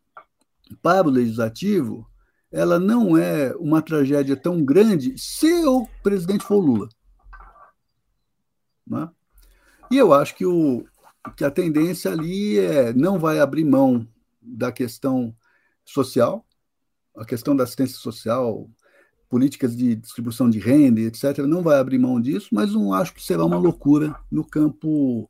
para 0.72 1.06
o 1.06 1.10
legislativo 1.10 2.06
ela 2.52 2.78
não 2.78 3.16
é 3.16 3.54
uma 3.56 3.80
tragédia 3.80 4.36
tão 4.36 4.62
grande 4.62 5.16
se 5.16 5.64
o 5.64 5.86
presidente 6.02 6.44
for 6.44 6.58
Lula. 6.58 6.88
Né? 8.86 9.08
E 9.90 9.96
eu 9.96 10.12
acho 10.12 10.36
que, 10.36 10.44
o, 10.44 10.84
que 11.34 11.44
a 11.44 11.50
tendência 11.50 12.12
ali 12.12 12.58
é 12.58 12.92
não 12.92 13.18
vai 13.18 13.40
abrir 13.40 13.64
mão 13.64 14.06
da 14.40 14.70
questão 14.70 15.34
social, 15.82 16.44
a 17.16 17.24
questão 17.24 17.56
da 17.56 17.64
assistência 17.64 17.96
social, 17.96 18.68
políticas 19.30 19.74
de 19.74 19.96
distribuição 19.96 20.50
de 20.50 20.58
renda, 20.58 21.00
etc., 21.00 21.38
não 21.38 21.62
vai 21.62 21.78
abrir 21.78 21.98
mão 21.98 22.20
disso, 22.20 22.48
mas 22.52 22.72
não 22.72 22.92
acho 22.92 23.14
que 23.14 23.22
será 23.22 23.46
uma 23.46 23.56
loucura 23.56 24.14
no 24.30 24.44
campo 24.44 25.28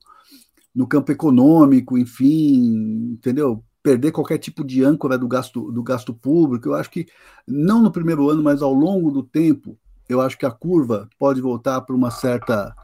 no 0.75 0.87
campo 0.87 1.13
econômico, 1.13 1.99
enfim, 1.99 3.13
entendeu? 3.13 3.63
Perder 3.83 4.13
qualquer 4.13 4.39
tipo 4.39 4.65
de 4.65 4.85
âncora 4.85 5.19
do 5.19 5.27
gasto, 5.27 5.73
do 5.73 5.83
gasto 5.83 6.15
público. 6.15 6.69
Eu 6.69 6.75
acho 6.75 6.91
que, 6.91 7.07
não 7.47 7.83
no 7.83 7.91
primeiro 7.91 8.29
ano, 8.31 8.43
mas 8.43 8.63
ao 8.63 8.73
longo 8.73 9.11
do 9.11 9.23
tempo, 9.23 9.79
eu 10.09 10.21
acho 10.21 10.39
que 10.39 10.47
a 10.47 10.51
curva 10.51 11.09
pode 11.19 11.41
voltar 11.41 11.81
para 11.81 11.97
uma 11.97 12.11
certa 12.11 12.75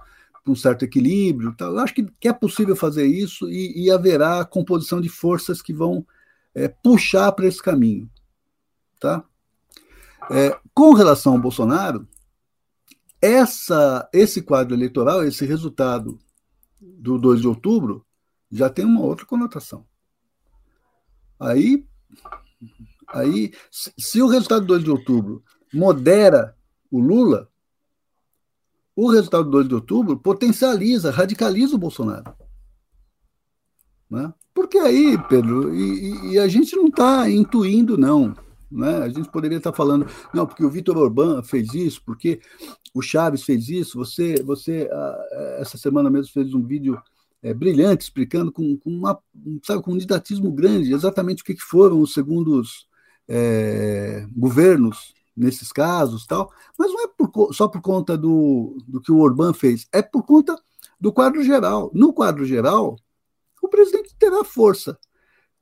um 0.46 0.55
certo 0.55 0.84
equilíbrio. 0.84 1.55
Eu 1.61 1.78
acho 1.78 1.94
que, 1.94 2.05
que 2.18 2.28
é 2.28 2.32
possível 2.32 2.74
fazer 2.74 3.07
isso 3.07 3.51
e, 3.51 3.84
e 3.84 3.90
haverá 3.90 4.44
composição 4.44 5.01
de 5.01 5.09
forças 5.09 5.61
que 5.61 5.72
vão 5.72 6.07
é, 6.55 6.68
puxar 6.68 7.30
para 7.32 7.46
esse 7.46 7.62
caminho. 7.62 8.11
Tá? 8.99 9.22
É, 10.30 10.59
com 10.74 10.92
relação 10.92 11.34
ao 11.34 11.38
Bolsonaro, 11.38 12.09
essa, 13.20 14.09
esse 14.12 14.42
quadro 14.42 14.74
eleitoral, 14.74 15.24
esse 15.24 15.44
resultado 15.44 16.18
do 16.80 17.18
2 17.18 17.40
de 17.40 17.49
outubro, 17.49 18.05
já 18.51 18.70
tem 18.70 18.84
uma 18.84 19.03
outra 19.03 19.26
conotação. 19.26 19.84
Aí, 21.39 21.84
aí 23.09 23.53
se 23.70 24.20
o 24.20 24.28
resultado 24.28 24.62
do 24.62 24.68
2 24.68 24.84
de 24.84 24.91
outubro 24.91 25.43
modera 25.72 26.57
o 26.91 27.01
Lula, 27.01 27.49
o 28.97 29.11
resultado 29.11 29.45
do 29.45 29.51
2 29.51 29.68
de 29.68 29.74
outubro 29.74 30.18
potencializa, 30.18 31.11
radicaliza 31.11 31.76
o 31.76 31.78
Bolsonaro. 31.78 32.34
Né? 34.11 34.32
Porque 34.55 34.78
aí, 34.78 35.16
Pedro, 35.28 35.74
e, 35.74 36.32
e 36.32 36.39
a 36.39 36.49
gente 36.49 36.74
não 36.74 36.86
está 36.86 37.30
intuindo, 37.30 37.97
não. 37.97 38.34
Né? 38.70 38.99
A 38.99 39.09
gente 39.09 39.28
poderia 39.30 39.59
estar 39.59 39.72
falando, 39.72 40.07
não, 40.32 40.47
porque 40.47 40.64
o 40.64 40.70
Vitor 40.70 40.97
Orbán 40.97 41.43
fez 41.43 41.72
isso, 41.74 42.03
porque 42.05 42.41
o 42.95 43.01
Chaves 43.01 43.45
fez 43.45 43.68
isso. 43.68 43.99
Você, 43.99 44.43
você 44.43 44.89
ah, 44.91 45.57
essa 45.61 45.78
semana 45.78 46.11
mesmo 46.11 46.32
fez 46.32 46.53
um 46.55 46.62
vídeo 46.62 47.01
é, 47.43 47.55
brilhante 47.55 48.05
explicando 48.05 48.51
com, 48.51 48.76
com, 48.76 48.91
uma, 48.91 49.18
sabe, 49.62 49.82
com 49.82 49.93
um 49.93 49.99
didatismo 49.99 50.51
grande 50.53 50.93
exatamente 50.93 51.43
o 51.43 51.45
que, 51.45 51.55
que 51.55 51.62
foram 51.62 52.01
os 52.01 52.12
segundos 52.12 52.89
é, 53.28 54.26
governos 54.36 55.14
nesses 55.36 55.70
casos, 55.72 56.26
tal. 56.26 56.53
Mas 56.76 56.93
não 56.93 57.05
é 57.05 57.09
por, 57.09 57.55
só 57.55 57.68
por 57.68 57.80
conta 57.80 58.18
do, 58.18 58.76
do 58.86 59.01
que 59.01 59.12
o 59.12 59.18
Orbán 59.18 59.53
fez, 59.53 59.86
é 59.93 60.03
por 60.03 60.24
conta 60.24 60.61
do 61.01 61.12
quadro 61.12 61.43
geral. 61.45 61.91
No 61.95 62.12
quadro 62.12 62.45
geral, 62.45 62.97
o 63.62 63.68
presidente 63.68 64.14
terá 64.18 64.43
força 64.43 64.99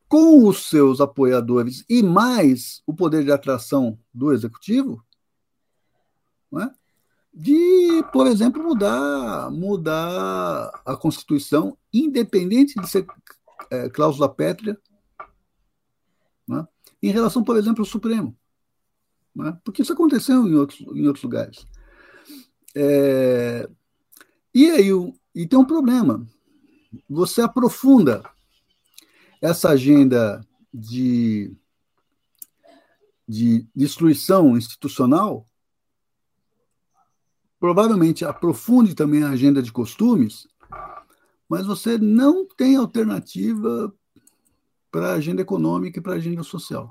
com 0.09 0.47
os 0.47 0.69
seus 0.69 1.01
apoiadores 1.01 1.85
e 1.89 2.03
mais 2.03 2.83
o 2.87 2.95
poder 2.95 3.25
de 3.25 3.33
atração 3.33 3.99
do 4.15 4.33
executivo, 4.33 5.05
é? 6.61 6.71
De, 7.37 8.03
por 8.15 8.27
exemplo, 8.27 8.63
mudar, 8.63 9.51
mudar 9.51 10.71
a 10.87 10.97
Constituição, 10.97 11.77
independente 11.93 12.81
de 12.81 12.89
ser 12.89 13.07
é, 13.71 13.91
cláusula 13.91 14.27
pétrea, 14.27 14.81
é? 16.51 16.67
em 17.03 17.11
relação, 17.11 17.45
por 17.45 17.59
exemplo, 17.59 17.83
ao 17.83 17.87
Supremo. 17.87 18.35
É? 19.45 19.53
Porque 19.63 19.83
isso 19.83 19.93
aconteceu 19.93 20.47
em 20.47 20.55
outros, 20.55 20.81
em 20.81 21.07
outros 21.07 21.23
lugares. 21.23 21.67
É, 22.75 23.69
e 24.55 24.71
aí, 24.71 24.89
e 25.35 25.47
tem 25.47 25.59
um 25.59 25.67
problema. 25.67 26.27
Você 27.07 27.43
aprofunda 27.43 28.23
essa 29.43 29.69
agenda 29.69 30.41
de, 30.73 31.55
de 33.29 33.67
destruição 33.75 34.57
institucional 34.57 35.47
provavelmente 37.67 38.25
aprofunde 38.25 38.95
também 38.95 39.25
a 39.25 39.31
agenda 39.31 39.61
de 39.61 39.73
costumes, 39.73 40.47
mas 41.49 41.67
você 41.67 41.99
não 41.99 42.47
tem 42.47 42.77
alternativa 42.77 43.93
para 44.89 45.09
a 45.09 45.15
agenda 45.15 45.43
econômica 45.43 45.99
e 45.99 46.01
para 46.01 46.13
a 46.13 46.17
agenda 46.17 46.45
social. 46.45 46.89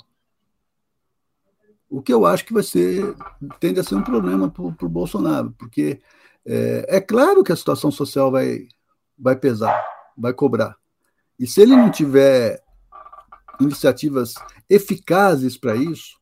O 1.90 2.02
que 2.02 2.14
eu 2.14 2.26
acho 2.26 2.44
que 2.44 2.52
vai 2.52 2.62
ser, 2.62 3.16
tende 3.58 3.80
a 3.80 3.86
ser 3.86 3.96
um 3.96 4.04
problema 4.04 4.52
para 4.52 4.64
o 4.66 4.90
Bolsonaro, 4.90 5.56
porque 5.58 6.02
é, 6.46 6.98
é, 6.98 7.00
claro 7.00 7.42
que 7.42 7.54
a 7.54 7.56
situação 7.56 7.90
social 7.90 8.30
vai, 8.30 8.68
vai 9.18 9.38
pesar, 9.38 9.82
vai 10.18 10.34
cobrar. 10.34 10.76
E 11.40 11.48
se 11.48 11.62
ele 11.62 11.74
não 11.74 11.90
tiver 11.90 12.62
iniciativas 13.62 14.34
eficazes 14.70 15.56
para 15.56 15.74
isso, 15.74 16.20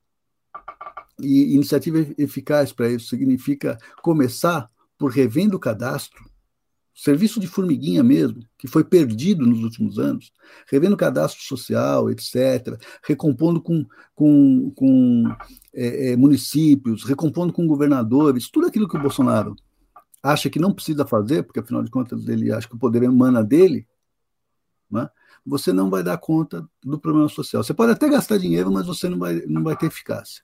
e 1.20 1.54
iniciativa 1.54 2.00
eficaz 2.18 2.72
para 2.72 2.90
isso 2.90 3.08
significa 3.08 3.78
começar 4.02 4.70
por 4.98 5.12
revendo 5.12 5.58
o 5.58 5.60
cadastro, 5.60 6.24
serviço 6.96 7.40
de 7.40 7.48
formiguinha 7.48 8.04
mesmo, 8.04 8.44
que 8.58 8.68
foi 8.68 8.84
perdido 8.84 9.46
nos 9.46 9.64
últimos 9.64 9.98
anos, 9.98 10.32
revendo 10.70 10.94
o 10.94 10.98
cadastro 10.98 11.44
social, 11.44 12.10
etc., 12.10 12.80
recompondo 13.04 13.62
com, 13.62 13.86
com, 14.14 14.72
com 14.76 15.24
é, 15.74 16.12
é, 16.12 16.16
municípios, 16.16 17.04
recompondo 17.04 17.52
com 17.52 17.68
governadores, 17.68 18.50
tudo 18.50 18.68
aquilo 18.68 18.88
que 18.88 18.96
o 18.96 19.02
Bolsonaro 19.02 19.56
acha 20.22 20.50
que 20.50 20.60
não 20.60 20.74
precisa 20.74 21.06
fazer, 21.06 21.44
porque 21.44 21.60
afinal 21.60 21.84
de 21.84 21.92
contas 21.92 22.28
ele 22.28 22.52
acha 22.52 22.68
que 22.68 22.76
o 22.76 22.80
poder 22.80 23.04
emana 23.04 23.44
dele, 23.44 23.88
né? 24.90 25.10
você 25.46 25.74
não 25.74 25.90
vai 25.90 26.04
dar 26.04 26.18
conta 26.18 26.68
do 26.82 27.00
problema 27.00 27.28
social. 27.28 27.64
Você 27.64 27.74
pode 27.74 27.92
até 27.92 28.08
gastar 28.08 28.38
dinheiro, 28.38 28.72
mas 28.72 28.86
você 28.86 29.10
não 29.10 29.20
vai, 29.20 29.42
não 29.48 29.64
vai 29.64 29.76
ter 29.76 29.88
eficácia. 29.88 30.44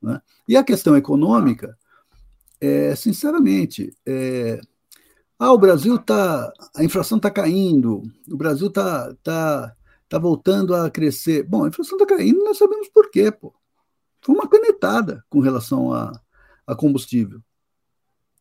Né? 0.00 0.20
E 0.46 0.56
a 0.56 0.64
questão 0.64 0.96
econômica, 0.96 1.76
é, 2.60 2.94
sinceramente, 2.94 3.92
é, 4.06 4.60
ah, 5.38 5.52
o 5.52 5.58
Brasil 5.58 5.96
está, 5.96 6.52
a 6.74 6.84
inflação 6.84 7.18
está 7.18 7.30
caindo, 7.30 8.02
o 8.28 8.36
Brasil 8.36 8.68
está 8.68 9.14
tá, 9.22 9.76
tá 10.08 10.18
voltando 10.18 10.74
a 10.74 10.90
crescer. 10.90 11.42
Bom, 11.44 11.64
a 11.64 11.68
inflação 11.68 11.96
está 11.98 12.16
caindo, 12.16 12.44
nós 12.44 12.58
sabemos 12.58 12.88
por 12.88 13.10
quê, 13.10 13.30
pô. 13.30 13.54
Foi 14.20 14.34
uma 14.34 14.48
canetada 14.48 15.24
com 15.28 15.40
relação 15.40 15.92
a, 15.92 16.12
a 16.66 16.74
combustível. 16.74 17.40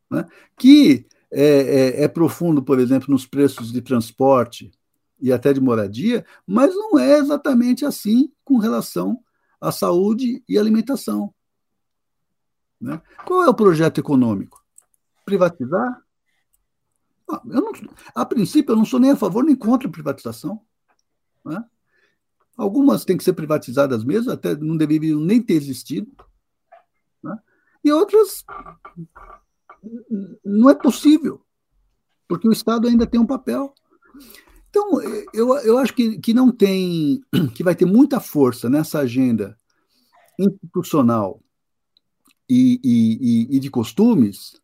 Né? 0.10 0.26
Que 0.58 1.06
é, 1.32 1.44
é, 1.44 2.04
é 2.04 2.08
profundo, 2.08 2.64
por 2.64 2.80
exemplo, 2.80 3.12
nos 3.12 3.26
preços 3.26 3.72
de 3.72 3.82
transporte, 3.82 4.72
e 5.20 5.32
até 5.32 5.52
de 5.52 5.60
moradia, 5.60 6.26
mas 6.46 6.76
não 6.76 6.98
é 6.98 7.18
exatamente 7.18 7.86
assim 7.86 8.32
com 8.44 8.58
relação 8.58 9.20
à 9.60 9.72
saúde 9.72 10.44
e 10.48 10.58
alimentação. 10.58 11.34
Né? 12.80 13.02
Qual 13.26 13.44
é 13.44 13.50
o 13.50 13.54
projeto 13.54 14.00
econômico? 14.00 14.64
Privatizar? 15.26 16.02
Ah, 17.30 17.42
não, 17.44 17.72
a 18.16 18.26
princípio, 18.26 18.72
eu 18.72 18.78
não 18.78 18.86
sou 18.86 19.00
nem 19.00 19.12
a 19.12 19.16
favor 19.16 19.44
nem 19.44 19.56
contra 19.56 19.88
a 19.88 19.92
privatização. 19.92 20.62
Né? 21.44 21.64
Algumas 22.56 23.04
têm 23.04 23.18
que 23.18 23.24
ser 23.24 23.34
privatizadas 23.34 24.04
mesmo, 24.04 24.32
até 24.32 24.56
não 24.56 24.78
deveriam 24.78 25.20
nem 25.20 25.42
ter 25.42 25.54
existido. 25.54 26.10
Né? 27.22 27.38
E 27.84 27.92
outras 27.92 28.46
não 30.44 30.70
é 30.70 30.76
possível, 30.76 31.46
porque 32.28 32.48
o 32.48 32.52
Estado 32.52 32.88
ainda 32.88 33.06
tem 33.06 33.20
um 33.20 33.28
papel. 33.28 33.74
Então, 34.70 35.02
eu, 35.34 35.56
eu 35.60 35.78
acho 35.78 35.94
que, 35.94 36.20
que 36.20 36.34
não 36.34 36.52
tem, 36.52 37.22
que 37.56 37.64
vai 37.64 37.76
ter 37.76 37.86
muita 37.86 38.20
força 38.20 38.70
nessa 38.70 39.00
agenda 39.00 39.60
institucional 40.40 41.42
e, 42.50 42.80
e, 42.84 43.58
e 43.58 43.60
de 43.60 43.70
costumes, 43.70 44.62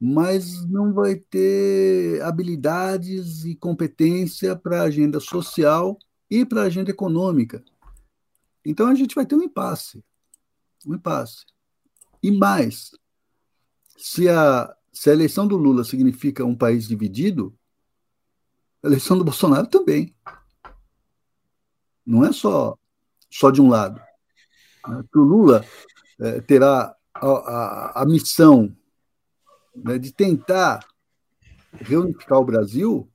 mas 0.00 0.64
não 0.66 0.94
vai 0.94 1.16
ter 1.16 2.22
habilidades 2.22 3.44
e 3.44 3.54
competência 3.54 4.56
para 4.56 4.80
a 4.80 4.84
agenda 4.84 5.20
social 5.20 5.98
e 6.30 6.44
para 6.44 6.62
a 6.62 6.66
agenda 6.66 6.90
econômica. 6.90 7.62
Então 8.64 8.86
a 8.86 8.94
gente 8.94 9.14
vai 9.14 9.26
ter 9.26 9.34
um 9.34 9.42
impasse. 9.42 10.02
Um 10.86 10.94
impasse. 10.94 11.44
E 12.22 12.30
mais, 12.30 12.92
se 13.96 14.28
a, 14.28 14.74
se 14.92 15.10
a 15.10 15.12
eleição 15.12 15.46
do 15.46 15.56
Lula 15.56 15.84
significa 15.84 16.44
um 16.44 16.56
país 16.56 16.88
dividido, 16.88 17.54
a 18.82 18.86
eleição 18.86 19.18
do 19.18 19.24
Bolsonaro 19.24 19.66
também. 19.66 20.14
não 22.06 22.24
é 22.24 22.32
só, 22.32 22.78
só 23.30 23.50
de 23.50 23.60
um 23.60 23.68
lado. 23.68 24.00
Né? 24.88 25.04
O 25.14 25.20
Lula 25.20 25.64
é, 26.18 26.40
terá 26.40 26.96
a, 27.14 28.02
a, 28.02 28.06
missão 28.06 28.74
né, 29.74 29.98
de 29.98 30.12
tentar 30.12 30.86
reunificar 31.72 32.38
o 32.38 32.44
Brasil, 32.44 33.10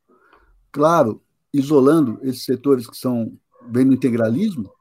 claro, 0.72 1.22
isolando 1.54 2.20
esses 2.22 2.44
setores 2.44 2.88
que 2.88 2.98
são 2.98 3.38
bem 3.68 3.88
do 3.88 3.94
integralismo, 3.94 4.72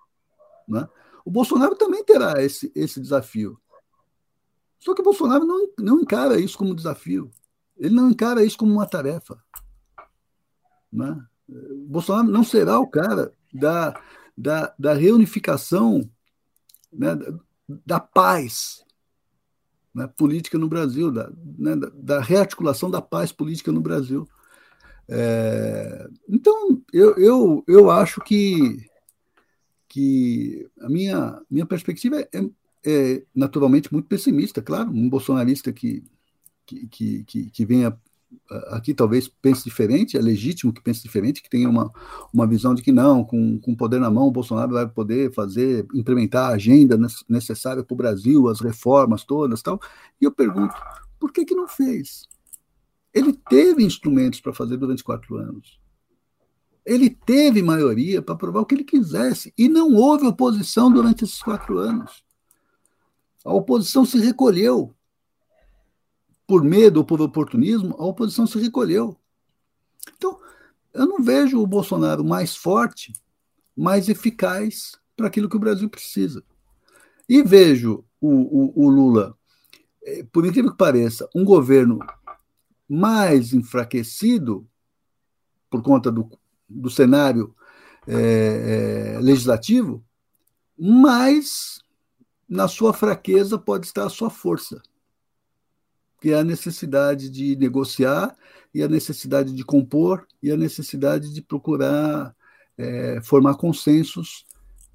né? 0.69 0.89
o 1.25 1.31
Bolsonaro 1.31 1.75
também 1.75 2.05
terá 2.05 2.43
esse, 2.43 2.71
esse 2.75 3.01
desafio. 3.01 3.59
Só 4.79 4.95
que 4.95 5.01
o 5.01 5.05
Bolsonaro 5.05 5.45
não, 5.45 5.69
não 5.79 6.01
encara 6.01 6.39
isso 6.39 6.59
como 6.59 6.75
desafio. 6.75 7.31
Ele 7.77 7.95
não 7.95 8.11
encara 8.11 8.45
isso 8.45 8.59
como 8.59 8.73
uma 8.73 8.87
tarefa. 8.87 9.43
Né? 10.93 11.25
O 11.49 11.87
Bolsonaro 11.89 12.29
não 12.29 12.45
será 12.45 12.79
o 12.79 12.87
cara 12.87 13.33
da, 13.53 13.99
da, 14.37 14.75
da 14.79 14.93
reunificação, 14.93 16.09
né, 16.93 17.17
da 17.67 17.99
paz 17.99 18.84
né, 19.95 20.09
política 20.17 20.59
no 20.59 20.69
Brasil, 20.69 21.11
da, 21.11 21.31
né, 21.59 21.77
da, 21.95 22.21
rearticulação 22.21 22.91
da 22.91 23.01
paz 23.01 23.31
política 23.31 23.71
no 23.71 23.81
Brasil. 23.81 24.29
É, 25.09 26.09
então, 26.29 26.83
eu, 26.93 27.17
eu, 27.17 27.65
eu 27.69 27.91
acho 27.91 28.21
que, 28.23 28.87
que 29.89 30.69
a 30.81 30.89
minha, 30.89 31.41
minha 31.49 31.67
perspectiva 31.67 32.21
é, 32.21 32.29
é 32.85 33.23
naturalmente 33.35 33.93
muito 33.93 34.09
pessimista, 34.09 34.61
claro, 34.61 34.91
um 34.91 35.09
bolsonarista 35.09 35.73
que, 35.73 36.03
que, 36.67 37.25
que, 37.25 37.51
que 37.51 37.65
venha 37.65 37.97
aqui 38.69 38.95
talvez 38.95 39.29
pense 39.29 39.65
diferente, 39.65 40.17
é 40.17 40.21
legítimo 40.21 40.73
que 40.73 40.83
pense 40.83 41.03
diferente, 41.03 41.43
que 41.43 41.51
tenha 41.51 41.69
uma, 41.69 41.91
uma 42.33 42.47
visão 42.47 42.75
de 42.75 42.83
que 42.83 42.93
não, 42.93 43.25
com, 43.25 43.59
com 43.59 43.75
poder 43.75 44.01
na 44.01 44.11
mão, 44.11 44.29
o 44.29 44.31
Bolsonaro 44.31 44.73
vai 44.73 44.89
poder 44.89 45.33
fazer, 45.33 45.87
implementar 45.95 46.51
a 46.51 46.55
agenda 46.55 46.99
necessária 47.29 47.83
para 47.83 47.95
o 47.95 47.97
Brasil, 47.97 48.49
as 48.49 48.61
reformas 48.61 49.25
todas 49.25 49.63
tal. 49.63 49.81
E 50.21 50.25
eu 50.25 50.33
pergunto, 50.33 50.75
por 51.19 51.33
que, 51.33 51.45
que 51.45 51.55
não 51.55 51.67
fez? 51.67 52.29
Ele 53.13 53.33
teve 53.49 53.85
instrumentos 53.85 54.41
para 54.41 54.53
fazer 54.53 54.77
durante 54.77 55.05
quatro 55.05 55.37
anos. 55.37 55.79
Ele 56.85 57.09
teve 57.09 57.63
maioria 57.63 58.21
para 58.21 58.35
aprovar 58.35 58.61
o 58.61 58.67
que 58.67 58.75
ele 58.75 58.85
quisesse. 58.85 59.55
E 59.57 59.69
não 59.69 59.95
houve 59.95 60.27
oposição 60.27 60.93
durante 60.93 61.25
esses 61.25 61.41
quatro 61.41 61.79
anos. 61.79 62.25
A 63.45 63.53
oposição 63.53 64.05
se 64.05 64.19
recolheu 64.19 64.94
por 66.47 66.63
medo 66.63 66.99
ou 66.99 67.05
por 67.05 67.21
oportunismo, 67.21 67.95
a 67.99 68.05
oposição 68.05 68.47
se 68.47 68.59
recolheu. 68.59 69.17
Então, 70.17 70.39
eu 70.93 71.07
não 71.07 71.23
vejo 71.23 71.61
o 71.61 71.67
Bolsonaro 71.67 72.25
mais 72.25 72.55
forte, 72.55 73.13
mais 73.77 74.09
eficaz 74.09 74.93
para 75.17 75.27
aquilo 75.27 75.49
que 75.49 75.57
o 75.57 75.61
Brasil 75.61 75.89
precisa. 75.89 76.45
E 77.29 77.43
vejo 77.43 78.05
o, 78.21 78.29
o, 78.29 78.87
o 78.87 78.89
Lula, 78.91 79.37
eh, 80.05 80.25
por 80.31 80.45
incrível 80.45 80.71
que 80.71 80.77
pareça, 80.77 81.29
um 81.35 81.45
governo 81.45 81.99
mais 82.89 83.53
enfraquecido 83.55 84.69
por 85.71 85.83
conta 85.83 86.13
do, 86.13 86.31
do 86.69 86.91
cenário 86.91 87.55
é, 88.07 89.17
é, 89.17 89.21
legislativo, 89.21 90.05
mas 90.79 91.81
na 92.47 92.69
sua 92.69 92.93
fraqueza 92.93 93.59
pode 93.59 93.87
estar 93.87 94.05
a 94.05 94.11
sua 94.11 94.29
força 94.29 94.83
que 96.21 96.31
é 96.31 96.35
a 96.35 96.45
necessidade 96.45 97.29
de 97.29 97.57
negociar 97.57 98.35
e 98.73 98.83
a 98.83 98.89
necessidade 98.89 99.53
de 99.53 99.65
compor 99.65 100.27
e 100.43 100.51
a 100.51 100.57
necessidade 100.57 101.33
de 101.33 101.43
procurar 101.43 102.35
é, 102.77 103.21
formar 103.23 103.57
consensos 103.57 104.45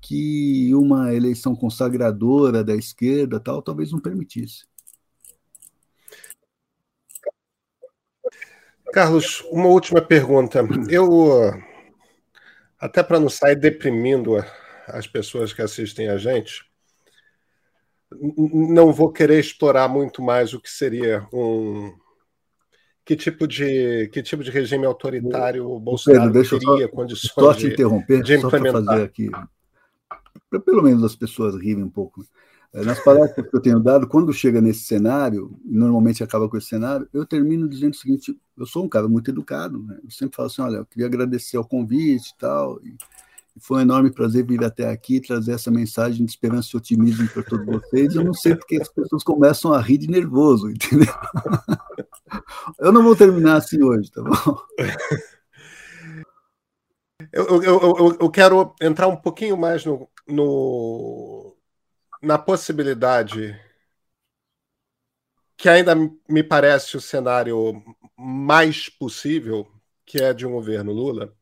que 0.02 0.74
uma 0.74 1.14
eleição 1.14 1.56
consagradora 1.56 2.64
da 2.64 2.76
esquerda 2.76 3.40
tal 3.40 3.62
talvez 3.62 3.92
não 3.92 4.00
permitisse. 4.00 4.66
Carlos, 8.92 9.42
uma 9.52 9.68
última 9.68 10.02
pergunta. 10.02 10.62
Eu 10.90 11.54
até 12.80 13.04
para 13.04 13.20
não 13.20 13.30
sair 13.30 13.56
deprimindo 13.56 14.36
as 14.88 15.06
pessoas 15.06 15.54
que 15.54 15.62
assistem 15.62 16.08
a 16.08 16.18
gente, 16.18 16.69
não 18.12 18.92
vou 18.92 19.12
querer 19.12 19.40
explorar 19.40 19.88
muito 19.88 20.22
mais 20.22 20.54
o 20.54 20.60
que 20.60 20.70
seria 20.70 21.28
um 21.32 21.94
que 23.06 23.16
tipo 23.16 23.48
de 23.48 24.08
que 24.10 24.22
tipo 24.22 24.44
de 24.44 24.52
regime 24.52 24.86
autoritário 24.86 25.70
o 25.70 25.80
Bolsonaro 25.80 26.32
Pedro, 26.32 26.60
teria 26.60 26.88
só, 26.88 26.94
condições 26.94 27.34
só 27.34 27.54
te 27.54 27.68
interromper, 27.68 28.22
de 28.22 28.36
implementar. 28.36 28.84
Só 28.84 28.86
fazer 28.86 29.04
aqui, 29.04 29.30
pelo 30.66 30.84
menos 30.84 31.04
as 31.04 31.16
pessoas 31.16 31.56
rirem 31.56 31.84
um 31.84 31.90
pouco. 31.90 32.24
É, 32.72 32.84
nas 32.84 33.04
palestras 33.04 33.50
que 33.50 33.56
eu 33.56 33.62
tenho 33.62 33.80
dado, 33.80 34.08
quando 34.08 34.32
chega 34.32 34.62
nesse 34.62 34.82
cenário, 34.82 35.60
normalmente 35.66 36.24
acaba 36.24 36.48
com 36.48 36.56
esse 36.56 36.68
cenário, 36.68 37.10
eu 37.12 37.26
termino 37.26 37.68
dizendo 37.68 37.94
o 37.94 37.98
seguinte: 37.98 38.40
eu 38.56 38.66
sou 38.66 38.86
um 38.86 38.90
cara 38.90 39.08
muito 39.08 39.32
educado, 39.32 39.82
né? 39.82 39.98
eu 40.04 40.12
sempre 40.12 40.36
falo 40.36 40.48
assim, 40.48 40.62
olha, 40.62 40.78
eu 40.78 40.86
queria 40.86 41.08
agradecer 41.08 41.58
o 41.58 41.66
convite 41.66 42.30
e 42.30 42.38
tal, 42.38 42.80
e 42.84 42.96
foi 43.60 43.80
um 43.80 43.82
enorme 43.82 44.12
prazer 44.12 44.46
vir 44.46 44.64
até 44.64 44.90
aqui 44.90 45.20
trazer 45.20 45.54
essa 45.54 45.70
mensagem 45.72 46.26
de 46.26 46.32
esperança 46.32 46.70
e 46.74 46.78
otimismo 46.78 47.28
para 47.30 47.44
todos 47.44 47.66
vocês. 47.66 48.16
Eu 48.16 48.24
não 48.24 48.34
sei 48.34 48.56
porque 48.56 48.78
as 48.82 48.88
pessoas 48.88 49.24
começam 49.24 49.74
a 49.74 49.82
rir 49.82 49.98
de 49.98 50.10
nervoso, 50.10 50.70
entendeu? 50.70 51.14
Eu 52.80 52.92
não 52.92 53.02
vou 53.02 53.16
terminar 53.16 53.58
assim 53.58 53.82
hoje, 53.82 54.12
tá 54.12 54.22
bom? 54.22 54.58
Eu, 57.32 57.64
eu, 57.64 57.80
eu, 57.82 58.18
eu 58.22 58.32
quero 58.32 58.76
entrar 58.80 59.08
um 59.08 59.16
pouquinho 59.16 59.58
mais 59.58 59.84
no, 59.84 60.08
no, 60.28 61.56
na 62.22 62.38
possibilidade 62.38 63.60
que 65.58 65.68
ainda 65.68 65.94
me 65.96 66.44
parece 66.44 66.96
o 66.96 67.02
cenário 67.02 67.84
mais 68.18 68.90
possível, 68.90 69.68
que 70.06 70.22
é 70.22 70.34
de 70.34 70.46
um 70.46 70.52
governo 70.52 70.94
Lula 70.94 71.36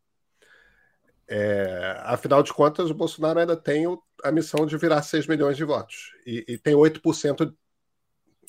é, 1.30 1.98
afinal 2.04 2.42
de 2.42 2.54
contas, 2.54 2.90
o 2.90 2.94
Bolsonaro 2.94 3.40
ainda 3.40 3.56
tem 3.56 3.86
a 4.24 4.32
missão 4.32 4.66
de 4.66 4.78
virar 4.78 5.02
6 5.02 5.28
milhões 5.28 5.58
de 5.58 5.64
votos 5.64 6.12
e, 6.26 6.46
e 6.48 6.58
tem 6.58 6.74
8% 6.74 7.54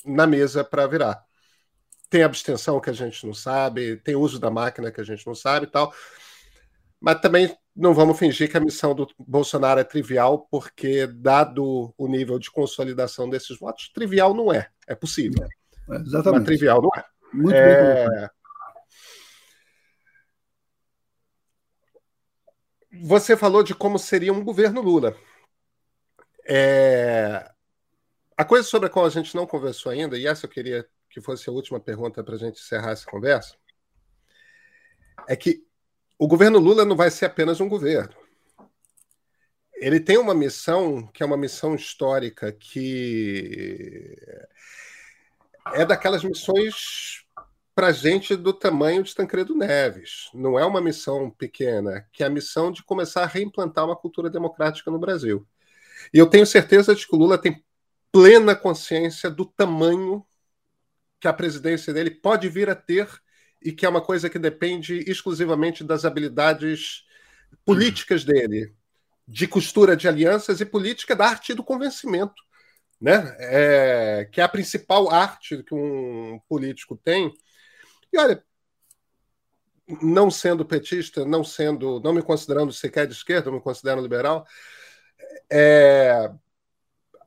na 0.05 0.27
mesa 0.27 0.63
para 0.63 0.87
virar. 0.87 1.23
Tem 2.09 2.23
abstenção 2.23 2.81
que 2.81 2.89
a 2.89 2.93
gente 2.93 3.27
não 3.27 3.35
sabe, 3.35 3.97
tem 3.97 4.15
uso 4.15 4.39
da 4.39 4.51
máquina 4.51 4.91
que 4.91 5.01
a 5.01 5.05
gente 5.05 5.27
não 5.27 5.35
sabe 5.35 5.67
e 5.67 5.71
tal. 5.71 5.93
Mas 7.01 7.21
também 7.21 7.55
não 7.77 7.95
vamos 7.95 8.19
fingir 8.19 8.51
que 8.51 8.57
a 8.57 8.61
missão 8.61 8.95
do 8.95 9.07
Bolsonaro 9.19 9.79
é 9.79 9.85
trivial, 9.85 10.49
porque, 10.51 11.07
dado 11.07 11.95
o 11.97 12.09
nível 12.09 12.39
de 12.39 12.51
consolidação 12.51 13.29
desses 13.29 13.59
votos, 13.59 13.91
trivial 13.93 14.35
não 14.35 14.53
é. 14.53 14.69
É 14.87 14.95
possível. 14.95 15.47
É, 15.91 15.97
exatamente. 15.97 16.41
Mas 16.41 16.47
trivial 16.47 16.83
não 16.83 16.91
é. 16.97 17.05
Muito 17.33 17.55
é... 17.55 18.09
bem 18.09 18.29
Você 23.03 23.37
falou 23.37 23.63
de 23.63 23.75
como 23.75 23.99
seria 23.99 24.33
um 24.33 24.45
governo 24.45 24.81
Lula. 24.81 25.17
É... 26.49 27.51
A 28.37 28.45
coisa 28.45 28.67
sobre 28.67 28.89
a 28.89 28.91
qual 28.91 29.05
a 29.05 29.11
gente 29.11 29.35
não 29.35 29.47
conversou 29.47 29.91
ainda, 29.91 30.17
e 30.17 30.27
essa 30.27 30.47
eu 30.47 30.51
queria 30.51 30.89
que 31.11 31.21
fosse 31.21 31.49
a 31.49 31.53
última 31.53 31.81
pergunta 31.81 32.23
para 32.23 32.35
a 32.35 32.39
gente 32.39 32.61
encerrar 32.61 32.93
essa 32.93 33.07
conversa, 33.07 33.57
é 35.29 35.35
que 35.35 35.65
o 36.19 36.27
governo 36.27 36.59
Lula 36.59 36.85
não 36.85 36.97
vai 36.97 37.11
ser 37.11 37.27
apenas 37.27 37.61
um 37.61 37.69
governo. 37.69 38.15
Ele 39.75 40.01
tem 40.01 40.19
uma 40.19 40.35
missão 40.35 41.07
que 41.09 41.23
é 41.23 41.27
uma 41.27 41.37
missão 41.37 41.75
histórica 41.75 42.53
que 42.53 44.17
é 45.75 45.85
daquelas 45.85 46.25
missões 46.25 47.25
para 47.79 47.93
gente 47.93 48.35
do 48.35 48.53
tamanho 48.53 49.05
de 49.05 49.15
Tancredo 49.15 49.55
Neves. 49.55 50.31
Não 50.35 50.59
é 50.59 50.67
uma 50.67 50.81
missão 50.81 51.31
pequena, 51.31 52.05
que 52.13 52.25
é 52.25 52.27
a 52.27 52.29
missão 52.29 52.73
de 52.73 52.83
começar 52.83 53.23
a 53.23 53.27
reimplantar 53.27 53.85
uma 53.85 53.95
cultura 53.95 54.29
democrática 54.29 54.91
no 54.91 54.99
Brasil. 54.99 55.47
E 56.13 56.19
eu 56.19 56.27
tenho 56.27 56.45
certeza 56.45 56.93
de 56.93 57.07
que 57.07 57.15
o 57.15 57.17
Lula 57.17 57.39
tem 57.39 57.65
plena 58.11 58.57
consciência 58.57 59.31
do 59.31 59.45
tamanho 59.47 60.27
que 61.21 61.29
a 61.29 61.33
presidência 61.33 61.95
dele 61.95 62.11
pode 62.11 62.49
vir 62.49 62.69
a 62.69 62.75
ter 62.75 63.09
e 63.63 63.71
que 63.71 63.87
é 63.87 63.89
uma 63.89 64.01
coisa 64.01 64.29
que 64.29 64.41
depende 64.41 65.09
exclusivamente 65.09 65.85
das 65.85 66.05
habilidades 66.05 67.05
políticas 67.65 68.25
dele, 68.25 68.75
de 69.25 69.47
costura 69.47 69.97
de 69.97 70.09
alianças 70.09 70.61
e 70.61 70.67
política 70.67 71.15
da 71.15 71.27
arte 71.27 71.55
do 71.55 71.63
convencimento, 71.63 72.43
né? 73.01 73.37
É, 73.39 74.29
que 74.33 74.41
é 74.41 74.45
a 74.45 74.49
principal 74.49 75.13
arte 75.13 75.63
que 75.63 75.77
um 75.77 76.41
político 76.49 76.97
tem 76.97 77.33
e 78.13 78.19
olha, 78.19 78.45
não 80.03 80.31
sendo 80.31 80.65
petista, 80.65 81.25
não 81.25 81.43
sendo, 81.43 82.01
não 82.01 82.13
me 82.13 82.23
considerando 82.23 82.73
sequer 82.73 83.07
de 83.07 83.15
esquerda, 83.15 83.51
me 83.51 83.61
considero 83.61 84.01
liberal, 84.01 84.47
é, 85.51 86.31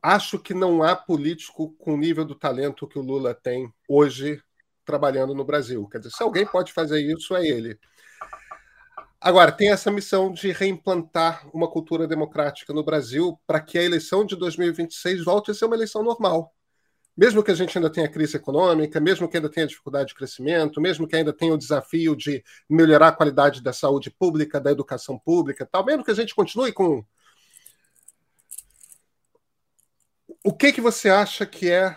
acho 0.01 0.39
que 0.39 0.53
não 0.53 0.83
há 0.83 0.95
político 0.95 1.73
com 1.73 1.93
o 1.93 1.97
nível 1.97 2.25
do 2.25 2.35
talento 2.35 2.87
que 2.87 2.99
o 2.99 3.01
Lula 3.01 3.33
tem 3.33 3.71
hoje 3.87 4.41
trabalhando 4.85 5.33
no 5.33 5.45
Brasil. 5.45 5.87
Quer 5.87 5.99
dizer, 5.99 6.11
se 6.11 6.23
alguém 6.23 6.45
pode 6.45 6.73
fazer 6.73 7.01
isso, 7.01 7.35
é 7.35 7.45
ele. 7.45 7.79
Agora, 9.19 9.51
tem 9.51 9.71
essa 9.71 9.91
missão 9.91 10.33
de 10.33 10.51
reimplantar 10.51 11.47
uma 11.53 11.69
cultura 11.69 12.07
democrática 12.07 12.73
no 12.73 12.83
Brasil 12.83 13.39
para 13.45 13.59
que 13.59 13.77
a 13.77 13.83
eleição 13.83 14.25
de 14.25 14.35
2026 14.35 15.23
volte 15.23 15.51
a 15.51 15.53
ser 15.53 15.65
uma 15.65 15.75
eleição 15.75 16.01
normal. 16.01 16.51
Mesmo 17.15 17.43
que 17.43 17.51
a 17.51 17.55
gente 17.55 17.77
ainda 17.77 17.89
tenha 17.89 18.09
crise 18.09 18.37
econômica, 18.37 18.99
mesmo 18.99 19.27
que 19.27 19.37
ainda 19.37 19.49
tenha 19.49 19.67
dificuldade 19.67 20.09
de 20.09 20.15
crescimento, 20.15 20.79
mesmo 20.79 21.07
que 21.07 21.15
ainda 21.15 21.33
tenha 21.33 21.53
o 21.53 21.57
desafio 21.57 22.15
de 22.15 22.43
melhorar 22.69 23.09
a 23.09 23.11
qualidade 23.11 23.61
da 23.61 23.73
saúde 23.73 24.09
pública, 24.09 24.59
da 24.59 24.71
educação 24.71 25.19
pública, 25.19 25.65
tal, 25.65 25.85
mesmo 25.85 26.03
que 26.03 26.11
a 26.11 26.15
gente 26.15 26.33
continue 26.33 26.71
com. 26.71 27.03
O 30.43 30.53
que, 30.53 30.71
que 30.71 30.81
você 30.81 31.09
acha 31.09 31.45
que 31.45 31.69
é 31.69 31.95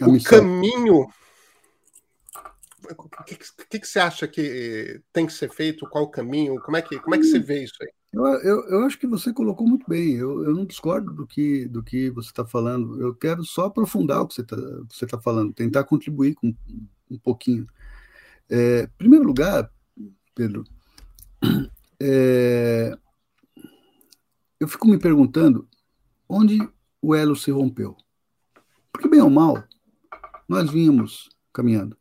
o 0.00 0.22
caminho 0.22 1.08
o 2.90 3.24
que, 3.24 3.36
que, 3.36 3.80
que, 3.80 3.86
você 3.86 3.98
acha 3.98 4.28
que 4.28 5.00
tem 5.12 5.26
que 5.26 5.32
ser 5.32 5.50
feito? 5.50 5.88
Qual 5.88 6.04
o 6.04 6.10
caminho? 6.10 6.60
Como 6.60 6.76
é 6.76 6.82
que, 6.82 6.98
como 7.00 7.14
é 7.14 7.18
que 7.18 7.24
você 7.24 7.38
vê 7.38 7.64
isso 7.64 7.76
aí? 7.80 7.90
Eu, 8.14 8.24
eu, 8.26 8.68
eu 8.68 8.84
acho 8.84 8.96
que 8.96 9.08
você 9.08 9.32
colocou 9.32 9.66
muito 9.66 9.84
bem. 9.88 10.12
Eu, 10.12 10.44
eu 10.44 10.54
não 10.54 10.64
discordo 10.64 11.12
do 11.12 11.26
que, 11.26 11.66
do 11.66 11.82
que 11.82 12.10
você 12.10 12.28
está 12.28 12.46
falando. 12.46 13.00
Eu 13.02 13.12
quero 13.12 13.44
só 13.44 13.64
aprofundar 13.64 14.22
o 14.22 14.28
que 14.28 14.34
você 14.34 14.42
está 14.42 15.16
tá 15.16 15.20
falando, 15.20 15.52
tentar 15.52 15.82
contribuir 15.82 16.34
com 16.34 16.54
um 17.10 17.18
pouquinho. 17.18 17.66
É, 18.48 18.84
em 18.84 18.96
primeiro 18.96 19.24
lugar, 19.24 19.68
Pedro, 20.32 20.64
é, 22.00 22.96
eu 24.60 24.68
fico 24.68 24.86
me 24.86 24.98
perguntando 24.98 25.68
onde 26.28 26.58
o 27.02 27.16
elo 27.16 27.34
se 27.34 27.50
rompeu. 27.50 27.96
Porque, 28.92 29.08
bem 29.08 29.20
ou 29.20 29.30
mal, 29.30 29.60
nós 30.48 30.70
vínhamos 30.70 31.28
caminhando. 31.52 31.96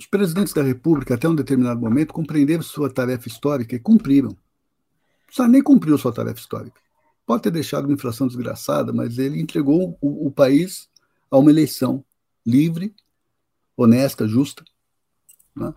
Os 0.00 0.06
presidentes 0.06 0.54
da 0.54 0.62
República, 0.62 1.14
até 1.14 1.28
um 1.28 1.34
determinado 1.34 1.78
momento, 1.78 2.14
compreenderam 2.14 2.62
sua 2.62 2.88
tarefa 2.88 3.28
histórica 3.28 3.76
e 3.76 3.80
cumpriram. 3.80 4.34
Sarney 5.30 5.54
nem 5.54 5.62
cumpriu 5.62 5.98
sua 5.98 6.12
tarefa 6.12 6.40
histórica. 6.40 6.80
Pode 7.26 7.42
ter 7.42 7.50
deixado 7.50 7.84
uma 7.84 7.94
inflação 7.94 8.26
desgraçada, 8.26 8.92
mas 8.92 9.18
ele 9.18 9.40
entregou 9.40 9.98
o, 10.00 10.26
o 10.26 10.30
país 10.30 10.88
a 11.30 11.36
uma 11.36 11.50
eleição 11.50 12.04
livre, 12.44 12.94
honesta, 13.76 14.26
justa. 14.26 14.64
Né? 15.54 15.72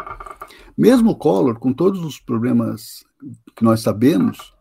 Mesmo 0.78 1.12
o 1.12 1.16
Collor, 1.16 1.60
com 1.60 1.74
todos 1.74 2.04
os 2.04 2.20
problemas 2.20 3.04
que 3.56 3.64
nós 3.64 3.82
sabemos, 3.82 4.54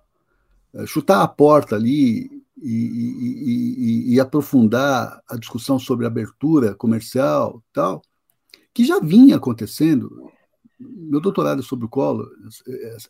eh, 0.75 0.87
chutar 0.87 1.23
a 1.23 1.29
porta 1.29 1.77
ali 1.77 2.29
e, 2.61 2.75
e, 2.75 4.11
e, 4.11 4.15
e, 4.15 4.21
aprofundar 4.21 5.23
a 5.29 5.37
discussão 5.37 5.79
sobre 5.79 6.07
abertura 6.07 6.75
comercial 6.75 7.63
tal, 7.73 8.03
que 8.75 8.85
já 8.85 9.01
vinha 9.01 9.37
acontecendo. 9.37 10.31
Meu 10.81 11.21
doutorado 11.21 11.63
sobre 11.63 11.85
o 11.85 11.89
Collor, 11.89 12.31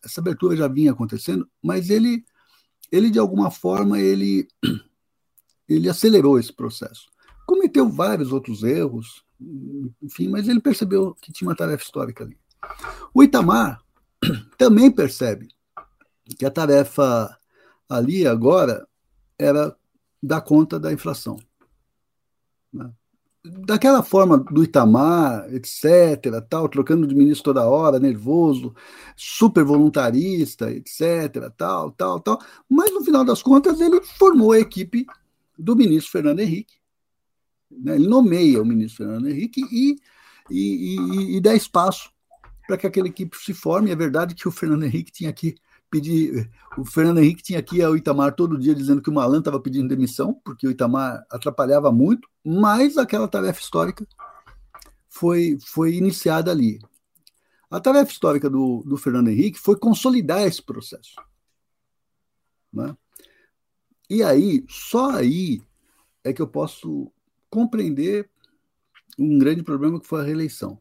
essa 0.05 0.21
abertura 0.21 0.57
já 0.57 0.67
vinha 0.67 0.91
acontecendo, 0.91 1.49
mas 1.63 1.89
ele, 1.89 2.25
ele 2.91 3.11
de 3.11 3.19
alguma 3.19 3.51
forma, 3.51 4.01
ele, 4.01 4.49
ele 5.69 5.89
acelerou 5.89 6.39
esse 6.39 6.53
processo. 6.53 7.09
Cometeu 7.47 7.89
vários 7.89 8.33
outros 8.33 8.65
erros, 8.65 9.25
enfim, 10.03 10.29
mas 10.29 10.49
ele 10.49 10.61
percebeu 10.61 11.15
que 11.21 11.33
tinha 11.33 11.49
uma 11.49 11.57
tarefa 11.57 11.85
histórica 11.85 12.25
ali. 12.25 12.37
O 13.15 13.23
Itamar 13.23 13.81
também 14.59 14.91
percebe 14.91 15.49
que 16.37 16.45
a 16.45 16.51
tarefa 16.51 17.39
ali 17.89 18.27
agora 18.27 18.87
era 19.39 19.77
dar 20.23 20.41
conta 20.41 20.79
da 20.79 20.93
inflação. 20.93 21.39
Daquela 23.43 24.03
forma 24.03 24.37
do 24.37 24.63
Itamar, 24.63 25.49
etc., 25.55 26.43
tal, 26.49 26.69
trocando 26.69 27.07
de 27.07 27.15
ministro 27.15 27.55
toda 27.55 27.67
hora, 27.67 27.99
nervoso, 27.99 28.75
super 29.17 29.65
voluntarista, 29.65 30.71
etc., 30.71 31.51
tal, 31.57 31.91
tal, 31.93 32.21
tal. 32.21 32.39
Mas 32.69 32.93
no 32.93 33.03
final 33.03 33.25
das 33.25 33.43
contas 33.43 33.81
ele 33.81 34.03
formou 34.03 34.53
a 34.53 34.61
equipe 34.61 35.07
do 35.59 35.75
ministro 35.75 36.13
Fernando 36.13 36.41
Henrique. 36.41 36.75
Né? 37.71 37.95
Ele 37.95 38.09
nomeia 38.09 38.61
o 38.61 38.65
ministro 38.65 39.07
Fernando 39.07 39.29
Henrique 39.29 39.63
e, 39.73 39.97
e, 40.51 40.97
e, 40.97 41.37
e 41.37 41.41
dá 41.41 41.55
espaço 41.55 42.11
para 42.67 42.77
que 42.77 42.87
aquela 42.87 43.09
equipe 43.09 43.37
se 43.39 43.55
forme. 43.55 43.91
É 43.91 43.97
verdade 43.97 44.35
que 44.35 44.47
o 44.47 44.53
Fernando 44.53 44.85
Henrique 44.85 45.13
tinha 45.13 45.33
que 45.33 45.55
pedir. 45.91 46.51
O 46.79 46.85
Fernando 46.85 47.19
Henrique 47.19 47.43
tinha 47.43 47.59
aqui 47.59 47.85
o 47.85 47.97
Itamar 47.97 48.35
todo 48.35 48.59
dia 48.59 48.75
dizendo 48.75 49.03
que 49.03 49.11
o 49.11 49.13
Malan 49.13 49.41
estava 49.41 49.61
pedindo 49.61 49.89
demissão, 49.89 50.35
porque 50.45 50.67
o 50.67 50.71
Itamar 50.71 51.27
atrapalhava 51.31 51.91
muito, 51.91 52.29
mas 52.45 52.97
aquela 52.97 53.27
tarefa 53.27 53.61
histórica 53.61 54.07
foi, 55.09 55.59
foi 55.67 55.95
iniciada 55.95 56.51
ali. 56.51 56.79
A 57.71 57.81
tarefa 57.81 58.11
histórica 58.11 58.49
do, 58.49 58.83
do 58.87 58.97
Fernando 58.97 59.29
Henrique 59.29 59.59
foi 59.59 59.77
consolidar 59.77 60.43
esse 60.43 60.63
processo. 60.63 61.15
Né? 62.73 62.97
E 64.09 64.23
aí, 64.23 64.65
só 64.69 65.11
aí 65.11 65.63
é 66.25 66.33
que 66.33 66.43
eu 66.43 66.49
posso 66.49 67.13
compreender 67.49 68.31
um 69.19 69.39
grande 69.39 69.63
problema 69.63 70.01
que 70.01 70.07
foi 70.07 70.21
a 70.21 70.25
reeleição. 70.25 70.81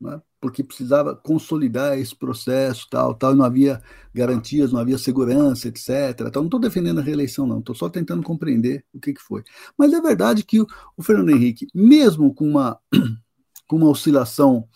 Né? 0.00 0.20
Porque 0.46 0.62
precisava 0.62 1.16
consolidar 1.16 1.98
esse 1.98 2.14
processo, 2.14 2.86
tal, 2.88 3.12
tal, 3.16 3.34
não 3.34 3.44
havia 3.44 3.82
garantias, 4.14 4.72
não 4.72 4.78
havia 4.78 4.96
segurança, 4.96 5.66
etc. 5.66 6.20
Então, 6.20 6.42
não 6.42 6.46
estou 6.46 6.60
defendendo 6.60 7.00
a 7.00 7.02
reeleição, 7.02 7.48
não, 7.48 7.58
estou 7.58 7.74
só 7.74 7.88
tentando 7.88 8.22
compreender 8.22 8.84
o 8.94 9.00
que, 9.00 9.12
que 9.12 9.20
foi. 9.20 9.42
Mas 9.76 9.92
é 9.92 10.00
verdade 10.00 10.44
que 10.44 10.60
o, 10.60 10.66
o 10.96 11.02
Fernando 11.02 11.30
Henrique, 11.30 11.66
mesmo 11.74 12.32
com 12.32 12.48
uma, 12.48 12.78
com 13.66 13.74
uma 13.74 13.88
oscilação 13.88 14.68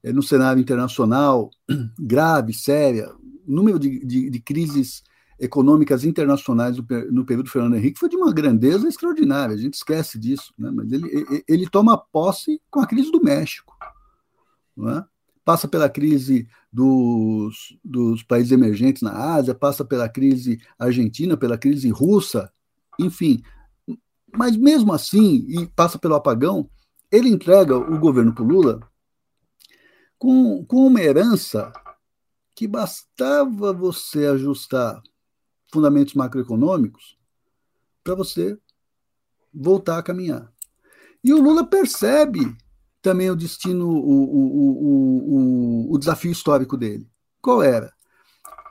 é, 0.00 0.12
no 0.12 0.22
cenário 0.22 0.60
internacional 0.60 1.50
grave, 1.98 2.54
séria, 2.54 3.12
o 3.12 3.52
número 3.52 3.80
de, 3.80 4.06
de, 4.06 4.30
de 4.30 4.40
crises 4.40 5.02
econômicas 5.40 6.04
internacionais 6.04 6.76
no, 6.76 6.86
no 7.10 7.24
período 7.24 7.46
do 7.46 7.50
Fernando 7.50 7.74
Henrique 7.74 7.98
foi 7.98 8.08
de 8.08 8.14
uma 8.14 8.32
grandeza 8.32 8.86
extraordinária, 8.86 9.56
a 9.56 9.58
gente 9.58 9.74
esquece 9.74 10.20
disso, 10.20 10.54
né? 10.56 10.70
mas 10.72 10.92
ele, 10.92 11.42
ele 11.48 11.68
toma 11.68 11.98
posse 11.98 12.62
com 12.70 12.78
a 12.78 12.86
crise 12.86 13.10
do 13.10 13.20
México 13.20 13.74
é? 14.88 15.04
passa 15.44 15.66
pela 15.66 15.88
crise 15.88 16.48
dos, 16.72 17.76
dos 17.84 18.22
países 18.22 18.52
emergentes 18.52 19.02
na 19.02 19.34
Ásia, 19.34 19.54
passa 19.54 19.84
pela 19.84 20.08
crise 20.08 20.60
argentina, 20.78 21.36
pela 21.36 21.58
crise 21.58 21.90
russa, 21.90 22.52
enfim. 22.98 23.42
Mas 24.32 24.56
mesmo 24.56 24.92
assim, 24.92 25.44
e 25.48 25.66
passa 25.66 25.98
pelo 25.98 26.14
apagão, 26.14 26.70
ele 27.10 27.28
entrega 27.28 27.76
o 27.76 27.98
governo 27.98 28.32
para 28.32 28.44
Lula 28.44 28.80
com, 30.16 30.64
com 30.64 30.86
uma 30.86 31.00
herança 31.00 31.72
que 32.54 32.68
bastava 32.68 33.72
você 33.72 34.26
ajustar 34.26 35.02
fundamentos 35.72 36.14
macroeconômicos 36.14 37.18
para 38.04 38.14
você 38.14 38.58
voltar 39.52 39.98
a 39.98 40.02
caminhar. 40.02 40.52
E 41.24 41.32
o 41.32 41.42
Lula 41.42 41.66
percebe 41.66 42.56
também 43.02 43.30
o 43.30 43.36
destino, 43.36 43.88
o, 43.88 44.24
o, 44.24 45.88
o, 45.88 45.94
o, 45.94 45.98
desafio 45.98 46.30
histórico 46.30 46.76
dele. 46.76 47.08
Qual 47.40 47.62
era? 47.62 47.92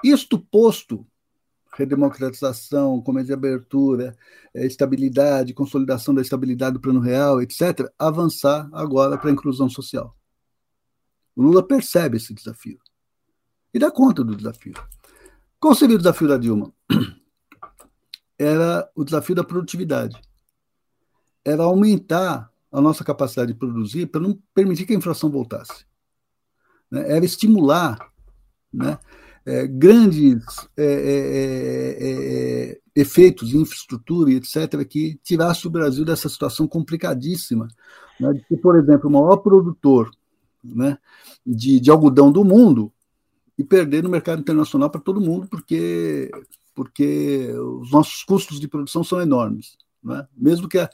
Isto 0.03 0.39
posto, 0.39 1.05
redemocratização, 1.73 3.01
comércio 3.01 3.27
de 3.27 3.33
abertura, 3.33 4.15
eh, 4.53 4.65
estabilidade, 4.65 5.53
consolidação 5.53 6.13
da 6.13 6.21
estabilidade 6.21 6.73
do 6.73 6.79
plano 6.79 6.99
real, 6.99 7.41
etc., 7.41 7.91
avançar 7.97 8.69
agora 8.71 9.17
para 9.17 9.29
a 9.29 9.33
inclusão 9.33 9.69
social. 9.69 10.15
O 11.35 11.41
Lula 11.41 11.65
percebe 11.65 12.17
esse 12.17 12.33
desafio 12.33 12.79
e 13.73 13.79
dá 13.79 13.91
conta 13.91 14.23
do 14.23 14.35
desafio. 14.35 14.73
Qual 15.59 15.75
seria 15.75 15.95
o 15.95 15.99
desafio 15.99 16.27
da 16.27 16.37
Dilma? 16.37 16.73
Era 18.37 18.89
o 18.95 19.03
desafio 19.03 19.35
da 19.35 19.43
produtividade. 19.43 20.19
Era 21.43 21.63
aumentar 21.63 22.49
a 22.71 22.81
nossa 22.81 23.03
capacidade 23.03 23.53
de 23.53 23.59
produzir 23.59 24.07
para 24.07 24.21
não 24.21 24.37
permitir 24.53 24.85
que 24.85 24.93
a 24.93 24.97
inflação 24.97 25.29
voltasse. 25.29 25.85
Né? 26.89 27.15
Era 27.15 27.25
estimular 27.25 27.99
né? 28.71 28.97
É, 29.45 29.65
grandes 29.65 30.43
é, 30.77 30.83
é, 30.83 31.97
é, 31.99 32.71
é 32.71 32.79
efeitos 32.95 33.49
de 33.49 33.57
infraestrutura 33.57 34.31
e 34.31 34.35
etc., 34.35 34.85
que 34.85 35.19
tirasse 35.23 35.65
o 35.65 35.69
Brasil 35.69 36.03
dessa 36.03 36.29
situação 36.29 36.67
complicadíssima. 36.67 37.67
Né? 38.19 38.33
De 38.33 38.45
que, 38.45 38.57
por 38.57 38.77
exemplo, 38.77 39.09
o 39.09 39.13
maior 39.13 39.37
produtor 39.37 40.11
né, 40.63 40.97
de, 41.45 41.79
de 41.79 41.89
algodão 41.89 42.31
do 42.31 42.43
mundo 42.43 42.91
e 43.57 43.63
perder 43.63 44.03
no 44.03 44.09
mercado 44.09 44.39
internacional 44.39 44.89
para 44.89 45.01
todo 45.01 45.21
mundo, 45.21 45.47
porque, 45.47 46.29
porque 46.75 47.51
os 47.81 47.91
nossos 47.91 48.23
custos 48.23 48.59
de 48.59 48.67
produção 48.67 49.03
são 49.03 49.21
enormes. 49.21 49.77
Né? 50.03 50.27
Mesmo 50.35 50.67
que 50.67 50.77
a, 50.77 50.89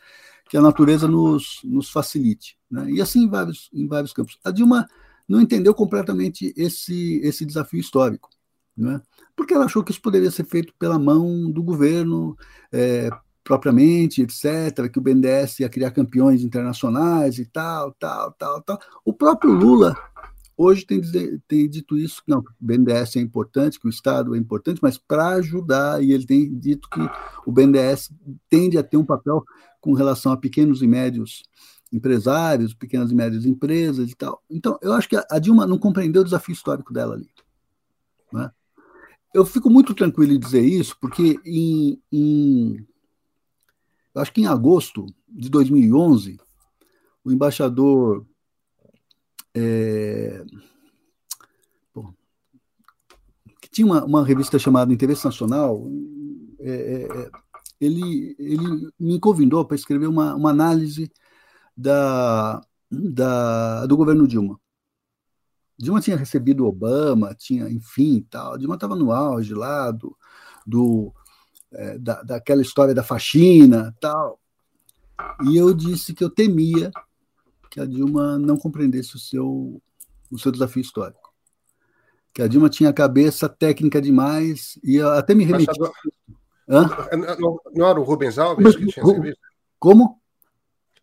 que 0.50 0.58
a 0.58 0.62
natureza 0.62 1.08
nos, 1.08 1.60
nos 1.64 1.90
facilite. 1.90 2.58
Né? 2.70 2.92
E 2.92 3.02
assim 3.02 3.24
em 3.24 3.30
vários, 3.30 3.70
em 3.74 3.88
vários 3.88 4.14
campos. 4.14 4.38
A 4.44 4.52
Dilma 4.52 4.88
não 5.28 5.42
entendeu 5.42 5.74
completamente 5.74 6.54
esse, 6.56 7.20
esse 7.24 7.46
desafio 7.46 7.80
histórico, 7.80 8.30
né? 8.78 9.02
porque 9.36 9.54
ela 9.54 9.66
achou 9.66 9.84
que 9.84 9.92
isso 9.92 10.02
poderia 10.02 10.30
ser 10.30 10.46
feito 10.46 10.74
pela 10.78 11.00
mão 11.00 11.52
do 11.52 11.64
governo 11.64 12.38
é, 12.72 13.10
propriamente, 13.44 14.22
etc., 14.22 14.90
que 14.92 15.00
o 15.00 15.02
BNDES 15.02 15.60
ia 15.60 15.70
criar 15.70 15.92
campeões 15.92 16.44
internacionais 16.44 17.38
e 17.38 17.46
tal, 17.46 17.92
tal, 17.94 18.32
tal, 18.34 18.62
tal. 18.62 18.80
O 19.04 19.14
próprio 19.14 19.52
Lula 19.52 19.96
hoje 20.58 20.86
tem, 20.86 21.02
tem 21.48 21.70
dito 21.70 21.98
isso, 21.98 22.22
não, 22.28 22.40
o 22.40 22.44
BNDES 22.60 23.16
é 23.16 23.20
importante, 23.20 23.80
que 23.80 23.88
o 23.88 23.90
Estado 23.90 24.36
é 24.36 24.38
importante, 24.38 24.80
mas 24.82 24.98
para 24.98 25.30
ajudar, 25.36 26.04
e 26.04 26.12
ele 26.12 26.26
tem 26.26 26.58
dito 26.58 26.90
que 26.90 27.00
o 27.46 27.52
BNDES 27.52 28.12
tende 28.50 28.78
a 28.78 28.84
ter 28.84 28.98
um 28.98 29.06
papel 29.06 29.44
com 29.82 29.94
relação 29.94 30.32
a 30.32 30.38
pequenos 30.38 30.82
e 30.82 30.88
médios 30.88 31.44
empresários, 31.92 32.74
pequenas 32.74 33.12
e 33.12 33.16
médias 33.16 33.46
empresas 33.46 34.10
e 34.10 34.16
tal. 34.16 34.42
Então, 34.50 34.78
eu 34.82 34.94
acho 34.94 35.08
que 35.08 35.16
a 35.16 35.40
Dilma 35.40 35.66
não 35.66 35.78
compreendeu 35.78 36.22
o 36.22 36.26
desafio 36.26 36.54
histórico 36.54 36.94
dela 36.94 37.16
ali. 37.16 37.30
Né? 38.34 38.52
Eu 39.34 39.46
fico 39.46 39.70
muito 39.70 39.94
tranquilo 39.94 40.34
em 40.34 40.40
dizer 40.40 40.62
isso, 40.62 40.98
porque 41.00 41.40
em, 41.46 42.02
em 42.12 42.88
acho 44.16 44.32
que 44.32 44.42
em 44.42 44.48
agosto 44.48 45.06
de 45.28 45.50
2011, 45.50 46.40
o 47.24 47.32
embaixador 47.32 48.26
é, 49.56 50.44
bom, 51.94 52.14
tinha 53.72 53.88
uma, 53.88 54.04
uma, 54.04 54.26
revista 54.26 54.60
chamada 54.60 54.94
Interesse 54.94 55.24
Nacional, 55.24 55.82
é, 56.60 56.72
é, 56.72 57.04
é 57.04 57.32
ele, 57.80 58.36
ele 58.38 58.92
me 59.00 59.20
convidou 59.20 59.66
para 59.66 59.76
escrever 59.76 60.08
uma, 60.08 60.36
uma 60.36 60.50
análise 60.50 61.12
da, 61.76 62.62
da, 62.92 63.86
do 63.86 63.98
governo 63.98 64.28
Dilma. 64.28 64.60
Dilma 65.78 66.02
tinha 66.02 66.18
recebido 66.18 66.66
Obama, 66.66 67.36
tinha, 67.36 67.70
enfim, 67.70 68.26
tal. 68.30 68.58
Dilma 68.58 68.76
estava 68.76 68.96
no 68.96 69.12
auge 69.12 69.54
lá 69.54 69.92
do, 69.92 70.18
do 70.66 71.14
é, 71.72 71.98
da, 71.98 72.24
daquela 72.24 72.62
história 72.62 72.94
da 72.94 73.04
faxina, 73.04 73.94
tal. 74.00 74.40
E 75.46 75.58
eu 75.58 75.74
disse 75.74 76.14
que 76.14 76.24
eu 76.24 76.30
temia 76.30 76.92
que 77.76 77.82
a 77.82 77.86
Dilma 77.86 78.40
não 78.40 78.56
compreendesse 78.56 79.18
o 79.18 79.20
seu, 79.20 79.82
o 80.32 80.40
seu 80.40 80.50
desafio 80.50 80.80
histórico. 80.80 81.34
Que 82.34 82.42
a 82.42 82.48
Dilma 82.48 82.70
tinha 82.70 82.90
a 82.90 82.94
cabeça 82.94 83.50
técnica 83.50 84.02
demais 84.02 84.80
e 84.82 85.02
até 85.02 85.36
me 85.36 85.44
remeti. 85.44 85.78
Hã? 86.70 86.90
Não, 87.38 87.60
não, 87.74 87.86
era 87.86 88.00
o 88.00 88.04
Rubens 88.04 88.40
Alves 88.40 88.78
que 88.78 88.88
tinha 88.88 89.06
servido? 89.06 89.36
Como? 89.78 90.22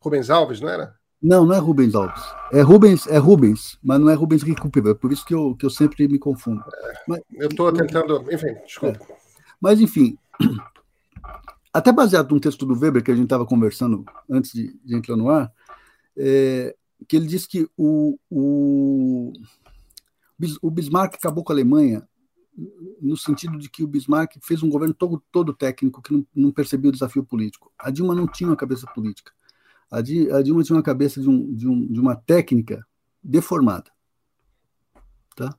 Rubens 0.00 0.30
Alves, 0.30 0.62
não 0.62 0.70
era? 0.70 0.94
Não, 1.22 1.44
não 1.44 1.54
é 1.54 1.58
Rubens 1.58 1.94
Alves. 1.94 2.24
É 2.50 2.62
Rubens, 2.62 3.06
é 3.06 3.18
Rubens, 3.18 3.78
mas 3.82 4.00
não 4.00 4.08
é 4.08 4.14
Rubens 4.14 4.42
Recupera. 4.42 4.94
Por 4.94 5.12
isso 5.12 5.26
que 5.26 5.34
eu, 5.34 5.54
que 5.54 5.66
eu 5.66 5.70
sempre 5.70 6.08
me 6.08 6.18
confundo. 6.18 6.64
Mas, 7.06 7.20
eu 7.34 7.48
estou 7.48 7.70
tentando. 7.70 8.24
Enfim, 8.32 8.54
desculpa. 8.64 8.98
É. 9.10 9.16
Mas, 9.60 9.78
enfim, 9.78 10.16
até 11.72 11.92
baseado 11.92 12.30
num 12.30 12.40
texto 12.40 12.66
do 12.66 12.78
Weber 12.78 13.02
que 13.02 13.10
a 13.10 13.14
gente 13.14 13.24
estava 13.24 13.44
conversando 13.46 14.06
antes 14.30 14.52
de, 14.52 14.74
de, 14.82 14.96
entrar 14.96 15.16
no 15.16 15.30
ar, 15.30 15.52
é, 16.16 16.74
que 17.08 17.16
ele 17.16 17.26
diz 17.26 17.46
que 17.46 17.68
o, 17.76 18.18
o, 18.30 19.32
o 20.60 20.70
Bismarck 20.70 21.14
acabou 21.14 21.44
com 21.44 21.52
a 21.52 21.54
Alemanha 21.54 22.06
no 23.00 23.16
sentido 23.16 23.58
de 23.58 23.70
que 23.70 23.82
o 23.82 23.88
Bismarck 23.88 24.36
fez 24.42 24.62
um 24.62 24.68
governo 24.68 24.94
todo, 24.94 25.22
todo 25.32 25.54
técnico 25.54 26.02
que 26.02 26.12
não, 26.12 26.26
não 26.34 26.50
percebia 26.52 26.90
o 26.90 26.92
desafio 26.92 27.24
político. 27.24 27.72
A 27.78 27.90
Dilma 27.90 28.14
não 28.14 28.26
tinha 28.26 28.50
uma 28.50 28.56
cabeça 28.56 28.86
política. 28.94 29.32
A 29.90 30.00
Dilma 30.00 30.62
tinha 30.62 30.76
uma 30.76 30.82
cabeça 30.82 31.20
de, 31.20 31.28
um, 31.28 31.54
de, 31.54 31.68
um, 31.68 31.86
de 31.86 32.00
uma 32.00 32.16
técnica 32.16 32.86
deformada. 33.22 33.90
Tá? 35.36 35.54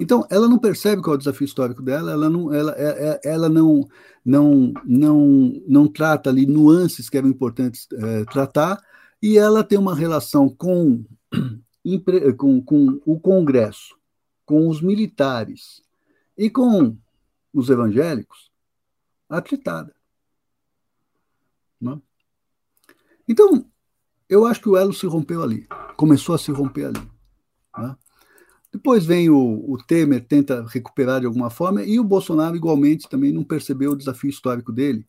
Então, 0.00 0.26
ela 0.30 0.48
não 0.48 0.58
percebe 0.58 1.02
qual 1.02 1.14
é 1.14 1.16
o 1.16 1.18
desafio 1.18 1.44
histórico 1.44 1.82
dela, 1.82 2.12
ela 2.12 2.30
não, 2.30 2.52
ela, 2.52 2.72
é, 2.76 3.10
é, 3.10 3.20
ela 3.24 3.48
não, 3.48 3.86
não, 4.24 4.72
não, 4.84 5.62
não 5.66 5.88
trata 5.88 6.30
ali 6.30 6.46
nuances 6.46 7.10
que 7.10 7.18
eram 7.18 7.28
importantes 7.28 7.88
é, 7.92 8.24
tratar, 8.26 8.80
e 9.22 9.36
ela 9.36 9.64
tem 9.64 9.78
uma 9.78 9.94
relação 9.94 10.48
com, 10.48 11.04
com, 12.36 12.62
com 12.62 13.00
o 13.04 13.18
Congresso, 13.18 13.96
com 14.44 14.68
os 14.68 14.80
militares 14.80 15.82
e 16.36 16.48
com 16.48 16.96
os 17.52 17.68
evangélicos 17.68 18.50
atritada. 19.28 19.94
Não? 21.80 22.00
Então, 23.28 23.64
eu 24.28 24.46
acho 24.46 24.60
que 24.60 24.68
o 24.68 24.76
elo 24.76 24.92
se 24.92 25.06
rompeu 25.06 25.42
ali, 25.42 25.66
começou 25.96 26.34
a 26.34 26.38
se 26.38 26.50
romper 26.50 26.86
ali. 26.86 27.10
Né? 27.76 27.96
Depois 28.72 29.04
vem 29.04 29.30
o, 29.30 29.64
o, 29.70 29.78
Temer, 29.78 30.24
tenta 30.24 30.64
recuperar 30.68 31.20
de 31.20 31.26
alguma 31.26 31.50
forma, 31.50 31.82
e 31.82 31.98
o 31.98 32.04
Bolsonaro, 32.04 32.56
igualmente, 32.56 33.08
também 33.08 33.32
não 33.32 33.44
percebeu 33.44 33.92
o 33.92 33.96
desafio 33.96 34.30
histórico 34.30 34.72
dele, 34.72 35.06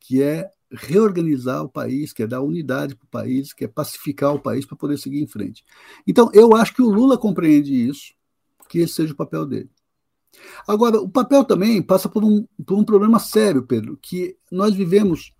que 0.00 0.22
é 0.22 0.50
reorganizar 0.70 1.62
o 1.62 1.68
país, 1.68 2.12
que 2.12 2.22
é 2.22 2.26
dar 2.26 2.42
unidade 2.42 2.94
para 2.94 3.04
o 3.04 3.08
país, 3.08 3.52
que 3.52 3.64
é 3.64 3.68
pacificar 3.68 4.34
o 4.34 4.40
país 4.40 4.66
para 4.66 4.76
poder 4.76 4.98
seguir 4.98 5.22
em 5.22 5.26
frente. 5.26 5.64
Então, 6.06 6.30
eu 6.34 6.54
acho 6.54 6.74
que 6.74 6.82
o 6.82 6.90
Lula 6.90 7.16
compreende 7.16 7.72
isso, 7.74 8.12
que 8.68 8.80
esse 8.80 8.94
seja 8.94 9.12
o 9.12 9.16
papel 9.16 9.46
dele. 9.46 9.70
Agora, 10.66 11.00
o 11.00 11.08
papel 11.08 11.44
também 11.44 11.80
passa 11.82 12.08
por 12.08 12.22
um, 12.22 12.46
por 12.66 12.76
um 12.76 12.84
problema 12.84 13.18
sério, 13.18 13.62
Pedro, 13.62 13.98
que 14.00 14.36
nós 14.52 14.74
vivemos 14.74 15.32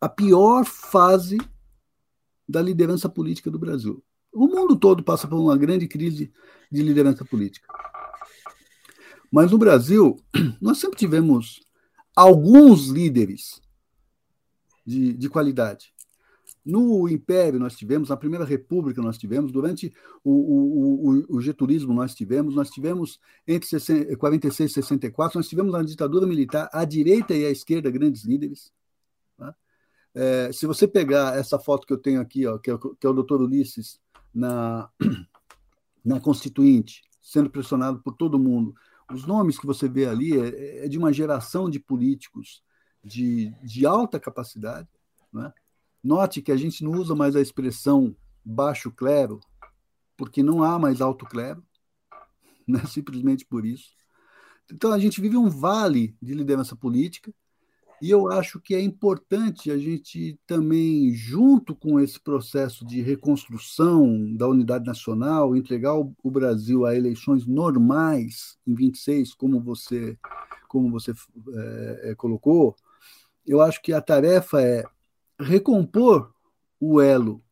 a 0.00 0.08
pior 0.08 0.64
fase 0.64 1.38
da 2.46 2.60
liderança 2.60 3.08
política 3.08 3.50
do 3.50 3.58
Brasil. 3.58 4.04
O 4.30 4.46
mundo 4.46 4.76
todo 4.76 5.02
passa 5.02 5.26
por 5.26 5.38
uma 5.38 5.56
grande 5.56 5.88
crise 5.88 6.30
de 6.70 6.82
liderança 6.82 7.24
política. 7.24 7.66
Mas 9.32 9.50
no 9.50 9.58
Brasil, 9.58 10.16
nós 10.60 10.78
sempre 10.78 10.98
tivemos 10.98 11.60
alguns 12.14 12.88
líderes 12.88 13.63
de, 14.84 15.12
de 15.12 15.28
qualidade. 15.28 15.92
No 16.64 17.08
Império 17.08 17.60
nós 17.60 17.76
tivemos, 17.76 18.08
na 18.08 18.16
Primeira 18.16 18.44
República 18.44 19.02
nós 19.02 19.18
tivemos, 19.18 19.52
durante 19.52 19.92
o, 20.22 20.30
o, 20.30 21.10
o, 21.10 21.36
o 21.36 21.40
getulismo 21.40 21.92
nós 21.92 22.14
tivemos, 22.14 22.54
nós 22.54 22.70
tivemos 22.70 23.18
entre 23.46 23.68
46 24.16 24.70
e 24.70 24.74
64, 24.74 25.38
nós 25.38 25.48
tivemos 25.48 25.72
na 25.72 25.82
ditadura 25.82 26.26
militar, 26.26 26.68
à 26.72 26.84
direita 26.84 27.34
e 27.34 27.44
à 27.44 27.50
esquerda, 27.50 27.90
grandes 27.90 28.24
líderes. 28.24 28.72
É, 30.14 30.52
se 30.52 30.64
você 30.64 30.86
pegar 30.86 31.36
essa 31.36 31.58
foto 31.58 31.86
que 31.86 31.92
eu 31.92 31.98
tenho 31.98 32.20
aqui, 32.20 32.46
ó, 32.46 32.56
que, 32.56 32.70
é, 32.70 32.78
que 32.78 33.06
é 33.06 33.10
o 33.10 33.12
doutor 33.12 33.42
Ulisses 33.42 34.00
na, 34.32 34.88
na 36.04 36.20
Constituinte, 36.20 37.02
sendo 37.20 37.50
pressionado 37.50 38.00
por 38.00 38.14
todo 38.14 38.38
mundo, 38.38 38.74
os 39.12 39.26
nomes 39.26 39.58
que 39.58 39.66
você 39.66 39.88
vê 39.88 40.06
ali 40.06 40.38
é, 40.38 40.84
é 40.84 40.88
de 40.88 40.96
uma 40.96 41.12
geração 41.12 41.68
de 41.68 41.80
políticos 41.80 42.62
de, 43.04 43.50
de 43.62 43.86
alta 43.86 44.18
capacidade. 44.18 44.88
Né? 45.32 45.52
Note 46.02 46.42
que 46.42 46.52
a 46.52 46.56
gente 46.56 46.82
não 46.82 46.92
usa 46.92 47.14
mais 47.14 47.36
a 47.36 47.40
expressão 47.40 48.16
baixo 48.44 48.90
clero, 48.90 49.40
porque 50.16 50.42
não 50.42 50.62
há 50.62 50.78
mais 50.78 51.00
alto 51.00 51.24
clero, 51.26 51.64
né? 52.66 52.84
simplesmente 52.86 53.44
por 53.44 53.64
isso. 53.64 53.92
Então 54.72 54.92
a 54.92 54.98
gente 54.98 55.20
vive 55.20 55.36
um 55.36 55.50
vale 55.50 56.16
de 56.22 56.34
liderança 56.34 56.74
política 56.74 57.32
e 58.04 58.10
eu 58.10 58.30
acho 58.30 58.60
que 58.60 58.74
é 58.74 58.82
importante 58.82 59.70
a 59.70 59.78
gente 59.78 60.38
também, 60.46 61.14
junto 61.14 61.74
com 61.74 61.98
esse 61.98 62.20
processo 62.20 62.84
de 62.84 63.00
reconstrução 63.00 64.34
da 64.34 64.48
unidade 64.48 64.84
nacional, 64.84 65.56
entregar 65.56 65.94
o, 65.94 66.14
Brasil 66.30 66.84
a 66.84 66.94
eleições 66.94 67.46
normais 67.46 68.58
em 68.66 68.74
26, 68.74 69.32
como 69.34 69.58
você, 69.58 70.18
como 70.68 70.90
você 70.90 71.12
é, 72.02 72.14
colocou. 72.14 72.76
Eu 73.46 73.60
acho 73.60 73.80
que 73.82 73.92
a 73.92 74.00
tarefa 74.00 74.60
é 74.62 74.84
recompor 75.38 76.32
o 76.80 77.00
elo 77.00 77.42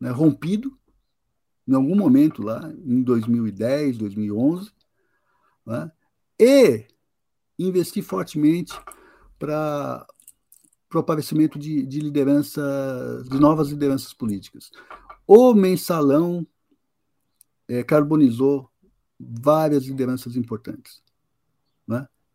né, 0.00 0.10
rompido 0.10 0.76
em 1.66 1.74
algum 1.74 1.96
momento 1.96 2.42
lá, 2.42 2.72
em 2.84 3.02
2010, 3.02 3.98
2011, 3.98 4.70
né, 5.66 5.90
e 6.38 6.86
investir 7.58 8.04
fortemente 8.04 8.72
para 9.38 10.06
o 10.94 10.98
aparecimento 10.98 11.58
de, 11.58 11.84
de 11.84 11.98
liderança, 11.98 12.62
de 13.28 13.40
novas 13.40 13.68
lideranças 13.68 14.14
políticas. 14.14 14.70
O 15.26 15.52
mensalão 15.54 16.46
é, 17.66 17.82
carbonizou 17.82 18.70
várias 19.18 19.86
lideranças 19.86 20.36
importantes. 20.36 21.02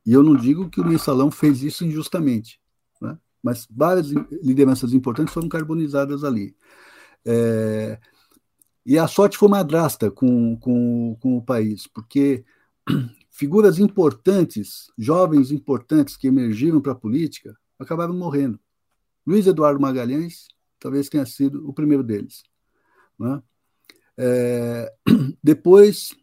E 0.05 0.13
eu 0.13 0.23
não 0.23 0.35
digo 0.35 0.69
que 0.69 0.81
o 0.81 0.85
mensalão 0.85 1.29
fez 1.29 1.61
isso 1.61 1.85
injustamente, 1.85 2.59
né? 2.99 3.17
mas 3.41 3.67
várias 3.69 4.09
lideranças 4.09 4.93
importantes 4.93 5.33
foram 5.33 5.47
carbonizadas 5.47 6.23
ali. 6.23 6.55
É, 7.25 7.99
e 8.85 8.97
a 8.97 9.07
sorte 9.07 9.37
foi 9.37 9.47
madrasta 9.47 10.09
com, 10.09 10.57
com, 10.57 11.15
com 11.19 11.37
o 11.37 11.41
país, 11.41 11.85
porque 11.85 12.43
figuras 13.29 13.77
importantes, 13.77 14.91
jovens 14.97 15.51
importantes 15.51 16.17
que 16.17 16.27
emergiram 16.27 16.81
para 16.81 16.93
a 16.93 16.95
política, 16.95 17.55
acabaram 17.77 18.13
morrendo. 18.13 18.59
Luiz 19.25 19.45
Eduardo 19.45 19.79
Magalhães 19.79 20.47
talvez 20.79 21.07
tenha 21.07 21.25
sido 21.25 21.67
o 21.69 21.71
primeiro 21.71 22.03
deles. 22.03 22.43
Né? 23.17 23.41
É, 24.17 24.93
depois, 25.43 26.15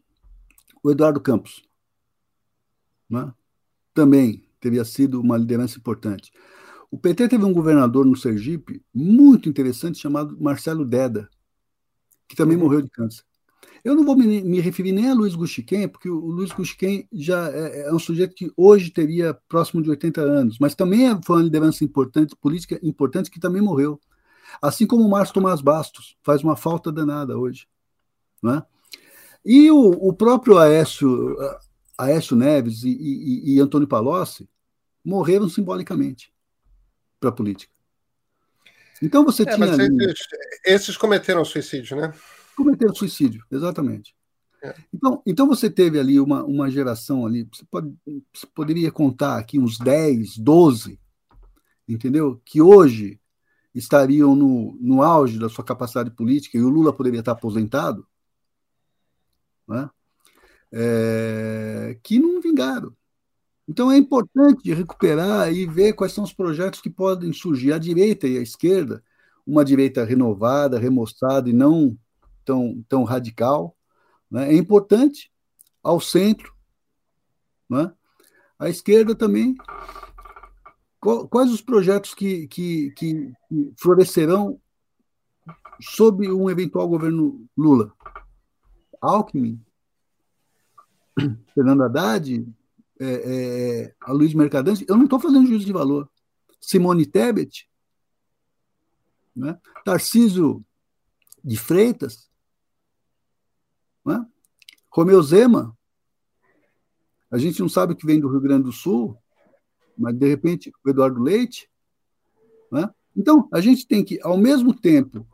o 0.82 0.90
Eduardo 0.90 1.20
Campos. 1.20 1.62
Né? 3.08 3.32
Também 3.98 4.44
teria 4.60 4.84
sido 4.84 5.20
uma 5.20 5.36
liderança 5.36 5.76
importante. 5.76 6.30
O 6.88 6.96
PT 6.96 7.30
teve 7.30 7.44
um 7.44 7.52
governador 7.52 8.06
no 8.06 8.16
Sergipe 8.16 8.80
muito 8.94 9.48
interessante 9.48 9.98
chamado 9.98 10.40
Marcelo 10.40 10.84
Deda, 10.84 11.28
que 12.28 12.36
também 12.36 12.56
uhum. 12.56 12.62
morreu 12.62 12.80
de 12.80 12.90
câncer. 12.90 13.24
Eu 13.82 13.96
não 13.96 14.04
vou 14.04 14.16
me, 14.16 14.40
me 14.40 14.60
referir 14.60 14.92
nem 14.92 15.10
a 15.10 15.14
Luiz 15.14 15.34
Guxiquem, 15.34 15.88
porque 15.88 16.08
o 16.08 16.14
Luiz 16.14 16.52
Guxiquem 16.52 17.08
já 17.12 17.50
é, 17.50 17.88
é, 17.88 17.92
um 17.92 17.98
sujeito 17.98 18.36
que 18.36 18.52
hoje 18.56 18.92
teria 18.92 19.36
próximo 19.48 19.82
de 19.82 19.90
80 19.90 20.20
anos, 20.20 20.58
mas 20.60 20.76
também 20.76 21.10
é, 21.10 21.20
foi 21.26 21.38
uma 21.38 21.42
liderança 21.42 21.82
importante, 21.82 22.36
política 22.36 22.78
importante, 22.80 23.32
que 23.32 23.40
também 23.40 23.60
morreu. 23.60 23.98
Assim 24.62 24.86
como 24.86 25.04
o 25.04 25.10
Márcio 25.10 25.34
Tomás 25.34 25.60
Bastos, 25.60 26.16
faz 26.22 26.44
uma 26.44 26.54
falta 26.54 26.92
danada 26.92 27.36
hoje. 27.36 27.66
Né? 28.40 28.62
E 29.44 29.68
o, 29.72 29.90
o 29.90 30.12
próprio 30.12 30.56
Aécio, 30.56 31.36
Aécio 31.98 32.36
Neves 32.36 32.84
e, 32.84 32.90
e, 32.90 33.54
e 33.56 33.60
Antônio 33.60 33.88
Palocci 33.88 34.48
morreram 35.04 35.48
simbolicamente 35.48 36.32
para 37.18 37.30
a 37.30 37.32
política. 37.32 37.72
Então 39.02 39.24
você 39.24 39.42
é, 39.42 39.54
tinha. 39.54 39.72
Ali... 39.72 40.14
Esses, 40.64 40.96
cometeram 40.96 41.44
suicídio, 41.44 41.96
né? 41.96 42.12
Cometeram 42.56 42.94
suicídio, 42.94 43.44
exatamente. 43.50 44.14
É. 44.62 44.74
Então, 44.92 45.22
então 45.24 45.46
você 45.46 45.70
teve 45.70 45.98
ali 45.98 46.18
uma, 46.18 46.44
uma 46.44 46.70
geração 46.70 47.24
ali, 47.24 47.48
você, 47.52 47.64
pode, 47.70 47.94
você 48.32 48.46
poderia 48.52 48.90
contar 48.90 49.38
aqui 49.38 49.58
uns 49.58 49.78
10, 49.78 50.38
12, 50.38 51.00
entendeu? 51.88 52.40
Que 52.44 52.60
hoje 52.60 53.20
estariam 53.72 54.34
no, 54.34 54.76
no 54.80 55.02
auge 55.02 55.38
da 55.38 55.48
sua 55.48 55.64
capacidade 55.64 56.10
política 56.10 56.58
e 56.58 56.62
o 56.62 56.68
Lula 56.68 56.92
poderia 56.92 57.20
estar 57.20 57.32
aposentado, 57.32 58.06
né? 59.68 59.88
É, 60.72 61.98
que 62.02 62.18
não 62.18 62.40
vingaram. 62.40 62.92
Então 63.68 63.92
é 63.92 63.98
importante 63.98 64.72
recuperar 64.72 65.52
e 65.52 65.66
ver 65.66 65.92
quais 65.92 66.12
são 66.12 66.24
os 66.24 66.32
projetos 66.32 66.80
que 66.80 66.88
podem 66.88 67.32
surgir 67.32 67.72
à 67.72 67.78
direita 67.78 68.26
e 68.26 68.38
à 68.38 68.42
esquerda, 68.42 69.02
uma 69.46 69.64
direita 69.64 70.04
renovada, 70.04 70.78
remoçada 70.78 71.50
e 71.50 71.52
não 71.52 71.96
tão, 72.44 72.82
tão 72.88 73.04
radical. 73.04 73.76
Né? 74.30 74.54
É 74.54 74.56
importante 74.56 75.30
ao 75.82 76.00
centro, 76.00 76.54
né? 77.68 77.92
à 78.58 78.70
esquerda 78.70 79.14
também. 79.14 79.54
Quais 81.00 81.52
os 81.52 81.60
projetos 81.60 82.14
que, 82.14 82.48
que, 82.48 82.90
que 82.92 83.32
florescerão 83.78 84.58
sob 85.80 86.30
um 86.32 86.50
eventual 86.50 86.88
governo 86.88 87.46
Lula? 87.56 87.92
Alckmin, 89.00 89.60
Fernando 91.54 91.82
Haddad, 91.82 92.46
é, 93.00 93.06
é, 93.06 93.94
a 94.00 94.12
Luiz 94.12 94.34
Mercadante, 94.34 94.84
eu 94.88 94.96
não 94.96 95.04
estou 95.04 95.20
fazendo 95.20 95.46
juízo 95.46 95.66
de 95.66 95.72
valor. 95.72 96.10
Simone 96.60 97.06
Tebet, 97.06 97.68
né? 99.34 99.58
Tarcísio 99.84 100.64
de 101.44 101.56
Freitas, 101.56 102.28
né? 104.04 104.26
Romeu 104.90 105.22
Zema, 105.22 105.76
a 107.30 107.38
gente 107.38 107.60
não 107.60 107.68
sabe 107.68 107.92
o 107.92 107.96
que 107.96 108.06
vem 108.06 108.18
do 108.18 108.28
Rio 108.28 108.40
Grande 108.40 108.64
do 108.64 108.72
Sul, 108.72 109.16
mas 109.96 110.16
de 110.16 110.26
repente 110.26 110.72
o 110.84 110.90
Eduardo 110.90 111.22
Leite. 111.22 111.70
Né? 112.72 112.88
Então, 113.16 113.48
a 113.52 113.60
gente 113.60 113.86
tem 113.86 114.04
que, 114.04 114.18
ao 114.22 114.36
mesmo 114.36 114.74
tempo, 114.74 115.26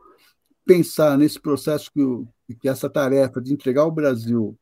pensar 0.65 1.17
nesse 1.17 1.39
processo 1.39 1.91
que, 1.91 2.01
o, 2.01 2.27
que 2.59 2.67
essa 2.67 2.89
tarefa 2.89 3.41
de 3.41 3.53
entregar 3.53 3.85
o 3.85 3.91
Brasil 3.91 4.57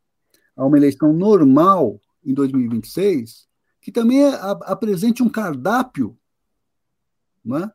a 0.55 0.65
uma 0.65 0.77
eleição 0.77 1.13
normal 1.13 1.99
em 2.23 2.33
2026, 2.33 3.47
que 3.81 3.91
também 3.91 4.23
apresente 4.61 5.21
um 5.21 5.29
cardápio 5.29 6.17
né, 7.43 7.71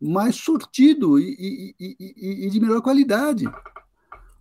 mais 0.00 0.36
sortido 0.36 1.18
e, 1.18 1.74
e, 1.78 1.96
e, 1.98 2.46
e, 2.46 2.50
de 2.50 2.60
melhor 2.60 2.80
qualidade. 2.80 3.44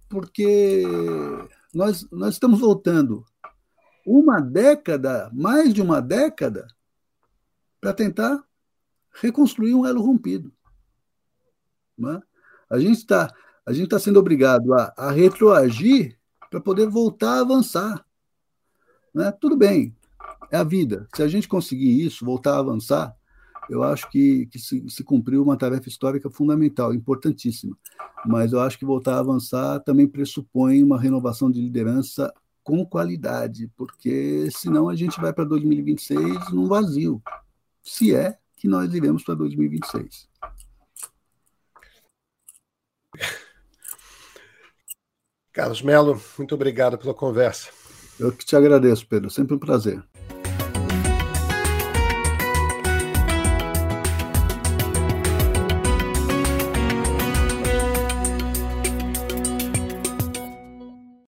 Porque 0.07 0.83
nós, 1.73 2.07
nós 2.11 2.35
estamos 2.35 2.59
voltando 2.59 3.25
uma 4.05 4.39
década, 4.39 5.29
mais 5.33 5.73
de 5.73 5.81
uma 5.81 6.01
década, 6.01 6.67
para 7.81 7.93
tentar 7.93 8.43
reconstruir 9.21 9.73
um 9.73 9.85
elo 9.85 10.01
rompido. 10.01 10.51
Né? 11.97 12.21
A 12.69 12.79
gente 12.79 12.97
está 12.97 13.33
a 13.65 13.73
gente 13.73 13.83
está 13.83 13.99
sendo 13.99 14.19
obrigado 14.19 14.73
a, 14.73 14.91
a 14.97 15.11
retroagir 15.11 16.18
para 16.49 16.59
poder 16.59 16.87
voltar 16.87 17.37
a 17.37 17.41
avançar. 17.41 18.05
Né? 19.13 19.31
Tudo 19.31 19.55
bem, 19.55 19.95
é 20.51 20.57
a 20.57 20.63
vida. 20.63 21.07
Se 21.15 21.23
a 21.23 21.27
gente 21.27 21.47
conseguir 21.47 22.05
isso, 22.05 22.25
voltar 22.25 22.55
a 22.55 22.59
avançar, 22.59 23.15
eu 23.69 23.83
acho 23.83 24.09
que, 24.09 24.47
que 24.47 24.57
se, 24.57 24.89
se, 24.89 25.03
cumpriu 25.03 25.43
uma 25.43 25.55
tarefa 25.55 25.87
histórica 25.87 26.29
fundamental, 26.29 26.93
importantíssima. 26.93 27.77
Mas 28.25 28.51
eu 28.51 28.59
acho 28.59 28.79
que 28.79 28.85
voltar 28.85 29.15
a 29.15 29.19
avançar 29.19 29.79
também 29.81 30.07
pressupõe 30.07 30.83
uma 30.83 30.99
renovação 30.99 31.51
de 31.51 31.61
liderança 31.61 32.33
com 32.63 32.85
qualidade, 32.85 33.71
porque 33.75 34.49
senão 34.51 34.89
a 34.89 34.95
gente 34.95 35.19
vai 35.19 35.33
para 35.33 35.43
2026 35.43 36.51
num 36.51 36.67
vazio, 36.67 37.21
se 37.81 38.13
é 38.13 38.37
que 38.55 38.67
nós 38.67 38.93
iremos 38.93 39.23
para 39.23 39.35
2026. 39.35 40.27
Carlos 45.51 45.81
Melo, 45.81 46.21
muito 46.37 46.55
obrigado 46.55 46.97
pela 46.97 47.13
conversa. 47.13 47.69
Eu 48.19 48.31
que 48.31 48.45
te 48.45 48.55
agradeço, 48.55 49.07
Pedro. 49.07 49.29
Sempre 49.29 49.55
um 49.55 49.59
prazer. 49.59 50.03